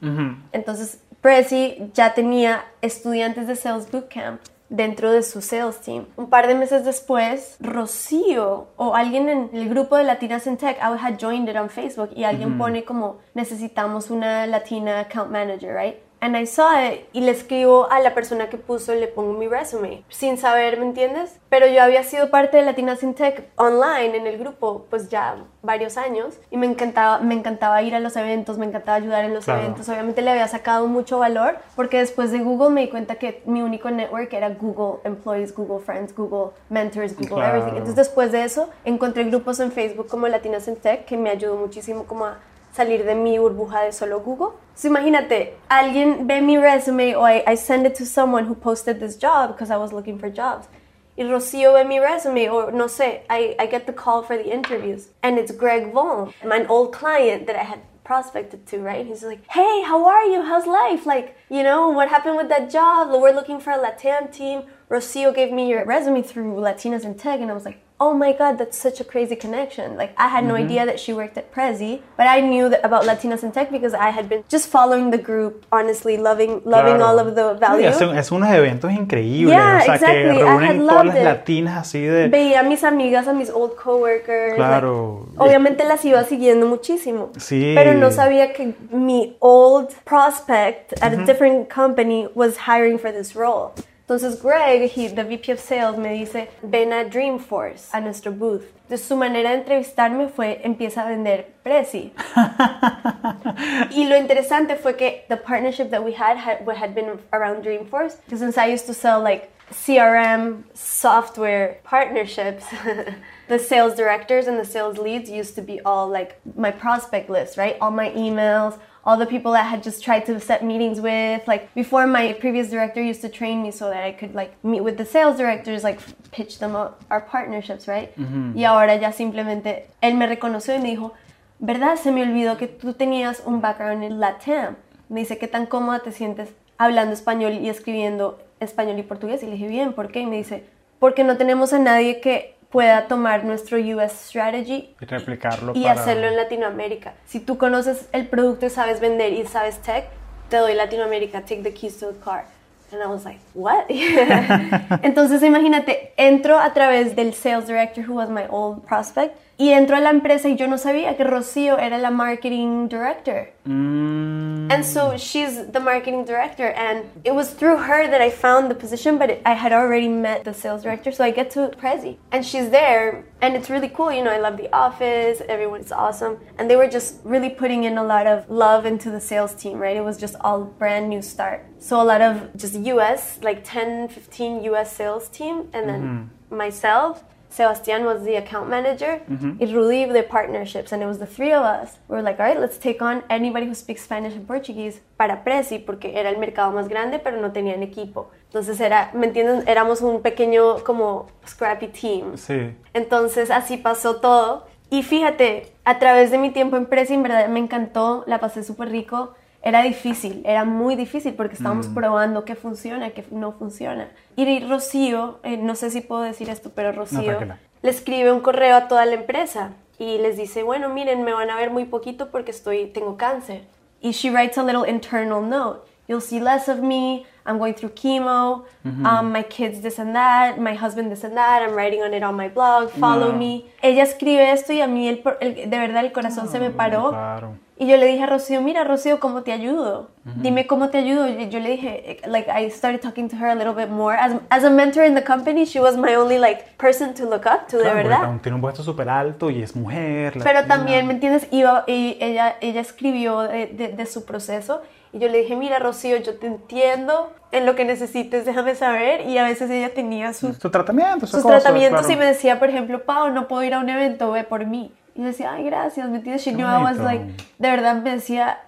Entonces, 0.52 1.00
Prezi 1.20 1.90
ya 1.94 2.14
tenía 2.14 2.64
estudiantes 2.80 3.48
de 3.48 3.56
Sales 3.56 3.90
Bootcamp 3.90 4.40
dentro 4.74 5.12
de 5.12 5.22
su 5.22 5.40
sales 5.40 5.80
team. 5.80 6.06
Un 6.16 6.28
par 6.28 6.46
de 6.46 6.54
meses 6.54 6.84
después, 6.84 7.56
Rocío 7.60 8.68
o 8.76 8.94
alguien 8.94 9.28
en 9.28 9.50
el 9.52 9.68
grupo 9.68 9.96
de 9.96 10.04
Latinas 10.04 10.46
in 10.46 10.56
Tech, 10.56 10.76
I 10.78 10.96
had 11.00 11.18
joined 11.18 11.48
it 11.48 11.56
on 11.56 11.70
Facebook 11.70 12.10
y 12.14 12.24
alguien 12.24 12.58
pone 12.58 12.84
como 12.84 13.18
necesitamos 13.34 14.10
una 14.10 14.46
Latina 14.46 15.00
account 15.00 15.30
manager, 15.30 15.74
right? 15.74 15.96
And 16.24 16.38
I 16.38 16.46
saw 16.46 16.70
it 16.90 17.06
y 17.12 17.20
le 17.20 17.32
escribo 17.32 17.86
a 17.92 18.00
la 18.00 18.14
persona 18.14 18.48
que 18.48 18.56
puso, 18.56 18.94
le 18.94 19.08
pongo 19.08 19.34
mi 19.34 19.46
resume, 19.46 20.04
sin 20.08 20.38
saber, 20.38 20.78
¿me 20.78 20.86
entiendes? 20.86 21.38
Pero 21.50 21.66
yo 21.66 21.82
había 21.82 22.02
sido 22.02 22.30
parte 22.30 22.56
de 22.56 22.62
Latinas 22.62 23.02
in 23.02 23.12
Tech 23.12 23.50
online 23.56 24.16
en 24.16 24.26
el 24.26 24.38
grupo, 24.38 24.86
pues 24.88 25.10
ya 25.10 25.36
varios 25.60 25.98
años, 25.98 26.36
y 26.50 26.56
me 26.56 26.64
encantaba, 26.64 27.18
me 27.18 27.34
encantaba 27.34 27.82
ir 27.82 27.94
a 27.94 28.00
los 28.00 28.16
eventos, 28.16 28.56
me 28.56 28.64
encantaba 28.64 28.96
ayudar 28.96 29.26
en 29.26 29.34
los 29.34 29.44
Claro. 29.44 29.60
eventos. 29.64 29.86
Obviamente 29.90 30.22
le 30.22 30.30
había 30.30 30.48
sacado 30.48 30.86
mucho 30.86 31.18
valor, 31.18 31.58
porque 31.76 31.98
después 31.98 32.32
de 32.32 32.38
Google 32.38 32.70
me 32.70 32.80
di 32.80 32.88
cuenta 32.88 33.16
que 33.16 33.42
mi 33.44 33.60
único 33.60 33.90
network 33.90 34.32
era 34.32 34.48
Google 34.48 35.00
Employees, 35.04 35.54
Google 35.54 35.84
Friends, 35.84 36.16
Google 36.16 36.52
Mentors, 36.70 37.12
Google 37.16 37.34
Claro. 37.34 37.48
Everything. 37.58 37.72
Entonces 37.76 37.96
después 37.96 38.32
de 38.32 38.44
eso 38.44 38.70
encontré 38.86 39.24
grupos 39.24 39.60
en 39.60 39.72
Facebook 39.72 40.06
como 40.08 40.26
Latinas 40.28 40.66
in 40.68 40.76
Tech 40.76 41.04
que 41.04 41.18
me 41.18 41.28
ayudó 41.28 41.56
muchísimo 41.56 42.04
como 42.04 42.24
a 42.24 42.38
salir 42.74 43.04
de 43.04 43.14
mi 43.14 43.38
burbuja 43.38 43.84
de 43.84 43.92
solo 43.92 44.20
Google. 44.20 44.52
So 44.74 44.88
imagínate, 44.88 45.54
alguien 45.70 46.26
ve 46.26 46.40
mi 46.40 46.58
resume 46.58 47.14
o 47.14 47.24
I, 47.24 47.42
I 47.46 47.54
send 47.54 47.86
it 47.86 47.94
to 47.96 48.04
someone 48.04 48.44
who 48.44 48.54
posted 48.54 48.98
this 48.98 49.16
job 49.16 49.52
because 49.52 49.70
I 49.70 49.76
was 49.76 49.92
looking 49.92 50.18
for 50.18 50.28
jobs. 50.28 50.68
Y 51.16 51.24
Rocío 51.24 51.74
ve 51.74 51.84
mi 51.84 52.00
resume 52.00 52.48
o 52.50 52.70
no 52.70 52.86
sé, 52.86 53.22
I, 53.30 53.54
I 53.58 53.66
get 53.66 53.86
the 53.86 53.92
call 53.92 54.22
for 54.22 54.36
the 54.36 54.52
interviews 54.52 55.10
and 55.22 55.38
it's 55.38 55.52
Greg 55.52 55.92
Vaughn, 55.92 56.34
my 56.44 56.66
old 56.66 56.92
client 56.92 57.46
that 57.46 57.56
I 57.56 57.62
had 57.62 57.80
prospected 58.02 58.66
to, 58.66 58.78
right? 58.80 59.06
He's 59.06 59.22
like, 59.22 59.40
hey, 59.50 59.82
how 59.82 60.04
are 60.06 60.24
you? 60.24 60.42
How's 60.42 60.66
life? 60.66 61.06
Like, 61.06 61.36
you 61.48 61.62
know, 61.62 61.88
what 61.88 62.08
happened 62.08 62.36
with 62.36 62.48
that 62.48 62.70
job? 62.70 63.10
We're 63.10 63.32
looking 63.32 63.60
for 63.60 63.70
a 63.70 63.78
Latam 63.78 64.30
team. 64.30 64.64
Rocio 64.90 65.34
gave 65.34 65.52
me 65.52 65.70
your 65.70 65.84
resume 65.84 66.22
through 66.22 66.56
Latinas 66.56 67.04
in 67.04 67.14
Tech, 67.14 67.40
and 67.40 67.50
I 67.50 67.54
was 67.54 67.64
like, 67.64 67.80
oh 68.00 68.12
my 68.12 68.32
god, 68.32 68.58
that's 68.58 68.76
such 68.76 69.00
a 69.00 69.04
crazy 69.04 69.36
connection. 69.36 69.96
Like, 69.96 70.12
I 70.18 70.28
had 70.28 70.44
no 70.44 70.54
mm-hmm. 70.54 70.64
idea 70.64 70.84
that 70.86 70.98
she 70.98 71.12
worked 71.12 71.38
at 71.38 71.52
Prezi, 71.54 72.02
but 72.16 72.26
I 72.26 72.40
knew 72.40 72.68
that 72.68 72.84
about 72.84 73.04
Latinas 73.04 73.42
in 73.44 73.52
Tech 73.52 73.70
because 73.70 73.94
I 73.94 74.10
had 74.10 74.28
been 74.28 74.42
just 74.48 74.68
following 74.68 75.10
the 75.10 75.18
group, 75.18 75.64
honestly, 75.70 76.16
loving 76.16 76.60
loving 76.64 76.96
Claro. 76.98 77.04
all 77.04 77.18
of 77.20 77.34
the 77.34 77.54
Sí, 77.54 77.60
value. 77.60 77.86
es, 77.86 78.00
un- 78.02 78.16
es 78.18 78.30
unos 78.32 78.48
eventos 78.50 78.90
increíbles, 78.92 79.48
Yeah, 79.52 79.78
o 79.80 79.84
sea, 79.84 79.94
exactly. 79.94 80.36
que 80.36 80.42
I 80.44 80.48
had 80.48 80.60
reúnen 80.60 80.78
todas 80.86 80.94
loved 80.96 81.06
las 81.06 81.16
it. 81.16 81.24
latinas 81.24 81.78
así 81.78 82.00
de... 82.02 82.28
Veía 82.28 82.60
a 82.60 82.62
mis 82.64 82.82
amigas, 82.84 83.28
a 83.28 83.32
mis 83.32 83.48
old 83.48 83.76
coworkers. 83.76 84.54
Claro. 84.56 85.26
like, 85.30 85.40
obviamente 85.42 85.84
las 85.84 86.04
iba 86.04 86.22
siguiendo 86.24 86.66
muchísimo. 86.66 87.30
Sí. 87.38 87.74
Pero 87.76 87.94
no 87.94 88.10
sabía 88.10 88.52
que 88.52 88.74
mi 88.90 89.36
old 89.40 89.90
prospect 90.04 90.92
at 91.00 91.12
a 91.12 91.24
different 91.24 91.68
company 91.72 92.28
was 92.34 92.56
hiring 92.66 92.98
for 92.98 93.12
this 93.12 93.34
role. 93.36 93.72
Entonces 94.06 94.40
Greg, 94.42 94.90
he, 94.90 95.08
the 95.08 95.24
VP 95.24 95.52
of 95.52 95.58
Sales, 95.58 95.96
me 95.96 96.18
dice, 96.18 96.48
ven 96.62 96.92
a 96.92 97.04
Dreamforce, 97.04 97.88
a 97.94 98.00
nuestro 98.02 98.32
booth. 98.32 98.70
De 98.86 98.98
su 98.98 99.16
manera 99.16 99.48
de 99.50 99.56
entrevistarme 99.56 100.28
fue, 100.28 100.60
empieza 100.62 101.04
a 101.04 101.08
vender 101.08 101.46
Prezi. 101.64 102.12
y 103.96 104.06
lo 104.06 104.16
interesante 104.16 104.76
fue 104.76 104.94
que 104.94 105.24
the 105.30 105.38
partnership 105.38 105.90
that 105.90 106.04
we 106.04 106.12
had 106.12 106.36
had, 106.36 106.68
had 106.76 106.94
been 106.94 107.18
around 107.32 107.64
Dreamforce, 107.64 108.18
because 108.26 108.40
since 108.40 108.58
I 108.58 108.66
used 108.66 108.84
to 108.86 108.92
sell 108.92 109.22
like 109.22 109.50
CRM 109.70 110.64
software 110.74 111.78
partnerships, 111.82 112.66
the 113.48 113.58
sales 113.58 113.94
directors 113.94 114.46
and 114.46 114.58
the 114.58 114.66
sales 114.66 114.98
leads 114.98 115.30
used 115.30 115.54
to 115.54 115.62
be 115.62 115.80
all 115.80 116.06
like 116.08 116.38
my 116.54 116.70
prospect 116.70 117.30
list, 117.30 117.56
right? 117.56 117.78
All 117.80 117.90
my 117.90 118.10
emails, 118.10 118.78
all 119.06 119.16
the 119.18 119.26
people 119.26 119.52
that 119.52 119.64
I 119.66 119.68
had 119.68 119.82
just 119.82 120.02
tried 120.02 120.24
to 120.26 120.40
set 120.40 120.64
meetings 120.64 121.00
with. 121.00 121.46
Like 121.46 121.72
before, 121.74 122.06
my 122.06 122.32
previous 122.34 122.70
director 122.70 123.02
used 123.02 123.20
to 123.22 123.28
train 123.28 123.62
me 123.62 123.70
so 123.70 123.90
that 123.90 124.02
I 124.02 124.12
could 124.12 124.34
like 124.34 124.52
meet 124.64 124.82
with 124.82 124.96
the 124.96 125.04
sales 125.04 125.36
directors, 125.36 125.84
like 125.84 126.00
pitch 126.32 126.58
them 126.58 126.74
up 126.74 127.02
our 127.10 127.20
partnerships, 127.20 127.86
right? 127.86 128.10
Y 128.56 128.64
ahora 128.64 128.96
ya 128.96 129.12
simplemente 129.12 129.86
él 130.02 130.14
me 130.14 130.26
reconoció 130.26 130.74
y 130.74 130.78
me 130.78 130.90
dijo, 130.90 131.12
¿verdad? 131.58 131.96
Se 131.96 132.10
me 132.10 132.22
olvidó 132.22 132.56
que 132.56 132.66
tú 132.66 132.94
tenías 132.94 133.42
un 133.44 133.60
background 133.60 134.02
en 134.02 134.20
LATAM. 134.20 134.76
Me 135.08 135.20
dice, 135.20 135.38
¿qué 135.38 135.48
tan 135.48 135.66
cómoda 135.66 136.00
te 136.00 136.12
sientes 136.12 136.50
hablando 136.78 137.12
español 137.12 137.52
y 137.52 137.68
escribiendo 137.68 138.38
español 138.58 138.98
y 138.98 139.02
portugués? 139.02 139.42
Y 139.42 139.46
le 139.46 139.52
dije, 139.52 139.68
bien, 139.68 139.92
¿por 139.92 140.10
qué? 140.10 140.20
Y 140.20 140.26
me 140.26 140.36
dice, 140.36 140.64
porque 140.98 141.24
no 141.24 141.36
tenemos 141.36 141.72
a 141.74 141.78
nadie 141.78 142.20
que 142.20 142.53
pueda 142.74 143.06
tomar 143.06 143.44
nuestro 143.44 143.78
US 143.78 144.10
strategy 144.10 144.92
Y 145.00 145.04
replicarlo 145.04 145.74
y 145.76 145.84
para... 145.84 145.92
hacerlo 145.92 146.26
en 146.26 146.34
Latinoamérica. 146.34 147.14
Si 147.24 147.38
tú 147.38 147.56
conoces 147.56 148.08
el 148.10 148.26
producto 148.26 148.66
y 148.66 148.70
sabes 148.70 148.98
vender 148.98 149.32
y 149.32 149.46
sabes 149.46 149.78
tech, 149.78 150.06
te 150.48 150.56
doy 150.56 150.74
Latinoamérica, 150.74 151.42
take 151.42 151.62
the 151.62 151.72
keys 151.72 151.96
to 152.00 152.12
the 152.12 152.18
car. 152.18 152.46
And 152.90 153.00
I 153.00 153.06
was 153.06 153.24
like, 153.24 153.38
what? 153.54 153.84
Entonces 155.04 155.40
imagínate, 155.44 156.14
entro 156.16 156.58
a 156.58 156.74
través 156.74 157.14
del 157.14 157.32
sales 157.34 157.68
director 157.68 158.02
who 158.02 158.14
was 158.14 158.28
my 158.28 158.48
old 158.48 158.84
prospect 158.84 159.36
y 159.56 159.70
entro 159.70 159.96
a 159.96 160.00
la 160.00 160.10
empresa 160.10 160.48
y 160.48 160.56
yo 160.56 160.66
no 160.66 160.78
sabía 160.78 161.16
que 161.16 161.24
Rocío 161.24 161.78
era 161.78 161.98
la 161.98 162.10
marketing 162.10 162.88
director. 162.88 163.48
Mm, 163.64 164.70
And 164.70 164.84
so 164.84 165.16
she's 165.16 165.66
the 165.72 165.78
marketing 165.80 166.24
director, 166.24 166.68
and 166.72 167.04
it 167.22 167.34
was 167.34 167.50
through 167.52 167.76
her 167.76 168.08
that 168.08 168.20
I 168.20 168.30
found 168.30 168.70
the 168.70 168.74
position, 168.74 169.18
but 169.18 169.40
I 169.44 169.52
had 169.52 169.72
already 169.72 170.08
met 170.08 170.44
the 170.44 170.54
sales 170.54 170.82
director, 170.82 171.12
so 171.12 171.22
I 171.22 171.30
get 171.30 171.50
to 171.52 171.68
Prezi, 171.80 172.16
and 172.32 172.44
she's 172.44 172.70
there, 172.70 173.24
and 173.42 173.54
it's 173.54 173.68
really 173.70 173.88
cool. 173.90 174.10
You 174.10 174.24
know, 174.24 174.32
I 174.32 174.38
love 174.38 174.56
the 174.56 174.70
office, 174.74 175.42
everyone's 175.48 175.92
awesome, 175.92 176.38
and 176.58 176.68
they 176.68 176.76
were 176.76 176.88
just 176.88 177.20
really 177.24 177.50
putting 177.50 177.84
in 177.84 177.98
a 177.98 178.02
lot 178.04 178.26
of 178.26 178.48
love 178.48 178.86
into 178.86 179.10
the 179.10 179.20
sales 179.20 179.54
team, 179.54 179.78
right? 179.78 179.96
It 179.96 180.04
was 180.04 180.16
just 180.18 180.34
all 180.40 180.64
brand 180.64 181.08
new 181.10 181.20
start. 181.22 181.64
So 181.78 182.00
a 182.00 182.06
lot 182.12 182.22
of 182.22 182.56
just 182.56 182.74
US, 182.74 183.38
like 183.42 183.60
10, 183.64 184.08
15 184.08 184.64
US 184.64 184.92
sales 184.96 185.28
team, 185.28 185.68
and 185.74 185.88
then 185.88 186.30
myself. 186.50 187.22
Sebastian 187.54 188.04
was 188.04 188.24
the 188.24 188.36
account 188.36 188.68
manager, 188.68 189.20
y 189.60 189.66
Rudy 189.66 190.06
the 190.06 190.24
partnerships, 190.24 190.92
and 190.92 191.00
it 191.00 191.06
was 191.06 191.20
the 191.20 191.26
three 191.26 191.52
of 191.52 191.62
us. 191.62 191.98
We 192.08 192.16
were 192.16 192.22
like, 192.22 192.40
all 192.40 192.46
right, 192.46 192.58
let's 192.58 192.78
take 192.78 193.00
on 193.00 193.22
anybody 193.30 193.66
who 193.66 193.76
speaks 193.76 194.02
Spanish 194.02 194.34
and 194.34 194.44
Portuguese 194.44 195.00
para 195.16 195.44
Prezi, 195.44 195.78
porque 195.78 196.18
era 196.18 196.30
el 196.30 196.38
mercado 196.38 196.72
más 196.72 196.88
grande, 196.88 197.20
pero 197.20 197.40
no 197.40 197.52
tenían 197.52 197.84
equipo. 197.84 198.28
Entonces 198.48 198.80
era, 198.80 199.10
¿me 199.14 199.26
entienden? 199.26 199.68
Éramos 199.68 200.02
un 200.02 200.20
pequeño 200.20 200.82
como 200.82 201.28
scrappy 201.46 201.88
team. 201.88 202.36
Sí. 202.36 202.74
Entonces 202.92 203.52
así 203.52 203.76
pasó 203.76 204.16
todo. 204.16 204.66
Y 204.90 205.04
fíjate, 205.04 205.72
a 205.84 206.00
través 206.00 206.32
de 206.32 206.38
mi 206.38 206.50
tiempo 206.50 206.76
en 206.76 206.86
Prezi, 206.86 207.14
en 207.14 207.22
verdad 207.22 207.46
me 207.46 207.60
encantó, 207.60 208.24
la 208.26 208.40
pasé 208.40 208.64
súper 208.64 208.90
rico 208.90 209.34
era 209.64 209.82
difícil, 209.82 210.42
era 210.44 210.66
muy 210.66 210.94
difícil 210.94 211.32
porque 211.32 211.54
estábamos 211.54 211.88
mm. 211.88 211.94
probando 211.94 212.44
qué 212.44 212.54
funciona, 212.54 213.10
qué 213.10 213.24
no 213.30 213.52
funciona. 213.52 214.10
Y 214.36 214.60
Rocío, 214.60 215.40
eh, 215.42 215.56
no 215.56 215.74
sé 215.74 215.90
si 215.90 216.02
puedo 216.02 216.20
decir 216.20 216.50
esto, 216.50 216.70
pero 216.74 216.92
Rocío 216.92 217.38
le 217.82 217.90
escribe 217.90 218.30
un 218.30 218.40
correo 218.40 218.76
a 218.76 218.88
toda 218.88 219.06
la 219.06 219.14
empresa 219.14 219.72
y 219.98 220.18
les 220.18 220.36
dice, 220.36 220.62
bueno, 220.62 220.90
miren, 220.90 221.22
me 221.22 221.32
van 221.32 221.48
a 221.48 221.56
ver 221.56 221.70
muy 221.70 221.86
poquito 221.86 222.30
porque 222.30 222.50
estoy, 222.50 222.88
tengo 222.88 223.16
cáncer. 223.16 223.64
Y 224.02 224.10
she 224.10 224.30
writes 224.30 224.58
a 224.58 224.62
little 224.62 224.86
internal 224.86 225.40
note. 225.48 225.80
You'll 226.06 226.20
see 226.20 226.40
less 226.40 226.68
of 226.68 226.82
me. 226.82 227.26
I'm 227.46 227.58
going 227.58 227.74
through 227.74 227.90
chemo. 227.90 228.64
um, 228.84 229.32
my 229.32 229.42
kids 229.42 229.80
this 229.80 229.98
and 229.98 230.14
that. 230.14 230.58
My 230.58 230.74
husband 230.74 231.10
this 231.10 231.24
and 231.24 231.36
that. 231.36 231.62
I'm 231.62 231.74
writing 231.74 232.02
on 232.02 232.14
it 232.14 232.22
on 232.22 232.34
my 232.34 232.48
blog. 232.48 232.90
Follow 232.90 233.32
me. 233.32 233.70
Ella 233.82 234.02
escribe 234.02 234.50
esto 234.52 234.72
y 234.72 234.80
a 234.80 234.86
mí 234.86 235.08
el, 235.08 235.22
de 235.22 235.78
verdad 235.78 236.04
el 236.04 236.12
corazón 236.12 236.48
se 236.48 236.58
me 236.58 236.70
paró. 236.70 237.10
Claro. 237.10 237.64
Y 237.76 237.88
yo 237.88 237.96
le 237.96 238.06
dije 238.06 238.22
a 238.22 238.26
Rocío, 238.26 238.60
mira 238.60 238.84
Rocío, 238.84 239.18
¿cómo 239.18 239.42
te 239.42 239.50
ayudo? 239.50 240.10
Dime 240.24 240.68
cómo 240.68 240.90
te 240.90 240.98
ayudo. 240.98 241.28
Y 241.28 241.48
yo 241.48 241.58
le 241.58 241.70
dije, 241.70 242.20
like, 242.26 242.48
I 242.48 242.70
started 242.70 243.00
talking 243.00 243.28
to 243.28 243.36
her 243.36 243.48
a 243.48 243.54
little 243.56 243.74
bit 243.74 243.90
more. 243.90 244.16
As, 244.16 244.40
as 244.48 244.62
a 244.62 244.70
mentor 244.70 245.04
in 245.04 245.16
the 245.16 245.24
company, 245.24 245.66
she 245.66 245.80
was 245.80 245.96
my 245.96 246.14
only, 246.14 246.38
like, 246.38 246.78
person 246.78 247.12
to 247.14 247.28
look 247.28 247.46
up 247.46 247.66
to, 247.68 247.78
de 247.78 247.92
verdad. 247.92 248.40
Tiene 248.42 248.54
un 248.54 248.60
puesto 248.60 248.84
súper 248.84 249.08
alto 249.08 249.50
y 249.50 249.60
es 249.60 249.74
mujer. 249.74 250.34
Pero 250.40 250.64
también, 250.66 251.08
¿me 251.08 251.14
entiendes? 251.14 251.48
Iba, 251.50 251.82
y 251.88 252.16
ella, 252.20 252.56
ella 252.60 252.80
escribió 252.80 253.40
de, 253.40 253.66
de, 253.96 254.06
su 254.06 254.24
proceso. 254.24 254.82
Y 255.14 255.20
yo 255.20 255.28
le 255.28 255.38
dije, 255.38 255.54
mira 255.54 255.78
Rocío, 255.78 256.16
yo 256.16 256.34
te 256.34 256.48
entiendo 256.48 257.32
en 257.52 257.66
lo 257.66 257.76
que 257.76 257.84
necesites, 257.84 258.44
déjame 258.44 258.74
saber. 258.74 259.20
Y 259.28 259.38
a 259.38 259.44
veces 259.44 259.70
ella 259.70 259.94
tenía 259.94 260.34
sus, 260.34 260.56
su 260.56 260.70
tratamiento, 260.70 261.28
sus 261.28 261.40
tratamientos 261.46 262.10
y 262.10 262.16
me 262.16 262.26
decía, 262.26 262.58
por 262.58 262.68
ejemplo, 262.68 263.04
Pau, 263.04 263.30
no 263.30 263.46
puedo 263.46 263.62
ir 263.62 263.74
a 263.74 263.78
un 263.78 263.88
evento, 263.88 264.32
ve 264.32 264.42
por 264.42 264.66
mí. 264.66 264.92
Y 265.14 265.22
decía, 265.22 265.52
ay, 265.52 265.64
gracias, 265.64 266.08
¿me 266.08 266.16
entiendes? 266.16 266.42
She 266.42 266.52
knew 266.52 266.66
I 266.66 266.82
was 266.82 266.98
like, 266.98 267.24
de 267.58 267.70
verdad 267.70 268.02
me 268.02 268.10
decía, 268.10 268.58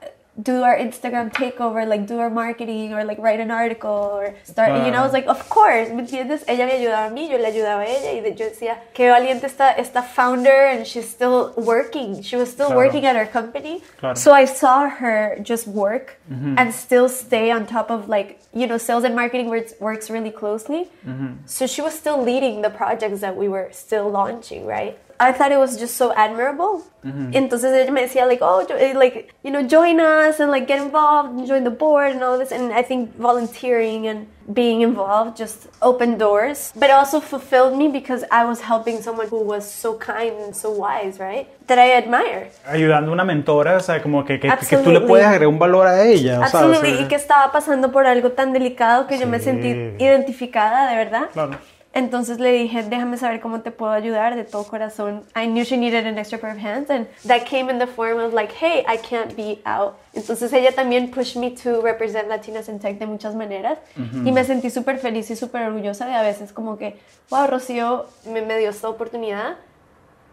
do 0.42 0.62
our 0.62 0.76
Instagram 0.76 1.32
takeover, 1.32 1.86
like 1.86 2.06
do 2.06 2.18
our 2.18 2.30
marketing, 2.30 2.92
or 2.92 3.04
like 3.04 3.18
write 3.18 3.40
an 3.40 3.50
article, 3.50 3.90
or 3.90 4.34
start, 4.44 4.84
you 4.84 4.90
know, 4.90 5.00
I 5.00 5.02
was 5.02 5.12
like, 5.12 5.26
of 5.26 5.48
course, 5.48 5.88
¿me 5.88 6.02
entiendes? 6.02 6.44
Ella 6.46 6.66
me 6.66 6.72
ayudaba 6.72 7.08
a 7.08 7.10
mí, 7.10 7.30
yo 7.30 7.38
le 7.38 7.50
ayudaba 7.50 7.80
a 7.80 7.86
ella, 7.86 8.12
y 8.12 8.34
yo 8.34 8.46
decía, 8.46 8.78
qué 8.94 9.08
valiente 9.10 9.44
esta, 9.44 9.74
esta 9.78 10.02
founder, 10.02 10.68
and 10.68 10.86
she's 10.86 11.08
still 11.08 11.54
working, 11.56 12.22
she 12.22 12.36
was 12.36 12.50
still 12.50 12.74
working 12.74 13.06
at 13.06 13.16
her 13.16 13.26
company. 13.26 13.82
So 14.14 14.32
I 14.32 14.44
saw 14.44 14.88
her 14.88 15.38
just 15.42 15.66
work 15.66 16.18
mm-hmm. 16.30 16.54
and 16.58 16.74
still 16.74 17.08
stay 17.08 17.50
on 17.50 17.66
top 17.66 17.90
of 17.90 18.08
like, 18.08 18.40
you 18.52 18.66
know, 18.66 18.78
sales 18.78 19.04
and 19.04 19.14
marketing 19.14 19.48
works, 19.48 19.74
works 19.80 20.10
really 20.10 20.30
closely. 20.30 20.88
Mm-hmm. 21.06 21.46
So 21.46 21.66
she 21.66 21.80
was 21.80 21.94
still 21.94 22.22
leading 22.22 22.62
the 22.62 22.70
projects 22.70 23.20
that 23.20 23.36
we 23.36 23.48
were 23.48 23.68
still 23.72 24.10
launching, 24.10 24.66
right? 24.66 24.98
I 25.18 25.32
thought 25.32 25.52
it 25.52 25.58
was 25.58 25.78
just 25.78 25.96
so 25.96 26.12
admirable. 26.12 26.82
Mm-hmm. 27.04 27.32
Entonces 27.34 27.72
ella 27.72 27.90
me 27.92 28.02
decía 28.02 28.26
like, 28.26 28.40
oh, 28.42 28.66
eh, 28.68 28.92
like 28.94 29.34
you 29.42 29.50
know, 29.50 29.62
join 29.62 30.00
us 30.00 30.40
and 30.40 30.50
like 30.50 30.66
get 30.66 30.82
involved 30.82 31.38
and 31.38 31.46
join 31.46 31.64
the 31.64 31.70
board 31.70 32.12
and 32.12 32.22
all 32.22 32.38
this. 32.38 32.52
And 32.52 32.72
I 32.72 32.82
think 32.82 33.16
volunteering 33.16 34.06
and 34.06 34.26
being 34.52 34.82
involved 34.82 35.36
just 35.36 35.68
opened 35.82 36.18
doors, 36.18 36.72
but 36.76 36.90
also 36.90 37.20
fulfilled 37.20 37.76
me 37.76 37.88
because 37.88 38.24
I 38.30 38.44
was 38.44 38.60
helping 38.60 39.02
someone 39.02 39.28
who 39.28 39.42
was 39.42 39.70
so 39.70 39.94
kind 39.94 40.34
and 40.40 40.54
so 40.54 40.70
wise, 40.70 41.18
right? 41.18 41.48
That 41.66 41.78
I 41.78 41.92
admire. 41.92 42.50
Ayudando 42.66 43.10
a 43.10 43.14
una 43.14 43.24
mentora, 43.24 43.76
o 43.76 43.80
sea, 43.80 44.02
como 44.02 44.24
que, 44.24 44.38
que, 44.38 44.48
que 44.48 44.76
tú 44.78 44.90
le 44.90 45.00
puedes 45.00 45.26
agregar 45.26 45.48
un 45.48 45.58
valor 45.58 45.86
a 45.86 46.04
ella. 46.04 46.44
Absolutely. 46.44 46.92
O 46.92 46.96
sea, 46.96 47.04
y 47.04 47.08
que 47.08 47.16
estaba 47.16 47.50
pasando 47.52 47.90
por 47.90 48.06
algo 48.06 48.32
tan 48.32 48.52
delicado 48.52 49.06
que 49.06 49.16
sí. 49.16 49.22
yo 49.22 49.26
me 49.26 49.40
sentí 49.40 49.68
identificada, 50.02 50.90
de 50.90 50.96
verdad. 50.96 51.28
Claro. 51.32 51.58
Entonces 51.96 52.38
le 52.38 52.52
dije, 52.52 52.82
déjame 52.82 53.16
saber 53.16 53.40
cómo 53.40 53.62
te 53.62 53.70
puedo 53.70 53.90
ayudar 53.90 54.36
de 54.36 54.44
todo 54.44 54.64
corazón. 54.64 55.22
I 55.34 55.46
knew 55.46 55.64
she 55.64 55.78
needed 55.78 56.06
an 56.06 56.18
extra 56.18 56.38
pair 56.38 56.52
of 56.54 56.62
hands 56.62 56.90
and 56.90 57.06
that 57.26 57.46
came 57.46 57.70
in 57.70 57.78
the 57.78 57.86
form 57.86 58.20
of 58.20 58.34
like, 58.34 58.52
hey, 58.52 58.84
I 58.86 58.98
can't 58.98 59.34
be 59.34 59.62
out. 59.64 59.94
Entonces 60.12 60.52
ella 60.52 60.72
también 60.72 61.10
pushed 61.10 61.36
me 61.36 61.52
to 61.52 61.80
represent 61.80 62.28
Latinas 62.28 62.68
in 62.68 62.80
Tech 62.80 62.98
de 62.98 63.06
muchas 63.06 63.34
maneras 63.34 63.78
y 63.96 64.30
me 64.30 64.44
sentí 64.44 64.68
súper 64.68 64.98
feliz 64.98 65.30
y 65.30 65.36
súper 65.36 65.62
orgullosa 65.62 66.04
de 66.04 66.12
a 66.12 66.20
veces 66.20 66.52
como 66.52 66.76
que, 66.76 66.98
wow, 67.30 67.46
Rocío 67.46 68.04
me, 68.26 68.42
me, 68.42 68.58
dio 68.58 68.68
esta 68.68 68.90
oportunidad. 68.90 69.56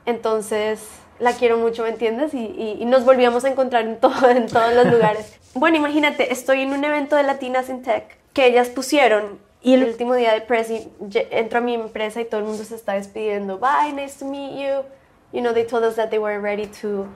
Entonces 0.06 0.82
la 1.20 1.32
quiero 1.32 1.58
mucho, 1.58 1.84
¿me 1.84 1.92
entiendes? 1.92 2.34
Y, 2.34 2.78
y, 2.82 2.84
nos 2.84 3.06
volvíamos 3.06 3.46
a 3.46 3.50
encontrar 3.50 3.86
en, 3.86 4.02
todo, 4.02 4.30
en 4.30 4.48
todos 4.48 4.74
los 4.74 4.88
lugares. 4.92 5.40
bueno, 5.54 5.78
imagínate, 5.78 6.34
estoy 6.34 6.64
en 6.64 6.74
un 6.74 6.84
evento 6.84 7.16
de 7.16 7.24
Latinas 7.24 7.70
in 7.70 7.84
Tech 7.84 8.18
que 8.34 8.48
ellas 8.48 8.68
pusieron 8.68 9.40
y 9.64 9.74
el 9.74 9.84
último 9.86 10.14
día 10.16 10.34
de 10.34 10.42
Prezi 10.42 10.90
entro 11.32 11.60
a 11.60 11.62
mi 11.62 11.74
empresa 11.74 12.22
y 12.22 12.26
todo 12.26 12.42
el 12.42 12.46
mundo 12.46 12.64
se 12.64 12.76
está 12.76 12.94
despidiendo. 12.94 13.60
Bye, 13.60 13.94
nice 13.94 14.20
to 14.20 14.26
meet 14.26 14.60
you. 14.60 14.84
You 15.32 15.42
know, 15.42 15.54
they 15.54 15.66
told 15.66 15.84
us 15.84 15.96
that 15.96 16.10
they 16.10 16.20
weren't 16.20 16.44
ready 16.44 16.68
to, 16.82 17.08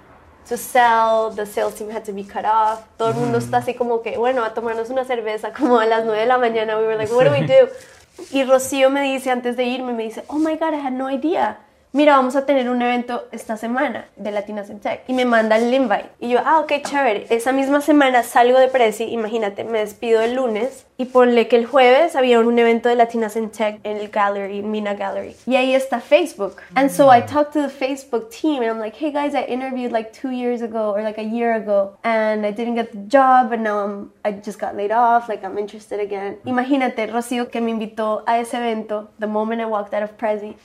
to 0.48 0.58
sell. 0.58 1.30
The 1.30 1.46
sales 1.46 1.76
team 1.76 1.92
had 1.92 2.06
to 2.06 2.14
be 2.14 2.24
cut 2.24 2.46
off. 2.46 2.82
Todo 2.98 3.10
el 3.10 3.16
mundo 3.16 3.38
está 3.38 3.58
así 3.58 3.74
como 3.76 4.02
que, 4.02 4.18
bueno, 4.18 4.44
a 4.44 4.54
tomarnos 4.54 4.90
una 4.90 5.04
cerveza 5.04 5.52
como 5.54 5.80
a 5.80 5.86
las 5.86 6.06
9 6.06 6.22
de 6.22 6.26
la 6.26 6.38
mañana. 6.38 6.78
We 6.78 6.86
were 6.86 6.98
like, 6.98 7.14
what 7.14 7.26
do 7.26 7.32
we 7.32 7.46
do? 7.46 7.70
Y 8.32 8.44
Rocío 8.46 8.90
me 8.90 9.02
dice 9.02 9.30
antes 9.30 9.56
de 9.58 9.66
irme, 9.66 9.94
me 9.94 10.04
dice, 10.04 10.24
oh 10.28 10.40
my 10.40 10.56
God, 10.56 10.74
I 10.74 10.80
had 10.80 10.94
no 10.94 11.12
idea 11.12 11.60
mira, 11.98 12.16
vamos 12.16 12.36
a 12.36 12.46
tener 12.46 12.70
un 12.70 12.82
evento 12.82 13.28
esta 13.32 13.58
semana 13.58 14.08
de 14.16 14.32
Latinas 14.32 14.70
en 14.70 14.80
Tech. 14.80 15.02
Y 15.08 15.14
me 15.14 15.26
manda 15.26 15.58
el 15.58 15.74
invite. 15.74 16.10
Y 16.20 16.30
yo, 16.30 16.40
ah, 16.44 16.60
ok, 16.60 16.74
chévere. 16.84 17.26
Esa 17.30 17.52
misma 17.52 17.82
semana 17.82 18.24
salgo 18.24 18.60
de 18.60 18.68
Prezi, 18.68 19.06
imagínate, 19.06 19.64
me 19.64 19.80
despido 19.80 20.22
el 20.22 20.36
lunes 20.36 20.86
y 20.98 21.06
ponle 21.06 21.48
que 21.48 21.58
el 21.58 21.66
jueves 21.66 22.16
había 22.16 22.40
un 22.40 22.58
evento 22.58 22.90
de 22.90 22.96
Latinas 22.96 23.36
en 23.36 23.50
Tech 23.50 23.80
en 23.84 23.98
el 23.98 24.10
Gallery, 24.10 24.64
Mina 24.64 24.96
Gallery. 24.96 25.36
Y 25.46 25.56
ahí 25.56 25.76
está 25.76 26.00
Facebook. 26.00 26.58
And 26.76 26.90
so 26.90 27.10
I 27.10 27.22
talked 27.22 27.54
to 27.54 27.62
the 27.62 27.70
Facebook 27.70 28.30
team 28.32 28.64
and 28.64 28.72
I'm 28.72 28.80
like, 28.80 28.96
hey 28.96 29.12
guys, 29.12 29.36
I 29.36 29.44
interviewed 29.44 29.92
like 29.92 30.12
two 30.12 30.32
years 30.32 30.62
ago 30.62 30.92
or 30.96 31.04
like 31.04 31.20
a 31.20 31.24
year 31.24 31.56
ago 31.56 31.98
and 32.04 32.46
I 32.46 32.52
didn't 32.52 32.76
get 32.76 32.92
the 32.92 33.00
job 33.08 33.52
and 33.52 33.64
now 33.64 33.80
I'm, 33.80 34.12
I 34.26 34.32
just 34.32 34.60
got 34.60 34.76
laid 34.76 34.92
off, 34.92 35.30
like 35.30 35.44
I'm 35.44 35.58
interested 35.58 36.00
again. 36.00 36.38
Imagínate, 36.46 37.08
Rocío 37.12 37.52
que 37.52 37.62
me 37.62 37.72
invitó 37.72 38.24
a 38.26 38.40
ese 38.40 38.56
evento, 38.56 39.10
the 39.20 39.28
moment 39.28 39.62
I 39.62 39.66
walked 39.66 39.94
out 39.94 40.04
of 40.04 40.18
Prezi, 40.18 40.56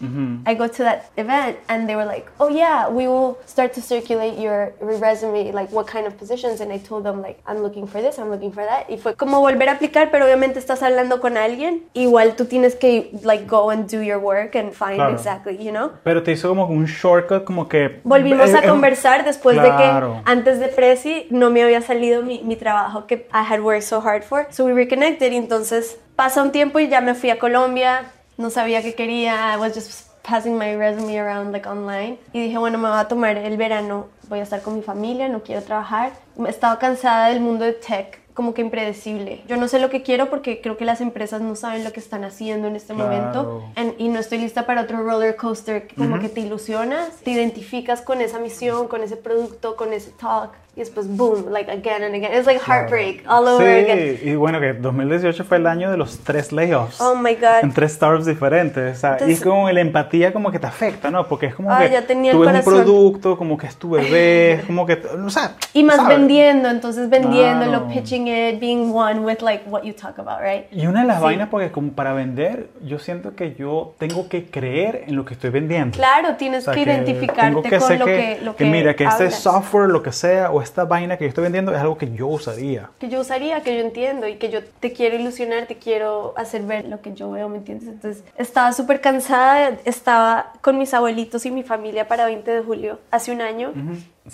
I 0.47 0.55
go 0.55 0.66
to 0.66 0.83
that 0.83 1.11
event 1.16 1.59
and 1.68 1.87
they 1.89 1.95
were 1.95 2.07
like, 2.07 2.26
oh 2.41 2.49
yeah, 2.49 2.89
we 2.89 3.07
will 3.07 3.39
start 3.47 3.74
to 3.74 3.83
circulate 3.83 4.39
your 4.39 4.72
resume, 4.80 5.53
like 5.53 5.70
what 5.72 5.87
kind 5.87 6.07
of 6.07 6.16
positions. 6.16 6.61
And 6.61 6.72
I 6.72 6.78
told 6.78 7.05
them 7.05 7.20
like, 7.20 7.41
I'm 7.47 7.62
looking 7.62 7.87
for 7.87 8.01
this, 8.01 8.18
I'm 8.18 8.30
looking 8.30 8.53
for 8.53 8.64
that. 8.64 8.89
Y 8.89 8.97
fue 8.97 9.14
como 9.14 9.41
volver 9.41 9.68
a 9.68 9.72
aplicar, 9.72 10.11
pero 10.11 10.22
obviamente 10.23 10.59
estás 10.59 10.83
hablando 10.83 11.20
con 11.20 11.37
alguien, 11.37 11.85
igual 11.93 12.35
tú 12.37 12.47
tienes 12.47 12.75
que 12.75 13.11
like 13.23 13.47
go 13.47 13.70
and 13.70 13.91
do 13.91 14.03
your 14.03 14.18
work 14.18 14.57
and 14.57 14.73
find 14.73 15.01
exactly, 15.12 15.57
you 15.57 15.70
know. 15.70 15.93
Pero 16.05 16.23
te 16.23 16.33
hizo 16.33 16.49
como 16.49 16.66
un 16.66 16.87
shortcut, 16.87 17.45
como 17.45 17.68
que... 17.68 18.01
Volvimos 18.05 18.55
a 18.55 18.62
conversar 18.62 19.25
después 19.25 19.61
de 19.61 19.68
que 19.68 19.91
antes 20.25 20.61
de 20.61 20.68
Prezi 20.68 21.27
no 21.31 21.51
me 21.51 21.62
había 21.62 21.83
salido 21.83 22.23
mi, 22.23 22.43
mi 22.43 22.57
trabajo 22.57 23.07
que 23.07 23.29
I 23.33 23.45
had 23.49 23.61
worked 23.61 23.83
so 23.83 24.01
hard 24.01 24.23
for. 24.23 24.47
So 24.51 24.64
we 24.64 24.73
reconnected 24.73 25.33
y 25.33 25.37
entonces 25.37 25.99
pasa 26.16 26.43
un 26.43 26.53
tiempo 26.53 26.79
y 26.79 26.89
ya 26.89 27.01
me 27.01 27.14
fui 27.14 27.31
a 27.31 27.39
Colombia, 27.39 28.05
no 28.37 28.51
sabía 28.51 28.83
qué 28.83 28.95
quería, 28.95 29.55
I 29.55 29.59
was 29.59 29.75
just 29.75 30.12
passing 30.23 30.57
my 30.57 30.75
resume 30.77 31.18
around 31.18 31.53
like 31.53 31.68
online 31.68 32.18
y 32.33 32.45
dije, 32.45 32.59
bueno, 32.59 32.79
me 32.79 32.89
voy 32.89 32.99
a 32.99 33.09
tomar 33.09 33.37
el 33.37 33.57
verano, 33.57 34.07
voy 34.29 34.41
a 34.41 34.43
estar 34.45 34.62
con 34.62 34.75
mi 34.75 34.83
familia, 34.83 35.29
no 35.29 35.43
quiero 35.43 35.62
trabajar. 35.62 36.12
Estaba 36.47 36.79
cansada 36.79 37.29
del 37.29 37.41
mundo 37.41 37.64
de 37.64 37.73
tech, 37.73 38.20
como 38.35 38.55
que 38.55 38.62
impredecible. 38.62 39.43
Yo 39.47 39.57
no 39.57 39.68
sé 39.68 39.78
lo 39.78 39.91
que 39.91 40.03
quiero 40.03 40.30
porque 40.30 40.61
creo 40.61 40.76
que 40.76 40.85
las 40.85 41.01
empresas 41.01 41.41
no 41.43 41.55
saben 41.55 41.85
lo 41.85 41.93
que 41.93 42.01
están 42.01 42.24
haciendo 42.24 42.68
en 42.68 42.76
este 42.76 42.95
momento 42.95 43.62
y 43.99 44.09
no 44.09 44.18
estoy 44.18 44.39
lista 44.39 44.66
para 44.66 44.83
otro 44.83 45.03
roller 45.03 45.37
coaster 45.37 45.89
como 45.97 46.18
que 46.18 46.28
te 46.28 46.41
ilusionas, 46.41 47.16
te 47.18 47.30
identificas 47.30 48.01
con 48.03 48.20
esa 48.20 48.39
misión, 48.39 48.89
con 48.89 49.03
ese 49.03 49.16
producto, 49.16 49.76
con 49.76 49.93
ese 49.93 50.12
talk 50.12 50.53
y 50.75 50.81
después 50.81 51.07
boom, 51.07 51.51
like 51.51 51.70
again 51.70 52.03
and 52.03 52.14
again. 52.14 52.33
It's 52.33 52.47
like 52.47 52.59
heartbreak 52.59 53.25
all 53.29 53.47
over 53.47 54.18
sí, 54.18 54.31
y 54.31 54.35
bueno 54.37 54.59
que 54.59 54.73
2018 54.73 55.45
fue 55.45 55.59
el 55.59 55.66
año 55.66 55.91
de 55.91 55.99
los 55.99 56.20
tres 56.20 56.51
layoffs. 56.51 56.99
Oh 56.99 57.14
my 57.14 57.35
god. 57.35 57.62
En 57.62 57.73
tres 57.73 57.93
startups 57.93 58.25
diferentes, 58.25 58.97
o 58.97 59.01
sea, 59.01 59.18
y 59.29 59.37
como 59.37 59.70
la 59.70 59.83
empatía 59.83 60.33
como 60.33 60.51
que 60.51 60.59
te 60.59 60.66
afecta, 60.66 61.11
¿no? 61.11 61.29
Porque 61.29 61.47
es 61.47 61.55
como 61.55 61.70
ah, 61.70 61.81
que 61.81 61.91
ya 61.91 62.07
tenía 62.07 62.33
tú 62.33 62.41
ves 62.41 62.55
un 62.55 62.73
producto, 62.73 63.37
como 63.37 63.59
que 63.59 63.66
es 63.66 63.77
tu 63.77 63.91
bebé, 63.91 64.62
como 64.66 64.87
que, 64.87 64.95
o 64.95 65.29
sea, 65.29 65.57
y 65.75 65.85
más 65.85 66.07
vendiendo, 66.09 66.70
entonces 66.70 67.11
vendiéndolo, 67.11 67.89
pitching 67.89 68.29
it, 68.29 68.59
being 68.59 68.95
one 68.95 69.20
with 69.20 69.43
like 69.43 69.64
what 69.68 69.83
you 69.83 69.93
talk 69.93 70.18
about, 70.18 70.41
right? 70.41 70.64
Y 70.73 70.87
una 70.87 71.03
de 71.03 71.07
las 71.07 71.20
vainas 71.20 71.51
porque 71.51 71.70
como 71.70 71.93
para 71.93 72.14
vender, 72.14 72.70
yo 72.83 72.99
siento 72.99 73.37
que 73.37 73.55
yo 73.55 73.95
tengo 73.99 74.27
que 74.31 74.47
creer 74.47 75.05
en 75.07 75.16
lo 75.16 75.27
que 75.27 75.35
estoy 75.35 75.51
vendiendo. 75.51 75.99
Claro, 75.99 76.37
tienes 76.37 76.66
que, 76.66 76.81
identificarte 76.81 77.79
con 77.79 77.99
lo 77.99 78.05
que, 78.07 78.39
lo 78.43 78.57
que, 78.57 78.64
que 78.64 78.70
mira 78.70 78.97
que 78.97 79.05
este 79.05 79.31
software 79.31 79.91
lo 79.91 80.03
que 80.03 80.12
sea 80.12 80.51
o 80.51 80.62
o 80.63 80.65
esta 80.65 80.85
vaina 80.85 81.17
que 81.17 81.25
yo 81.25 81.29
estoy 81.29 81.43
vendiendo 81.43 81.75
es 81.75 81.81
algo 81.81 81.99
que 81.99 82.13
yo 82.13 82.29
usaría. 82.29 82.91
Que 82.99 83.09
yo 83.09 83.21
usaría, 83.21 83.63
que 83.63 83.77
yo 83.77 83.81
entiendo 83.81 84.29
y 84.29 84.37
que 84.37 84.51
yo 84.51 84.61
te 84.65 84.93
quiero 84.93 85.17
ilusionar, 85.17 85.67
te 85.67 85.77
quiero 85.77 86.35
hacer 86.37 86.63
ver 86.63 86.87
lo 86.87 87.01
que 87.01 87.13
yo 87.13 87.31
veo, 87.31 87.49
¿me 87.49 87.59
entiendes? 87.59 87.89
Entonces 87.89 88.25
estaba 88.37 88.73
súper 88.73 89.01
cansada, 89.01 89.79
estaba 89.85 90.53
con 90.61 90.79
mis 90.79 90.95
abuelitos 90.95 91.45
y 91.47 91.51
mi 91.51 91.63
familia 91.63 92.07
para 92.07 92.27
20 92.27 92.51
de 92.51 92.63
julio, 92.63 92.99
hace 93.11 93.33
un 93.33 93.41
año. 93.41 93.73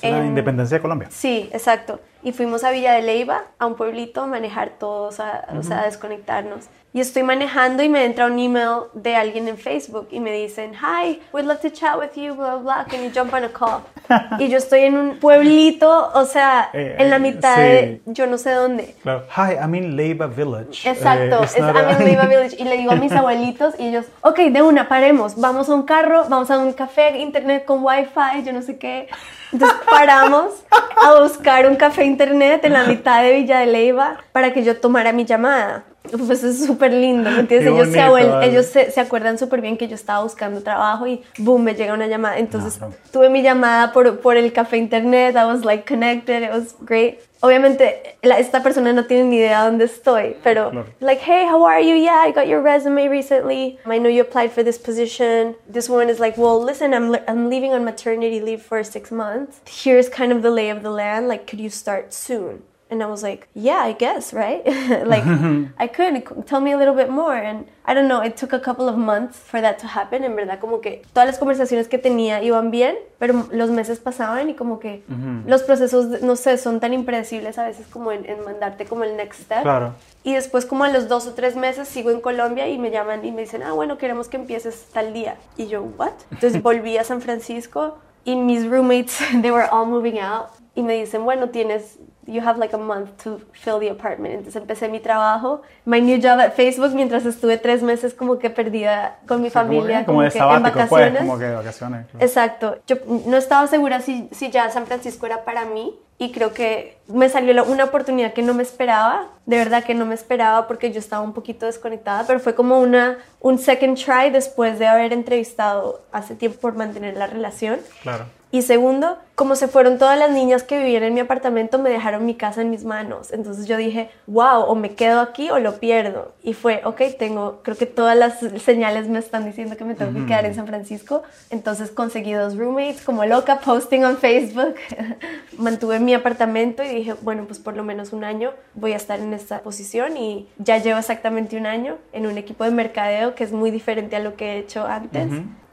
en, 0.02 0.12
la 0.12 0.26
independencia 0.26 0.76
de 0.76 0.82
Colombia. 0.82 1.08
Sí, 1.10 1.48
exacto. 1.52 2.00
Y 2.22 2.32
fuimos 2.32 2.64
a 2.64 2.70
Villa 2.70 2.92
de 2.92 3.02
Leiva, 3.02 3.44
a 3.58 3.66
un 3.66 3.76
pueblito, 3.76 4.22
a 4.22 4.26
manejar 4.26 4.72
todos, 4.78 5.20
a, 5.20 5.46
o 5.56 5.62
sea, 5.62 5.80
a 5.80 5.84
desconectarnos. 5.84 6.66
Y 6.94 7.00
estoy 7.00 7.22
manejando 7.22 7.82
y 7.82 7.88
me 7.90 8.04
entra 8.04 8.26
un 8.26 8.38
email 8.38 8.84
de 8.94 9.14
alguien 9.14 9.46
en 9.46 9.58
Facebook 9.58 10.08
y 10.10 10.20
me 10.20 10.32
dicen, 10.32 10.72
hi, 10.72 11.20
we'd 11.34 11.44
love 11.44 11.60
to 11.60 11.68
chat 11.68 11.98
with 11.98 12.16
you, 12.16 12.34
blah, 12.34 12.56
blah, 12.56 12.84
can 12.84 13.04
you 13.04 13.10
jump 13.14 13.34
on 13.34 13.44
a 13.44 13.48
call? 13.48 13.82
y 14.38 14.48
yo 14.48 14.56
estoy 14.56 14.84
en 14.84 14.96
un 14.96 15.18
pueblito, 15.18 16.10
o 16.14 16.24
sea, 16.24 16.70
eh, 16.72 16.96
en 16.98 17.10
la 17.10 17.16
eh, 17.16 17.18
mitad 17.18 17.56
de 17.56 18.00
yo 18.06 18.26
no 18.26 18.38
sé 18.38 18.52
dónde. 18.52 18.94
Claro. 19.02 19.24
Hi, 19.36 19.56
I'm 19.60 19.74
in 19.74 19.96
Leiva 19.96 20.26
Village. 20.26 20.88
Exacto, 20.88 21.44
eh, 21.44 21.60
I'm 21.60 22.00
in 22.00 22.06
Leiva 22.06 22.26
Village. 22.26 22.56
Y 22.58 22.64
le 22.64 22.78
digo 22.78 22.92
a 22.92 22.96
mis 22.96 23.12
abuelitos 23.18 23.74
y 23.78 23.88
ellos, 23.88 24.06
ok, 24.22 24.38
de 24.50 24.62
una, 24.62 24.88
paremos, 24.88 25.36
vamos 25.36 25.68
a 25.68 25.74
un 25.74 25.82
carro, 25.82 26.24
vamos 26.30 26.50
a 26.50 26.58
un 26.58 26.72
café, 26.72 27.18
internet 27.18 27.66
con 27.66 27.84
wifi, 27.84 28.42
yo 28.44 28.52
no 28.54 28.62
sé 28.62 28.78
qué. 28.78 29.08
Entonces 29.52 29.78
paramos 29.90 30.64
a 31.02 31.20
buscar 31.20 31.68
un 31.68 31.76
café 31.76 32.04
internet 32.04 32.64
en 32.64 32.72
la 32.72 32.84
mitad 32.84 33.22
de 33.22 33.34
Villa 33.34 33.60
de 33.60 33.66
Leiva 33.66 34.16
para 34.32 34.52
que 34.54 34.62
yo 34.62 34.80
tomara 34.80 35.12
mi 35.12 35.26
llamada. 35.26 35.84
Pues 36.10 36.44
es 36.44 36.64
súper 36.64 36.92
lindo, 36.92 37.30
¿me 37.30 37.40
entiendes? 37.40 37.72
ellos, 37.72 37.88
se, 37.88 38.46
ellos 38.46 38.66
se, 38.66 39.00
acuerdan 39.00 39.38
súper 39.38 39.60
bien 39.60 39.76
que 39.76 39.88
yo 39.88 39.94
estaba 39.94 40.22
buscando 40.22 40.62
trabajo 40.62 41.06
y 41.06 41.22
boom, 41.38 41.62
me 41.62 41.74
llega 41.74 41.94
una 41.94 42.06
llamada. 42.06 42.38
Entonces 42.38 42.78
tuve 43.12 43.28
mi 43.28 43.42
llamada 43.42 43.92
por, 43.92 44.20
por 44.20 44.36
el 44.36 44.52
café 44.52 44.76
internet, 44.76 45.36
I 45.36 45.44
was 45.44 45.64
like 45.64 45.84
connected, 45.84 46.42
it 46.42 46.50
was 46.50 46.74
great. 46.80 47.20
Obviamente, 47.40 48.18
esta 48.22 48.62
persona 48.64 48.92
no 48.92 49.04
tiene 49.04 49.24
ni 49.24 49.36
idea 49.36 49.64
dónde 49.64 49.84
estoy, 49.84 50.36
pero 50.42 50.72
like, 51.00 51.22
hey, 51.24 51.46
how 51.46 51.64
are 51.64 51.80
you? 51.80 51.94
Yeah, 51.94 52.24
I 52.26 52.32
got 52.32 52.48
your 52.48 52.60
resume 52.60 53.08
recently. 53.08 53.78
I 53.86 53.98
know 53.98 54.08
you 54.08 54.22
applied 54.22 54.50
for 54.50 54.64
this 54.64 54.76
position. 54.76 55.54
This 55.68 55.88
one 55.88 56.10
is 56.10 56.18
like, 56.18 56.36
well, 56.36 56.60
listen, 56.60 56.92
I'm, 56.92 57.14
I'm 57.28 57.48
leaving 57.48 57.72
on 57.74 57.84
maternity 57.84 58.40
leave 58.40 58.62
for 58.62 58.82
six 58.82 59.12
months. 59.12 59.60
Here's 59.66 60.08
kind 60.08 60.32
of 60.32 60.42
the 60.42 60.50
lay 60.50 60.68
of 60.70 60.82
the 60.82 60.90
land. 60.90 61.28
Like, 61.28 61.46
could 61.46 61.60
you 61.60 61.70
start 61.70 62.12
soon? 62.12 62.64
And 62.90 63.02
I 63.02 63.06
was 63.06 63.22
like, 63.22 63.48
yeah, 63.54 63.80
I 63.80 63.92
guess, 63.92 64.32
right? 64.32 64.64
like, 65.06 65.24
I 65.78 65.86
could. 65.86 66.46
Tell 66.46 66.60
me 66.60 66.72
a 66.72 66.78
little 66.78 66.94
bit 66.94 67.10
more. 67.10 67.34
And 67.34 67.66
I 67.84 67.92
don't 67.92 68.08
know, 68.08 68.22
it 68.22 68.36
took 68.36 68.52
a 68.52 68.60
couple 68.60 68.88
of 68.88 68.96
months 68.96 69.38
for 69.38 69.60
that 69.60 69.78
to 69.80 69.86
happen. 69.86 70.24
En 70.24 70.34
verdad, 70.36 70.58
como 70.60 70.80
que 70.80 71.02
todas 71.12 71.26
las 71.26 71.38
conversaciones 71.38 71.88
que 71.88 71.98
tenía 71.98 72.42
iban 72.42 72.70
bien, 72.70 72.96
pero 73.18 73.46
los 73.52 73.70
meses 73.70 73.98
pasaban 73.98 74.48
y 74.48 74.54
como 74.54 74.78
que 74.78 75.02
los 75.46 75.62
procesos, 75.62 76.22
no 76.22 76.36
sé, 76.36 76.56
son 76.58 76.80
tan 76.80 76.92
impredecibles 76.92 77.58
a 77.58 77.66
veces 77.66 77.86
como 77.86 78.12
en, 78.12 78.26
mandarte 78.44 78.84
como 78.84 79.04
el 79.04 79.16
next 79.16 79.42
step. 79.42 79.62
Claro. 79.62 79.94
Y 80.22 80.34
después 80.34 80.66
como 80.66 80.84
a 80.84 80.88
los 80.88 81.08
dos 81.08 81.26
o 81.26 81.34
tres 81.34 81.56
meses 81.56 81.88
sigo 81.88 82.10
en 82.10 82.20
Colombia 82.20 82.68
y 82.68 82.78
me 82.78 82.90
llaman 82.90 83.24
y 83.24 83.32
me 83.32 83.42
dicen, 83.42 83.62
ah, 83.62 83.72
bueno, 83.72 83.98
queremos 83.98 84.28
que 84.28 84.36
empieces 84.36 84.88
tal 84.92 85.12
día. 85.12 85.36
Y 85.56 85.68
yo, 85.68 85.82
what? 85.82 86.12
Entonces 86.30 86.62
volví 86.68 86.96
a 86.98 87.04
San 87.04 87.20
Francisco 87.20 87.98
y 88.24 88.36
mis 88.36 88.68
roommates, 88.68 89.18
they 89.42 89.50
were 89.50 89.68
all 89.70 89.86
moving 89.86 90.18
out. 90.18 90.48
Y 90.74 90.82
me 90.82 90.94
dicen, 90.94 91.24
bueno, 91.24 91.48
tienes 91.48 91.98
you 92.28 92.40
have 92.40 92.58
like 92.58 92.74
a 92.74 92.78
month 92.78 93.22
to 93.24 93.40
fill 93.52 93.80
the 93.80 93.88
apartment. 93.88 94.34
Entonces 94.34 94.56
empecé 94.56 94.88
mi 94.88 95.00
trabajo, 95.00 95.62
my 95.84 96.00
new 96.00 96.20
job 96.20 96.38
at 96.38 96.52
Facebook, 96.52 96.94
mientras 96.94 97.24
estuve 97.24 97.56
tres 97.56 97.82
meses 97.82 98.14
como 98.14 98.38
que 98.38 98.50
perdida 98.50 99.18
con 99.26 99.40
mi 99.40 99.50
familia, 99.50 100.04
como, 100.04 100.22
de 100.22 100.28
en 100.28 100.62
vacaciones. 100.62 100.88
Pues, 100.88 101.18
como 101.18 101.38
que 101.38 101.44
de 101.46 101.54
vacaciones. 101.54 102.06
Exacto. 102.20 102.78
Yo 102.86 102.96
no 103.26 103.36
estaba 103.36 103.66
segura 103.66 104.00
si, 104.00 104.28
si 104.30 104.50
ya 104.50 104.70
San 104.70 104.86
Francisco 104.86 105.26
era 105.26 105.44
para 105.44 105.64
mí 105.64 105.98
y 106.18 106.32
creo 106.32 106.52
que 106.52 106.98
me 107.06 107.28
salió 107.28 107.64
una 107.64 107.84
oportunidad 107.84 108.32
que 108.32 108.42
no 108.42 108.52
me 108.52 108.62
esperaba, 108.62 109.28
de 109.46 109.56
verdad 109.56 109.84
que 109.84 109.94
no 109.94 110.04
me 110.04 110.14
esperaba 110.14 110.66
porque 110.66 110.92
yo 110.92 110.98
estaba 110.98 111.22
un 111.22 111.32
poquito 111.32 111.64
desconectada, 111.64 112.24
pero 112.26 112.40
fue 112.40 112.54
como 112.54 112.80
una, 112.80 113.18
un 113.40 113.58
second 113.58 113.96
try 113.96 114.30
después 114.30 114.78
de 114.78 114.86
haber 114.86 115.12
entrevistado 115.12 116.02
hace 116.12 116.34
tiempo 116.34 116.58
por 116.58 116.74
mantener 116.74 117.16
la 117.16 117.28
relación. 117.28 117.78
Claro. 118.02 118.24
Y 118.50 118.62
segundo, 118.62 119.18
como 119.34 119.56
se 119.56 119.68
fueron 119.68 119.98
todas 119.98 120.18
las 120.18 120.30
niñas 120.30 120.62
que 120.62 120.78
vivían 120.78 121.02
en 121.02 121.12
mi 121.12 121.20
apartamento, 121.20 121.78
me 121.78 121.90
dejaron 121.90 122.24
mi 122.24 122.34
casa 122.34 122.62
en 122.62 122.70
mis 122.70 122.84
manos. 122.84 123.30
Entonces 123.30 123.66
yo 123.66 123.76
dije, 123.76 124.08
wow, 124.26 124.62
o 124.62 124.74
me 124.74 124.94
quedo 124.94 125.20
aquí 125.20 125.50
o 125.50 125.58
lo 125.58 125.78
pierdo. 125.78 126.32
Y 126.42 126.54
fue, 126.54 126.80
ok, 126.84 127.02
tengo, 127.18 127.60
creo 127.62 127.76
que 127.76 127.84
todas 127.84 128.16
las 128.16 128.40
señales 128.62 129.06
me 129.06 129.18
están 129.18 129.44
diciendo 129.44 129.76
que 129.76 129.84
me 129.84 129.94
tengo 129.94 130.18
que 130.18 130.24
quedar 130.24 130.46
en 130.46 130.54
San 130.54 130.66
Francisco. 130.66 131.22
Entonces 131.50 131.90
conseguí 131.90 132.32
dos 132.32 132.56
roommates, 132.56 133.02
como 133.02 133.26
loca, 133.26 133.60
posting 133.60 134.02
en 134.04 134.16
Facebook. 134.16 134.76
Mantuve 135.58 136.00
mi 136.00 136.14
apartamento 136.14 136.82
y 136.82 136.88
dije, 136.88 137.14
bueno, 137.20 137.44
pues 137.46 137.58
por 137.58 137.76
lo 137.76 137.84
menos 137.84 138.14
un 138.14 138.24
año 138.24 138.54
voy 138.74 138.92
a 138.92 138.96
estar 138.96 139.20
en 139.20 139.34
esta 139.34 139.60
posición. 139.60 140.16
Y 140.16 140.48
ya 140.56 140.78
llevo 140.78 140.98
exactamente 140.98 141.58
un 141.58 141.66
año 141.66 141.98
en 142.14 142.26
un 142.26 142.38
equipo 142.38 142.64
de 142.64 142.70
mercadeo 142.70 143.34
que 143.34 143.44
es 143.44 143.52
muy 143.52 143.70
diferente 143.70 144.16
a 144.16 144.20
lo 144.20 144.36
que 144.36 144.54
he 144.54 144.58
hecho 144.58 144.86
antes 144.86 145.28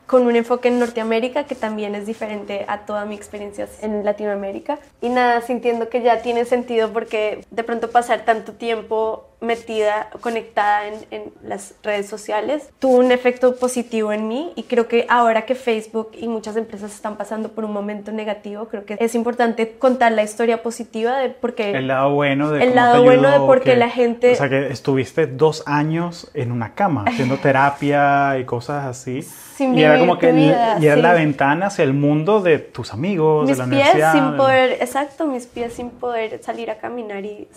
con 0.07 0.27
un 0.27 0.35
enfoque 0.35 0.67
en 0.67 0.79
Norteamérica 0.79 1.45
que 1.45 1.55
también 1.55 1.95
es 1.95 2.05
diferente 2.05 2.65
a 2.67 2.85
toda 2.85 3.05
mi 3.05 3.15
experiencia 3.15 3.67
en 3.81 4.05
Latinoamérica. 4.05 4.79
Y 5.01 5.09
nada, 5.09 5.41
sintiendo 5.41 5.89
que 5.89 6.01
ya 6.01 6.21
tiene 6.21 6.45
sentido 6.45 6.91
porque 6.93 7.45
de 7.49 7.63
pronto 7.63 7.89
pasar 7.89 8.25
tanto 8.25 8.53
tiempo 8.53 9.25
metida, 9.41 10.09
conectada 10.21 10.87
en, 10.87 10.93
en, 11.11 11.33
las 11.43 11.75
redes 11.83 12.07
sociales, 12.07 12.69
tuvo 12.79 12.97
un 12.97 13.11
efecto 13.11 13.55
positivo 13.55 14.11
en 14.11 14.27
mí 14.27 14.53
y 14.55 14.63
creo 14.63 14.87
que 14.87 15.05
ahora 15.09 15.43
que 15.43 15.55
Facebook 15.55 16.11
y 16.17 16.27
muchas 16.27 16.55
empresas 16.55 16.93
están 16.93 17.15
pasando 17.17 17.49
por 17.49 17.65
un 17.65 17.73
momento 17.73 18.11
negativo, 18.11 18.67
creo 18.67 18.85
que 18.85 18.97
es 18.99 19.15
importante 19.15 19.77
contar 19.77 20.11
la 20.11 20.23
historia 20.23 20.63
positiva 20.63 21.17
de 21.17 21.29
porque... 21.29 21.71
El 21.71 21.87
lado 21.87 22.13
bueno 22.13 22.51
de... 22.51 22.63
El 22.63 22.75
lado 22.75 23.03
bueno 23.03 23.29
de 23.29 23.39
porque 23.39 23.75
la 23.75 23.89
gente... 23.89 24.31
O 24.31 24.35
sea, 24.35 24.49
que 24.49 24.67
estuviste 24.67 25.27
dos 25.27 25.63
años 25.65 26.29
en 26.33 26.51
una 26.51 26.73
cama 26.73 27.05
haciendo 27.07 27.37
terapia 27.41 28.37
y 28.39 28.45
cosas 28.45 28.85
así. 28.85 29.25
Y 29.59 29.81
era 29.81 29.99
como 29.99 30.17
que 30.17 30.31
y 30.31 30.85
era 30.85 30.97
la 30.97 31.13
ventana 31.13 31.67
hacia 31.67 31.83
el 31.83 31.93
mundo 31.93 32.41
de 32.41 32.59
tus 32.59 32.93
amigos, 32.93 33.47
mis 33.47 33.57
de 33.57 33.63
la 33.63 33.69
pies 33.69 34.11
sin 34.11 34.37
poder, 34.37 34.71
exacto, 34.73 35.27
mis 35.27 35.45
pies 35.45 35.73
sin 35.73 35.89
poder 35.91 36.41
salir 36.43 36.69
a 36.69 36.77
caminar 36.77 37.23
y 37.23 37.47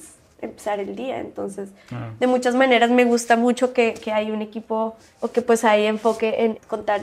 empezar 0.40 0.80
el 0.80 0.96
día. 0.96 1.20
Entonces, 1.20 1.70
ah. 1.92 2.10
de 2.18 2.26
muchas 2.26 2.54
maneras 2.54 2.90
me 2.90 3.04
gusta 3.04 3.36
mucho 3.36 3.72
que, 3.72 3.94
que, 3.94 4.12
hay 4.12 4.30
un 4.30 4.42
equipo 4.42 4.96
o 5.20 5.30
que 5.30 5.42
pues 5.42 5.64
hay 5.64 5.86
enfoque 5.86 6.44
en 6.44 6.58
contar 6.66 7.00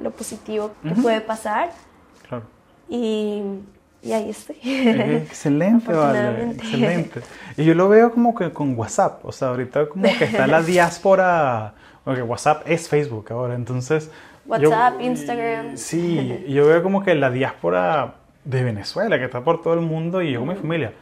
lo 0.00 0.10
positivo 0.10 0.72
que 0.82 0.94
puede 1.00 1.20
pasar. 1.20 1.70
Claro. 2.28 2.44
Y, 2.88 3.42
y 4.02 4.12
ahí 4.12 4.30
estoy. 4.30 4.56
Excelente, 4.62 5.92
vale. 5.92 6.52
Excelente. 6.52 7.20
Y 7.56 7.64
yo 7.64 7.74
lo 7.74 7.88
veo 7.88 8.12
como 8.12 8.34
que 8.34 8.52
con 8.52 8.76
WhatsApp. 8.78 9.24
O 9.24 9.32
sea, 9.32 9.48
ahorita 9.48 9.88
como 9.88 10.04
que 10.04 10.24
está 10.24 10.46
la 10.46 10.62
diáspora 10.62 11.74
porque 12.04 12.22
WhatsApp 12.22 12.62
es 12.66 12.88
Facebook 12.88 13.26
ahora, 13.30 13.54
entonces... 13.54 14.10
WhatsApp, 14.44 15.00
Instagram. 15.00 15.76
Sí, 15.76 16.44
yo 16.48 16.66
veo 16.66 16.82
como 16.82 17.04
que 17.04 17.14
la 17.14 17.30
diáspora 17.30 18.14
de 18.44 18.64
Venezuela, 18.64 19.18
que 19.18 19.26
está 19.26 19.42
por 19.42 19.62
todo 19.62 19.74
el 19.74 19.80
mundo, 19.80 20.20
y 20.20 20.32
yo 20.32 20.40
con 20.40 20.48
mi 20.48 20.56
familia. 20.56 20.92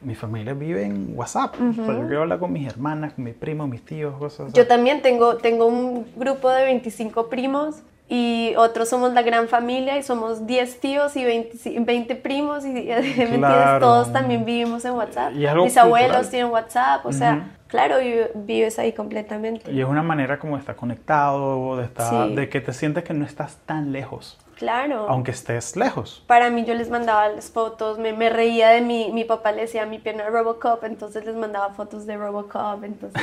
Mi 0.00 0.14
familia 0.14 0.54
vive 0.54 0.84
en 0.84 1.12
WhatsApp. 1.16 1.54
yo 1.58 1.84
quiero 1.84 2.22
hablar 2.22 2.38
con 2.38 2.52
mis 2.52 2.66
hermanas, 2.66 3.14
con 3.14 3.24
mis 3.24 3.34
primos, 3.34 3.68
mis 3.68 3.84
tíos, 3.84 4.16
cosas 4.18 4.48
así. 4.48 4.56
Yo 4.56 4.66
también 4.66 5.02
tengo, 5.02 5.36
tengo 5.36 5.66
un 5.66 6.06
grupo 6.16 6.50
de 6.50 6.64
25 6.64 7.28
primos 7.28 7.82
y 8.08 8.54
otros 8.56 8.88
somos 8.88 9.12
la 9.14 9.22
gran 9.22 9.48
familia 9.48 9.98
y 9.98 10.02
somos 10.02 10.46
10 10.46 10.80
tíos 10.80 11.16
y 11.16 11.24
20, 11.24 11.80
20 11.80 12.16
primos 12.16 12.64
y 12.64 12.88
todos 13.80 14.12
también 14.12 14.44
vivimos 14.44 14.84
en 14.84 14.92
WhatsApp. 14.92 15.32
Mis 15.32 15.76
abuelos 15.76 16.30
tienen 16.30 16.52
WhatsApp, 16.52 17.04
o 17.04 17.12
sea, 17.12 17.56
claro, 17.66 17.96
vives 18.34 18.78
ahí 18.78 18.92
completamente. 18.92 19.72
Y 19.72 19.80
es 19.80 19.86
una 19.86 20.02
manera 20.02 20.38
como 20.38 20.54
de 20.54 20.60
estar 20.60 20.76
conectado, 20.76 21.76
de, 21.76 21.84
estar, 21.84 22.28
de 22.28 22.48
que 22.48 22.60
te 22.60 22.72
sientes 22.72 23.02
que 23.02 23.12
no 23.12 23.24
estás 23.24 23.56
tan 23.66 23.90
lejos. 23.90 24.38
Claro. 24.56 25.06
Aunque 25.08 25.30
estés 25.30 25.76
lejos. 25.76 26.24
Para 26.26 26.50
mí 26.50 26.64
yo 26.64 26.74
les 26.74 26.90
mandaba 26.90 27.28
las 27.28 27.50
fotos, 27.50 27.98
me, 27.98 28.12
me 28.12 28.30
reía 28.30 28.70
de 28.70 28.80
mi, 28.80 29.12
mi 29.12 29.24
papá 29.24 29.52
le 29.52 29.62
decía 29.62 29.84
mi 29.86 29.98
pierna 29.98 30.28
Robocop, 30.28 30.82
entonces 30.84 31.24
les 31.26 31.36
mandaba 31.36 31.74
fotos 31.74 32.06
de 32.06 32.16
Robocop, 32.16 32.82
entonces 32.82 33.22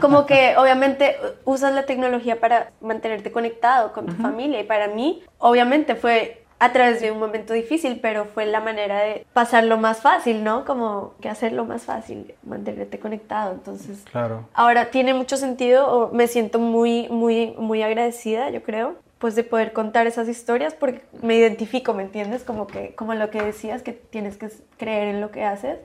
como 0.00 0.26
que 0.26 0.56
obviamente 0.56 1.16
usas 1.44 1.74
la 1.74 1.84
tecnología 1.86 2.40
para 2.40 2.70
mantenerte 2.80 3.32
conectado 3.32 3.92
con 3.92 4.06
tu 4.06 4.12
familia 4.14 4.60
y 4.60 4.64
para 4.64 4.88
mí 4.88 5.22
obviamente 5.38 5.96
fue 5.96 6.44
a 6.60 6.72
través 6.72 7.00
de 7.00 7.10
un 7.10 7.18
momento 7.18 7.54
difícil, 7.54 8.00
pero 8.00 8.26
fue 8.26 8.44
la 8.44 8.60
manera 8.60 9.00
de 9.00 9.26
pasarlo 9.32 9.78
más 9.78 10.02
fácil, 10.02 10.44
¿no? 10.44 10.66
Como 10.66 11.14
que 11.20 11.30
hacerlo 11.30 11.64
más 11.64 11.84
fácil, 11.84 12.34
mantenerte 12.44 12.98
conectado. 12.98 13.52
Entonces, 13.52 14.04
claro. 14.12 14.46
ahora 14.52 14.90
tiene 14.90 15.14
mucho 15.14 15.38
sentido, 15.38 16.10
me 16.12 16.26
siento 16.26 16.58
muy, 16.58 17.08
muy, 17.08 17.54
muy 17.56 17.82
agradecida, 17.82 18.50
yo 18.50 18.62
creo, 18.62 18.96
pues 19.20 19.36
de 19.36 19.44
poder 19.44 19.74
contar 19.74 20.06
esas 20.06 20.28
historias 20.28 20.72
porque 20.74 21.02
me 21.22 21.36
identifico, 21.36 21.92
¿me 21.92 22.02
entiendes? 22.02 22.42
Como 22.42 22.66
que 22.66 22.94
como 22.94 23.14
lo 23.14 23.30
que 23.30 23.42
decías 23.42 23.82
que 23.82 23.92
tienes 23.92 24.38
que 24.38 24.48
creer 24.78 25.08
en 25.08 25.20
lo 25.20 25.30
que 25.30 25.44
haces. 25.44 25.78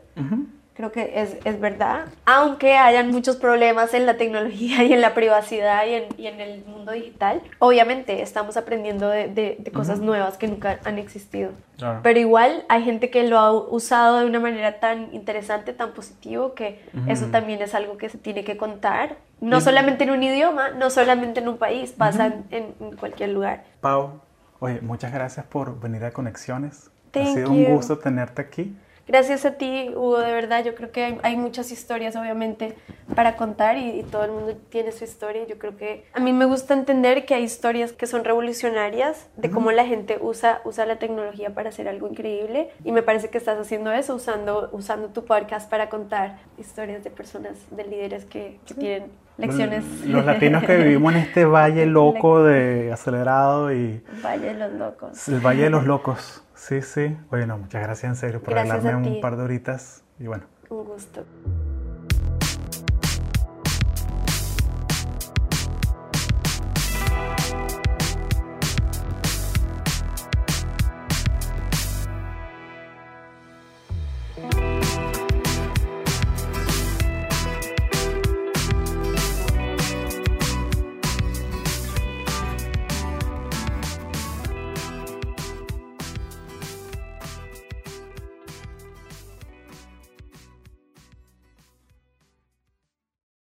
Creo 0.76 0.91
que 0.91 1.21
es, 1.21 1.38
es, 1.45 1.59
verdad. 1.59 2.05
Aunque 2.26 2.73
hayan 2.73 3.09
muchos 3.09 3.38
problemas 3.38 3.93
en 3.93 4.05
la 4.05 4.17
tecnología 4.17 4.84
y 4.84 4.93
en 4.93 5.01
la 5.01 5.13
privacidad 5.13 5.86
y 5.86 5.93
en, 5.93 6.03
y 6.17 6.28
en 6.28 6.41
el 6.41 6.65
mundo 6.65 6.91
digital, 6.91 7.41
obviamente 7.59 8.21
estamos 8.21 8.57
aprendiendo 8.57 9.09
de, 9.09 9.30
de, 9.30 9.71
cosas 9.71 9.99
nuevas 9.99 10.38
que 10.38 10.47
nunca 10.47 10.80
han 10.84 10.99
existido. 10.99 11.51
Pero 12.03 12.19
igual 12.19 12.63
hay 12.69 12.84
gente 12.84 13.09
que 13.09 13.28
lo 13.28 13.38
ha 13.38 13.51
usado 13.51 14.19
de 14.19 14.26
una 14.26 14.39
manera 14.39 14.80
tan 14.80 15.13
interesante, 15.13 15.73
tan 15.73 15.91
positivo, 15.91 16.53
que 16.53 16.80
eso 17.07 17.26
también 17.28 17.61
es 17.61 17.76
algo 17.76 17.97
que 17.97 18.07
se 18.07 18.17
tiene 18.17 18.43
que 18.43 18.55
contar. 18.55 19.17
No 19.41 19.59
solamente 19.59 20.05
en 20.05 20.11
un 20.11 20.23
idioma, 20.23 20.69
no 20.69 20.89
solamente 20.89 21.41
en 21.41 21.49
un 21.49 21.57
país, 21.57 21.91
pasa 21.91 22.34
en, 22.51 22.73
cualquier 22.97 23.32
lugar. 23.32 23.65
Pau, 23.82 24.21
oye, 24.59 24.80
muchas 24.82 25.11
gracias 25.11 25.45
por 25.45 25.80
venir 25.80 26.05
a 26.05 26.11
Conexiones. 26.11 26.89
ha 27.13 27.26
sido 27.26 27.51
un 27.51 27.65
gusto 27.65 27.97
tenerte 27.97 28.41
aquí. 28.41 28.76
Gracias 29.07 29.45
a 29.45 29.51
ti, 29.51 29.91
Hugo, 29.93 30.17
de 30.17 30.31
verdad, 30.31 30.63
yo 30.63 30.73
creo 30.73 30.91
que 30.91 31.19
hay, 31.21 31.37
muchas 31.37 31.71
historias, 31.71 32.15
obviamente, 32.15 32.75
para 33.13 33.35
contar 33.35 33.77
y, 33.77 34.03
todo 34.03 34.25
el 34.25 34.31
mundo 34.31 34.57
tiene 34.69 34.91
su 34.91 35.03
historia. 35.03 35.45
Yo 35.45 35.59
creo 35.59 35.77
que 35.77 36.05
a 36.13 36.19
mí 36.19 36.33
me 36.33 36.45
gusta 36.45 36.73
entender 36.73 37.25
que 37.25 37.35
hay 37.35 37.43
historias 37.43 37.93
que 37.93 38.07
son 38.07 38.23
revolucionarias, 38.23 39.27
de 39.37 39.51
cómo 39.51 39.71
la 39.71 39.85
gente 39.85 40.17
usa, 40.19 40.61
usa 40.65 40.87
la 40.87 40.97
tecnología 40.97 41.53
para 41.53 41.69
hacer 41.69 41.87
algo 41.87 42.07
increíble 42.07 42.69
y 42.83 42.91
me 42.91 43.03
parece 43.03 43.29
que 43.29 43.37
estás 43.37 43.59
haciendo 43.59 43.91
eso, 43.91 44.15
usando, 44.15 44.69
usando 44.71 45.09
tu 45.09 45.23
podcast 45.23 45.69
para 45.69 45.87
contar 45.89 46.39
historias 46.57 47.03
de 47.03 47.11
personas, 47.11 47.57
de 47.69 47.83
líderes 47.83 48.25
que, 48.25 48.59
tienen 48.79 49.11
lecciones. 49.37 49.85
Los 50.05 50.25
latinos 50.25 50.63
que 50.63 50.77
vivimos 50.77 51.13
en 51.13 51.19
este 51.19 51.45
valle 51.45 51.85
loco 51.85 52.43
de 52.43 52.91
acelerado 52.91 53.71
y... 53.71 54.03
Valle 54.23 54.47
de 54.47 54.53
los 54.55 54.73
locos. 54.73 55.27
El 55.27 55.39
valle 55.41 55.63
de 55.63 55.69
los 55.69 55.85
locos. 55.85 56.44
Sí, 56.55 56.81
sí. 56.81 57.17
Bueno, 57.29 57.57
muchas 57.57 57.83
gracias 57.83 58.09
en 58.09 58.15
serio 58.15 58.41
por 58.41 58.57
hablarme 58.57 58.95
un 58.95 59.21
par 59.21 59.37
de 59.37 59.43
horitas 59.43 60.03
y 60.19 60.27
bueno. 60.27 60.45
Un 60.69 60.85
gusto. 60.85 61.23